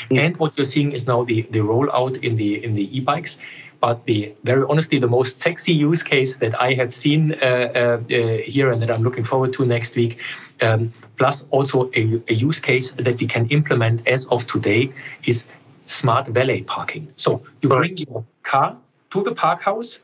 Mm. 0.10 0.20
And 0.20 0.38
what 0.38 0.58
you're 0.58 0.66
seeing 0.66 0.92
is 0.92 1.08
now 1.08 1.24
the 1.24 1.44
the 1.52 1.60
rollout 1.60 2.22
in 2.24 2.36
the 2.36 2.64
in 2.64 2.76
the 2.76 2.98
e-bikes. 2.98 3.40
But 3.82 4.06
the 4.06 4.34
very 4.44 4.66
honestly, 4.68 5.00
the 5.00 5.08
most 5.08 5.40
sexy 5.40 5.72
use 5.72 6.04
case 6.04 6.36
that 6.38 6.54
I 6.62 6.74
have 6.74 6.94
seen 6.94 7.34
uh, 7.42 7.46
uh, 7.46 7.98
here 8.46 8.72
and 8.72 8.82
that 8.82 8.92
I'm 8.92 9.04
looking 9.04 9.24
forward 9.24 9.54
to 9.54 9.66
next 9.66 9.96
week, 9.96 10.18
um, 10.62 10.92
plus 11.16 11.48
also 11.52 11.90
a, 11.96 12.22
a 12.28 12.34
use 12.34 12.60
case 12.60 12.92
that 12.92 13.22
we 13.22 13.26
can 13.26 13.48
implement 13.48 14.06
as 14.06 14.28
of 14.28 14.46
today, 14.48 14.92
is 15.24 15.48
smart 15.86 16.28
valet 16.28 16.64
parking. 16.64 17.08
So 17.16 17.42
you 17.62 17.70
bring 17.70 17.96
your 17.98 18.26
car 18.44 18.76
to 19.12 19.24
the 19.24 19.34
park 19.34 19.62
house, 19.62 20.00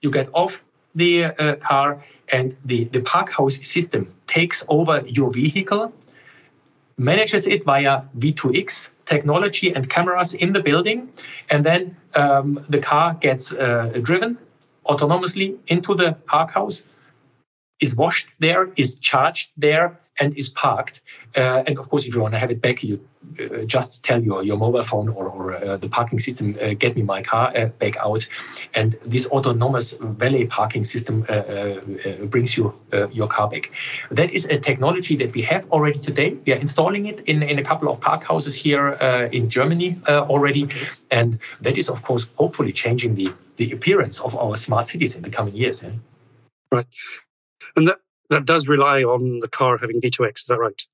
you 0.00 0.10
get 0.10 0.28
off 0.32 0.64
the 0.94 1.24
uh, 1.24 1.56
car, 1.56 2.02
and 2.32 2.56
the, 2.64 2.84
the 2.84 3.00
park 3.02 3.30
house 3.30 3.56
system 3.66 4.12
takes 4.26 4.64
over 4.68 5.02
your 5.06 5.30
vehicle, 5.30 5.92
manages 6.98 7.46
it 7.46 7.64
via 7.64 8.02
V2X 8.18 8.90
technology 9.06 9.72
and 9.72 9.88
cameras 9.88 10.34
in 10.34 10.52
the 10.52 10.60
building, 10.60 11.08
and 11.50 11.64
then 11.64 11.96
um, 12.14 12.64
the 12.68 12.78
car 12.78 13.14
gets 13.20 13.52
uh, 13.52 13.98
driven 14.02 14.38
autonomously 14.86 15.56
into 15.68 15.94
the 15.94 16.12
park 16.26 16.50
house, 16.50 16.82
is 17.80 17.96
washed 17.96 18.28
there, 18.38 18.72
is 18.76 18.98
charged 18.98 19.50
there, 19.56 19.98
and 20.20 20.36
is 20.36 20.48
parked. 20.48 21.00
Uh, 21.36 21.62
and 21.66 21.78
of 21.78 21.88
course, 21.88 22.04
if 22.04 22.14
you 22.14 22.20
want 22.20 22.34
to 22.34 22.38
have 22.38 22.50
it 22.50 22.60
back, 22.60 22.82
you 22.82 23.00
uh, 23.38 23.64
just 23.64 24.02
tell 24.02 24.22
your, 24.22 24.42
your 24.42 24.56
mobile 24.56 24.82
phone 24.82 25.08
or, 25.08 25.28
or 25.28 25.54
uh, 25.54 25.76
the 25.76 25.88
parking 25.88 26.18
system, 26.18 26.56
uh, 26.60 26.74
get 26.74 26.96
me 26.96 27.02
my 27.02 27.22
car 27.22 27.52
uh, 27.56 27.66
back 27.78 27.96
out. 27.96 28.26
And 28.74 28.96
this 29.04 29.26
autonomous 29.26 29.94
valet 30.00 30.46
parking 30.46 30.84
system 30.84 31.24
uh, 31.28 31.80
brings 32.26 32.56
you 32.56 32.74
your 33.12 33.28
car 33.28 33.48
back. 33.48 33.70
That 34.10 34.32
is 34.32 34.44
a 34.46 34.58
technology 34.58 35.16
that 35.16 35.32
we 35.32 35.42
have 35.42 35.70
already 35.70 35.98
today. 35.98 36.36
We 36.46 36.52
are 36.52 36.56
installing 36.56 37.06
it 37.06 37.20
in, 37.20 37.42
in 37.42 37.58
a 37.58 37.62
couple 37.62 37.88
of 37.88 38.00
park 38.00 38.24
houses 38.24 38.54
here 38.54 38.88
in 39.32 39.48
Germany 39.48 39.98
already. 40.08 40.68
And 41.10 41.38
that 41.60 41.78
is, 41.78 41.88
of 41.88 42.02
course, 42.02 42.28
hopefully 42.36 42.72
changing 42.72 43.14
the, 43.14 43.32
the 43.56 43.72
appearance 43.72 44.20
of 44.20 44.34
our 44.34 44.56
smart 44.56 44.88
cities 44.88 45.16
in 45.16 45.22
the 45.22 45.30
coming 45.30 45.54
years. 45.54 45.82
Eh? 45.82 45.90
Right. 46.72 46.86
And 47.76 47.88
that 47.88 48.00
that 48.30 48.46
does 48.46 48.68
rely 48.68 49.02
on 49.02 49.40
the 49.40 49.48
car 49.48 49.76
having 49.76 50.00
V2X. 50.00 50.36
Is 50.38 50.44
that 50.48 50.58
right? 50.58 50.86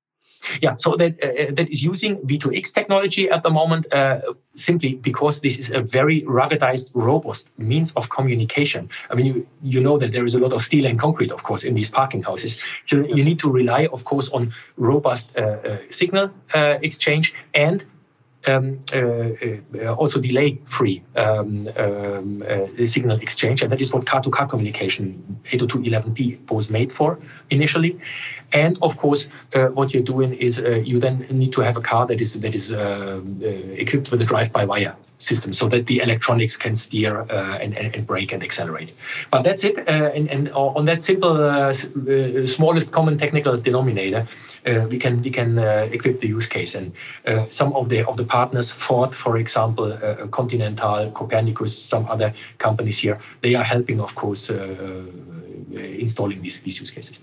Yeah, 0.61 0.75
so 0.77 0.95
that 0.95 1.13
uh, 1.23 1.51
that 1.53 1.69
is 1.69 1.83
using 1.83 2.17
V2X 2.17 2.73
technology 2.73 3.29
at 3.29 3.43
the 3.43 3.49
moment, 3.49 3.91
uh, 3.91 4.21
simply 4.55 4.95
because 4.95 5.41
this 5.41 5.57
is 5.57 5.71
a 5.71 5.81
very 5.81 6.21
ruggedized, 6.21 6.91
robust 6.93 7.47
means 7.57 7.91
of 7.93 8.09
communication. 8.09 8.89
I 9.09 9.15
mean, 9.15 9.25
you 9.25 9.47
you 9.63 9.81
know 9.81 9.97
that 9.97 10.11
there 10.11 10.25
is 10.25 10.35
a 10.35 10.39
lot 10.39 10.53
of 10.53 10.63
steel 10.63 10.85
and 10.85 10.99
concrete, 10.99 11.31
of 11.31 11.43
course, 11.43 11.63
in 11.63 11.73
these 11.73 11.89
parking 11.89 12.23
houses. 12.23 12.61
So 12.87 12.97
you 12.97 13.23
need 13.23 13.39
to 13.39 13.51
rely, 13.51 13.87
of 13.91 14.03
course, 14.03 14.29
on 14.29 14.53
robust 14.77 15.31
uh, 15.35 15.41
uh 15.41 15.77
signal 15.89 16.29
uh, 16.53 16.77
exchange 16.81 17.33
and 17.53 17.83
um, 18.47 18.79
uh, 18.93 18.97
uh, 18.97 19.93
also 19.95 20.19
delay-free 20.19 21.03
um, 21.15 21.67
um, 21.77 22.43
uh, 22.47 22.85
signal 22.85 23.17
exchange, 23.19 23.61
and 23.61 23.71
that 23.71 23.81
is 23.81 23.93
what 23.93 24.05
car-to-car 24.05 24.47
communication 24.47 25.39
802.11p 25.51 26.49
was 26.51 26.69
made 26.69 26.91
for 26.91 27.19
initially. 27.49 27.99
And 28.53 28.79
of 28.81 28.97
course, 28.97 29.27
what 29.51 29.93
you're 29.93 30.03
doing 30.03 30.33
is 30.33 30.59
you 30.59 30.99
then 30.99 31.25
need 31.29 31.51
to 31.53 31.61
have 31.61 31.75
a 31.75 31.81
car 31.81 32.05
that 32.07 32.21
is 32.21 32.39
that 32.39 32.55
is 32.55 32.71
uh, 32.71 33.19
equipped 33.75 34.09
with 34.09 34.21
a 34.21 34.25
drive-by-wire 34.25 34.95
system, 35.19 35.53
so 35.53 35.67
that 35.67 35.87
the 35.87 35.99
electronics 35.99 36.55
can 36.55 36.75
steer 36.75 37.21
uh, 37.21 37.57
and, 37.59 37.77
and, 37.77 37.95
and, 37.95 38.05
brake 38.05 38.31
and 38.31 38.43
accelerate. 38.43 38.93
But 39.31 39.43
that's 39.43 39.63
it. 39.63 39.77
Uh, 39.77 40.11
and, 40.13 40.29
and 40.29 40.49
on 40.53 40.85
that 40.85 41.01
simple, 41.01 41.41
uh, 41.43 41.73
smallest 42.45 42.91
common 42.91 43.17
technical 43.17 43.57
denominator, 43.57 44.27
we 44.89 44.99
can 44.99 45.21
we 45.21 45.29
can 45.29 45.57
equip 45.93 46.19
the 46.19 46.27
use 46.27 46.47
case. 46.47 46.75
And 46.75 46.91
some 47.49 47.73
of 47.73 47.89
the 47.89 48.05
of 48.05 48.17
the 48.17 48.25
partners, 48.25 48.71
Ford, 48.71 49.15
for 49.15 49.37
example, 49.37 49.97
Continental, 50.31 51.11
Copernicus, 51.11 51.77
some 51.77 52.05
other 52.07 52.33
companies 52.57 52.99
here, 52.99 53.19
they 53.41 53.55
are 53.55 53.63
helping, 53.63 54.01
of 54.01 54.13
course, 54.15 54.49
installing 55.71 56.41
these 56.41 56.61
these 56.61 56.79
use 56.79 56.91
cases. 56.91 57.19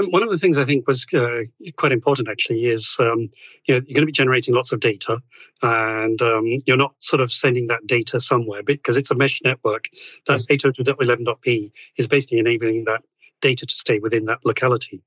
One 0.00 0.22
of 0.22 0.30
the 0.30 0.38
things 0.38 0.56
I 0.56 0.64
think 0.64 0.86
was 0.86 1.04
uh, 1.12 1.40
quite 1.76 1.92
important 1.92 2.28
actually 2.28 2.66
is 2.66 2.96
um, 3.00 3.30
you 3.66 3.74
know, 3.74 3.80
you're 3.86 3.94
going 3.94 4.02
to 4.02 4.06
be 4.06 4.12
generating 4.12 4.54
lots 4.54 4.72
of 4.72 4.80
data, 4.80 5.20
and 5.62 6.22
um, 6.22 6.58
you're 6.66 6.76
not 6.76 6.94
sort 6.98 7.20
of 7.20 7.32
sending 7.32 7.66
that 7.66 7.86
data 7.86 8.20
somewhere 8.20 8.62
because 8.62 8.96
it's 8.96 9.10
a 9.10 9.14
mesh 9.14 9.40
network. 9.44 9.88
That 10.26 10.40
802.11p 10.40 11.72
is 11.96 12.06
basically 12.06 12.38
enabling 12.38 12.84
that 12.84 13.02
data 13.40 13.66
to 13.66 13.74
stay 13.74 13.98
within 13.98 14.26
that 14.26 14.38
locality. 14.44 15.02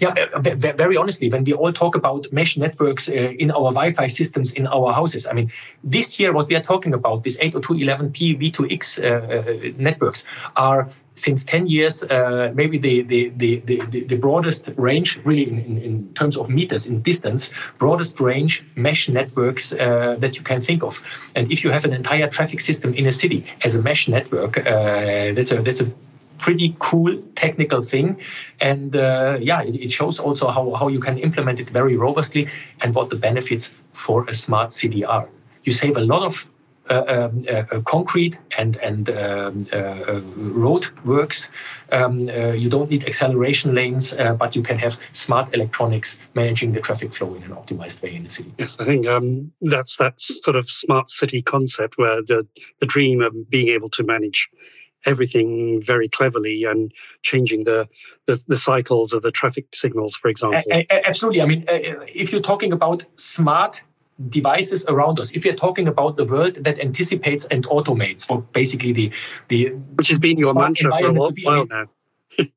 Yeah, 0.00 0.14
uh, 0.34 0.40
very 0.40 0.96
honestly, 0.96 1.28
when 1.28 1.44
we 1.44 1.52
all 1.52 1.72
talk 1.72 1.94
about 1.94 2.26
mesh 2.32 2.56
networks 2.56 3.08
uh, 3.08 3.12
in 3.12 3.50
our 3.50 3.72
Wi-Fi 3.72 4.06
systems 4.06 4.52
in 4.52 4.66
our 4.66 4.92
houses, 4.92 5.26
I 5.26 5.32
mean, 5.32 5.50
this 5.84 6.18
year 6.18 6.32
what 6.32 6.48
we 6.48 6.54
are 6.54 6.62
talking 6.62 6.94
about, 6.94 7.24
these 7.24 7.36
802.11p 7.38 8.40
V2X 8.40 9.02
uh, 9.02 9.08
uh, 9.08 9.72
networks, 9.78 10.24
are 10.56 10.88
since 11.14 11.44
10 11.44 11.66
years, 11.66 12.02
uh, 12.04 12.52
maybe 12.54 12.78
the, 12.78 13.02
the, 13.02 13.28
the, 13.36 13.60
the, 13.66 14.04
the 14.04 14.16
broadest 14.16 14.70
range, 14.76 15.18
really 15.24 15.48
in, 15.48 15.58
in, 15.58 15.78
in, 15.78 16.14
terms 16.14 16.36
of 16.36 16.48
meters, 16.48 16.86
in 16.86 17.02
distance, 17.02 17.50
broadest 17.78 18.18
range 18.20 18.64
mesh 18.76 19.08
networks 19.08 19.72
uh, 19.72 20.16
that 20.18 20.36
you 20.36 20.42
can 20.42 20.60
think 20.60 20.82
of. 20.82 21.02
And 21.34 21.50
if 21.52 21.62
you 21.64 21.70
have 21.70 21.84
an 21.84 21.92
entire 21.92 22.28
traffic 22.28 22.60
system 22.60 22.94
in 22.94 23.06
a 23.06 23.12
city 23.12 23.46
as 23.64 23.74
a 23.74 23.82
mesh 23.82 24.08
network, 24.08 24.58
uh, 24.58 25.32
that's, 25.32 25.52
a, 25.52 25.62
that's 25.62 25.80
a 25.80 25.90
pretty 26.38 26.74
cool 26.78 27.22
technical 27.36 27.82
thing. 27.82 28.18
And 28.60 28.96
uh, 28.96 29.38
yeah, 29.40 29.62
it, 29.62 29.76
it, 29.76 29.92
shows 29.92 30.18
also 30.18 30.48
how, 30.48 30.74
how 30.74 30.88
you 30.88 30.98
can 30.98 31.18
implement 31.18 31.60
it 31.60 31.70
very 31.70 31.96
robustly 31.96 32.48
and 32.80 32.94
what 32.94 33.10
the 33.10 33.16
benefits 33.16 33.70
for 33.92 34.24
a 34.28 34.34
smart 34.34 34.72
city 34.72 35.04
are. 35.04 35.28
You 35.64 35.72
save 35.72 35.96
a 35.96 36.00
lot 36.00 36.22
of 36.22 36.46
Uh, 36.92 37.04
um, 37.08 37.46
uh, 37.48 37.64
uh, 37.72 37.80
concrete 37.80 38.38
and 38.58 38.76
and 38.76 39.08
um, 39.08 39.64
road 40.36 40.86
works. 41.06 41.48
Um, 41.90 42.18
you 42.18 42.68
don't 42.68 42.90
need 42.90 43.04
acceleration 43.06 43.74
lanes, 43.74 44.12
but 44.12 44.54
you 44.54 44.62
can 44.62 44.78
have 44.78 44.98
smart 45.14 45.54
electronics 45.54 46.18
managing 46.34 46.72
the 46.72 46.82
traffic 46.82 47.14
flow 47.14 47.34
in 47.34 47.42
an 47.44 47.52
optimized 47.52 48.02
way 48.02 48.14
in 48.14 48.24
the 48.24 48.30
city. 48.30 48.52
Yes, 48.58 48.76
I 48.78 48.84
think 48.84 49.06
um, 49.06 49.52
that's 49.62 49.96
that 49.96 50.20
sort 50.20 50.54
of 50.54 50.70
smart 50.70 51.08
city 51.08 51.40
concept 51.40 51.96
where 51.96 52.20
the 52.20 52.46
the 52.80 52.86
dream 52.86 53.22
of 53.22 53.32
being 53.48 53.68
able 53.68 53.88
to 53.90 54.04
manage 54.04 54.50
everything 55.06 55.82
very 55.82 56.08
cleverly 56.10 56.64
and 56.64 56.92
changing 57.22 57.64
the, 57.64 57.88
the, 58.26 58.40
the 58.46 58.56
cycles 58.56 59.12
of 59.12 59.22
the 59.22 59.32
traffic 59.32 59.66
signals, 59.74 60.14
for 60.14 60.28
example. 60.28 60.62
absolutely. 60.90 61.42
I 61.42 61.46
mean, 61.46 61.64
if 61.68 62.30
you're 62.30 62.40
talking 62.40 62.72
about 62.72 63.04
smart 63.16 63.82
devices 64.28 64.84
around 64.86 65.20
us. 65.20 65.32
If 65.32 65.44
we 65.44 65.50
are 65.50 65.56
talking 65.56 65.88
about 65.88 66.16
the 66.16 66.24
world 66.24 66.54
that 66.56 66.78
anticipates 66.78 67.44
and 67.46 67.66
automates, 67.66 68.26
for 68.26 68.42
basically 68.52 68.92
the 68.92 69.10
the 69.48 69.70
which 69.96 70.08
has 70.08 70.18
been 70.18 70.38
your 70.38 70.54
mantra 70.54 70.96
for 70.98 71.06
a 71.06 71.12
while 71.12 71.66
now. 71.66 71.86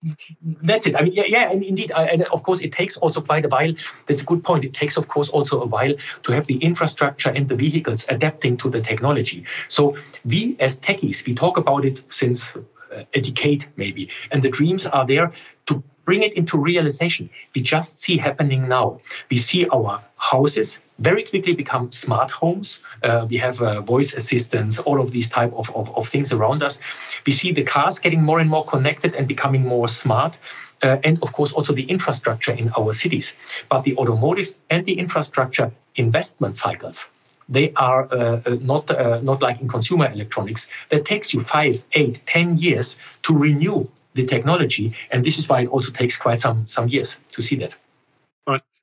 That's 0.41 0.87
it. 0.87 0.95
I 0.95 1.01
mean, 1.03 1.13
yeah, 1.13 1.25
yeah, 1.27 1.51
and 1.51 1.61
indeed, 1.63 1.91
I, 1.91 2.05
and 2.05 2.23
of 2.23 2.43
course, 2.43 2.61
it 2.61 2.71
takes 2.71 2.97
also 2.97 3.21
quite 3.21 3.45
a 3.45 3.49
while. 3.49 3.73
That's 4.05 4.21
a 4.21 4.25
good 4.25 4.43
point. 4.43 4.63
It 4.63 4.73
takes, 4.73 4.95
of 4.95 5.07
course, 5.07 5.29
also 5.29 5.61
a 5.61 5.65
while 5.65 5.93
to 6.23 6.31
have 6.31 6.47
the 6.47 6.57
infrastructure 6.57 7.29
and 7.29 7.49
the 7.49 7.55
vehicles 7.55 8.05
adapting 8.09 8.57
to 8.57 8.69
the 8.69 8.81
technology. 8.81 9.43
So 9.67 9.97
we, 10.23 10.55
as 10.59 10.79
techies, 10.79 11.25
we 11.25 11.33
talk 11.33 11.57
about 11.57 11.83
it 11.83 12.01
since 12.09 12.55
uh, 12.55 13.03
a 13.13 13.21
decade 13.21 13.65
maybe, 13.75 14.09
and 14.31 14.41
the 14.41 14.49
dreams 14.49 14.85
are 14.85 15.05
there 15.05 15.31
to 15.65 15.83
bring 16.05 16.23
it 16.23 16.33
into 16.33 16.57
realization. 16.57 17.29
We 17.53 17.61
just 17.61 17.99
see 17.99 18.17
happening 18.17 18.67
now. 18.67 19.01
We 19.29 19.37
see 19.37 19.67
our 19.69 20.01
houses 20.17 20.79
very 20.99 21.23
quickly 21.23 21.53
become 21.53 21.91
smart 21.91 22.31
homes. 22.31 22.79
Uh, 23.03 23.25
we 23.29 23.37
have 23.37 23.61
uh, 23.61 23.81
voice 23.81 24.13
assistants, 24.13 24.79
all 24.79 25.01
of 25.01 25.11
these 25.11 25.29
type 25.29 25.53
of, 25.53 25.69
of, 25.75 25.95
of, 25.95 26.07
things 26.07 26.31
around 26.31 26.63
us. 26.63 26.79
We 27.25 27.33
see 27.33 27.51
the 27.51 27.63
cars 27.63 27.99
getting 27.99 28.21
more 28.21 28.39
and 28.39 28.49
more 28.49 28.65
connected 28.65 29.15
and 29.15 29.27
becoming 29.27 29.63
more 29.63 29.87
smart. 29.87 30.37
Uh, 30.83 30.97
and 31.03 31.21
of 31.21 31.33
course, 31.33 31.51
also 31.51 31.73
the 31.73 31.83
infrastructure 31.83 32.51
in 32.51 32.71
our 32.77 32.93
cities. 32.93 33.33
But 33.69 33.83
the 33.83 33.95
automotive 33.97 34.53
and 34.69 34.85
the 34.85 34.97
infrastructure 34.99 35.71
investment 35.95 36.57
cycles 36.57 37.07
they 37.47 37.71
are 37.73 38.11
uh, 38.11 38.41
uh, 38.45 38.57
not 38.61 38.89
uh, 38.89 39.21
not 39.21 39.41
like 39.41 39.61
in 39.61 39.67
consumer 39.67 40.07
electronics 40.07 40.67
that 40.89 41.05
takes 41.05 41.33
you 41.33 41.41
five 41.41 41.83
eight 41.93 42.21
ten 42.25 42.57
years 42.57 42.97
to 43.21 43.37
renew 43.37 43.85
the 44.15 44.25
technology 44.25 44.95
and 45.11 45.23
this 45.23 45.37
is 45.37 45.47
why 45.47 45.61
it 45.61 45.67
also 45.67 45.91
takes 45.91 46.17
quite 46.17 46.39
some 46.39 46.65
some 46.65 46.87
years 46.87 47.19
to 47.31 47.41
see 47.41 47.55
that 47.55 47.75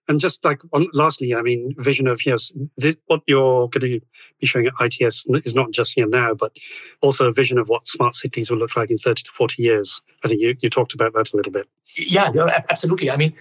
and 0.08 0.20
just 0.20 0.44
like 0.44 0.60
on, 0.72 0.86
lastly 0.92 1.34
i 1.34 1.42
mean 1.42 1.74
vision 1.78 2.06
of 2.06 2.24
yes 2.26 2.52
this, 2.76 2.96
what 3.06 3.22
you're 3.26 3.68
going 3.68 3.80
to 3.80 4.00
be 4.40 4.46
showing 4.46 4.66
at 4.66 4.72
ITS 4.80 5.26
is 5.44 5.54
not 5.54 5.70
just 5.70 5.94
here 5.94 6.06
now 6.06 6.34
but 6.34 6.52
also 7.00 7.26
a 7.26 7.32
vision 7.32 7.58
of 7.58 7.68
what 7.68 7.86
smart 7.86 8.14
cities 8.14 8.50
will 8.50 8.58
look 8.58 8.76
like 8.76 8.90
in 8.90 8.98
30 8.98 9.22
to 9.22 9.30
40 9.32 9.62
years. 9.62 10.00
I 10.24 10.28
think 10.28 10.40
you, 10.40 10.56
you 10.60 10.70
talked 10.70 10.94
about 10.94 11.12
that 11.14 11.32
a 11.32 11.36
little 11.36 11.52
bit. 11.52 11.68
Yeah 11.96 12.32
absolutely. 12.70 13.10
I 13.10 13.16
mean 13.16 13.34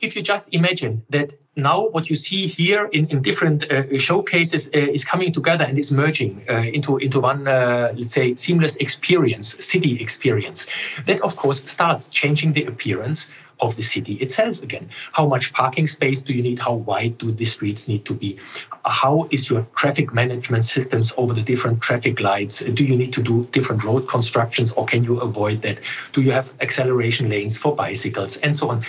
if 0.00 0.14
you 0.14 0.22
just 0.22 0.48
imagine 0.52 1.02
that 1.10 1.32
now 1.56 1.88
what 1.88 2.10
you 2.10 2.16
see 2.16 2.46
here 2.46 2.86
in, 2.92 3.06
in 3.06 3.22
different 3.22 3.70
uh, 3.72 3.98
showcases 3.98 4.68
uh, 4.68 4.78
is 4.78 5.04
coming 5.04 5.32
together 5.32 5.64
and 5.64 5.78
is 5.78 5.90
merging 5.90 6.44
uh, 6.50 6.56
into 6.56 6.98
into 6.98 7.18
one 7.20 7.48
uh, 7.48 7.92
let's 7.96 8.14
say 8.14 8.34
seamless 8.34 8.76
experience 8.76 9.56
city 9.64 10.00
experience. 10.00 10.66
That 11.06 11.20
of 11.22 11.36
course 11.36 11.62
starts 11.64 12.10
changing 12.10 12.52
the 12.52 12.64
appearance 12.66 13.28
of 13.60 13.76
the 13.76 13.82
city 13.82 14.14
itself 14.14 14.62
again. 14.62 14.88
How 15.12 15.26
much 15.26 15.52
parking 15.52 15.86
space 15.86 16.22
do 16.22 16.32
you 16.32 16.42
need? 16.42 16.58
How 16.58 16.74
wide 16.74 17.18
do 17.18 17.32
the 17.32 17.44
streets 17.44 17.88
need 17.88 18.04
to 18.04 18.14
be? 18.14 18.38
How 18.84 19.28
is 19.30 19.48
your 19.48 19.66
traffic 19.76 20.12
management 20.12 20.64
systems 20.64 21.12
over 21.16 21.32
the 21.32 21.42
different 21.42 21.80
traffic 21.80 22.20
lights? 22.20 22.62
Do 22.62 22.84
you 22.84 22.96
need 22.96 23.12
to 23.14 23.22
do 23.22 23.46
different 23.52 23.84
road 23.84 24.08
constructions 24.08 24.72
or 24.72 24.84
can 24.86 25.04
you 25.04 25.20
avoid 25.20 25.62
that? 25.62 25.80
Do 26.12 26.22
you 26.22 26.32
have 26.32 26.52
acceleration 26.60 27.28
lanes 27.28 27.56
for 27.56 27.74
bicycles 27.74 28.36
and 28.38 28.56
so 28.56 28.70
on? 28.70 28.84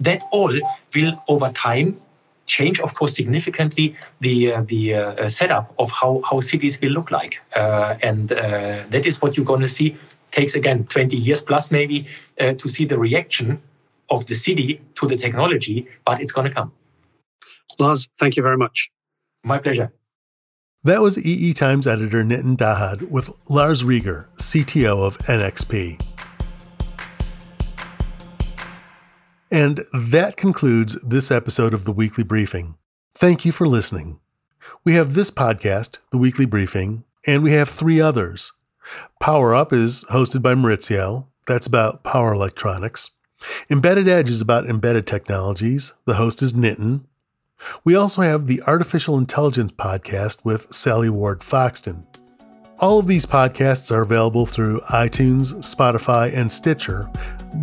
That 0.00 0.22
all 0.32 0.52
will 0.94 1.22
over 1.28 1.50
time 1.52 2.00
change, 2.48 2.80
of 2.80 2.94
course, 2.94 3.14
significantly 3.14 3.94
the 4.20 4.52
uh, 4.52 4.62
the 4.62 4.94
uh, 4.94 5.28
setup 5.28 5.72
of 5.78 5.90
how 5.90 6.22
how 6.28 6.40
cities 6.40 6.80
will 6.80 6.90
look 6.90 7.10
like, 7.10 7.38
uh, 7.54 7.96
and 8.02 8.32
uh, 8.32 8.84
that 8.90 9.06
is 9.06 9.22
what 9.22 9.36
you're 9.36 9.46
going 9.46 9.60
to 9.60 9.68
see. 9.68 9.96
Takes 10.30 10.54
again 10.54 10.84
20 10.84 11.16
years 11.16 11.40
plus 11.40 11.70
maybe 11.70 12.06
uh, 12.38 12.52
to 12.52 12.68
see 12.68 12.84
the 12.84 12.98
reaction 12.98 13.62
of 14.10 14.26
the 14.26 14.34
city 14.34 14.80
to 14.94 15.06
the 15.06 15.16
technology, 15.16 15.86
but 16.04 16.20
it's 16.20 16.32
going 16.32 16.48
to 16.48 16.54
come. 16.54 16.72
Lars, 17.78 18.08
thank 18.18 18.36
you 18.36 18.42
very 18.42 18.56
much. 18.56 18.90
My 19.44 19.58
pleasure. 19.58 19.92
That 20.84 21.00
was 21.00 21.18
EE 21.18 21.54
Times 21.54 21.86
editor 21.86 22.22
Nitin 22.22 22.56
Dahad 22.56 23.10
with 23.10 23.30
Lars 23.48 23.84
Reger, 23.84 24.28
CTO 24.36 25.04
of 25.04 25.18
NXP. 25.18 26.00
And 29.50 29.84
that 29.92 30.36
concludes 30.36 31.00
this 31.02 31.30
episode 31.30 31.74
of 31.74 31.84
the 31.84 31.92
Weekly 31.92 32.22
Briefing. 32.22 32.76
Thank 33.14 33.44
you 33.44 33.52
for 33.52 33.66
listening. 33.66 34.20
We 34.84 34.94
have 34.94 35.14
this 35.14 35.30
podcast, 35.30 35.98
The 36.12 36.18
Weekly 36.18 36.44
Briefing, 36.44 37.04
and 37.26 37.42
we 37.42 37.52
have 37.52 37.68
three 37.68 38.00
others. 38.00 38.52
Power 39.20 39.54
Up 39.54 39.72
is 39.72 40.04
hosted 40.10 40.42
by 40.42 40.54
Maurizio. 40.54 41.26
That's 41.46 41.66
about 41.66 42.04
power 42.04 42.34
electronics. 42.34 43.10
Embedded 43.70 44.08
Edge 44.08 44.28
is 44.28 44.40
about 44.40 44.66
embedded 44.66 45.06
technologies. 45.06 45.94
The 46.04 46.14
host 46.14 46.42
is 46.42 46.52
Nitin. 46.52 47.04
We 47.84 47.94
also 47.94 48.22
have 48.22 48.46
the 48.46 48.62
Artificial 48.62 49.18
Intelligence 49.18 49.72
podcast 49.72 50.44
with 50.44 50.72
Sally 50.72 51.10
Ward 51.10 51.40
Foxton. 51.40 52.04
All 52.80 53.00
of 53.00 53.08
these 53.08 53.26
podcasts 53.26 53.90
are 53.90 54.02
available 54.02 54.46
through 54.46 54.80
iTunes, 54.82 55.52
Spotify, 55.64 56.32
and 56.32 56.50
Stitcher, 56.50 57.10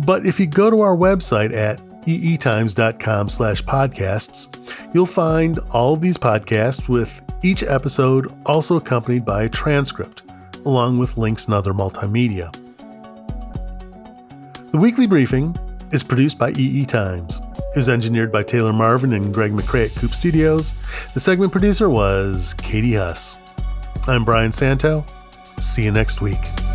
but 0.04 0.26
if 0.26 0.38
you 0.38 0.46
go 0.46 0.70
to 0.70 0.80
our 0.80 0.96
website 0.96 1.54
at 1.54 1.80
eetimes.com 2.06 3.28
slash 3.30 3.62
podcasts, 3.64 4.54
you'll 4.94 5.06
find 5.06 5.58
all 5.72 5.94
of 5.94 6.02
these 6.02 6.18
podcasts 6.18 6.88
with 6.88 7.22
each 7.42 7.62
episode 7.62 8.32
also 8.44 8.76
accompanied 8.76 9.24
by 9.24 9.44
a 9.44 9.48
transcript, 9.48 10.22
along 10.66 10.98
with 10.98 11.16
links 11.16 11.46
and 11.46 11.54
other 11.54 11.72
multimedia. 11.72 12.52
The 14.72 14.78
weekly 14.78 15.06
briefing 15.06 15.56
is 15.92 16.02
produced 16.02 16.38
by 16.38 16.50
EE 16.50 16.84
Times. 16.86 17.40
It 17.74 17.78
was 17.78 17.88
engineered 17.88 18.32
by 18.32 18.42
Taylor 18.42 18.72
Marvin 18.72 19.12
and 19.12 19.32
Greg 19.32 19.52
McCrae 19.52 19.86
at 19.86 19.94
Coop 19.96 20.14
Studios. 20.14 20.72
The 21.14 21.20
segment 21.20 21.52
producer 21.52 21.90
was 21.90 22.54
Katie 22.54 22.94
Huss. 22.94 23.36
I'm 24.06 24.24
Brian 24.24 24.52
Santo. 24.52 25.04
See 25.58 25.84
you 25.84 25.92
next 25.92 26.20
week. 26.20 26.65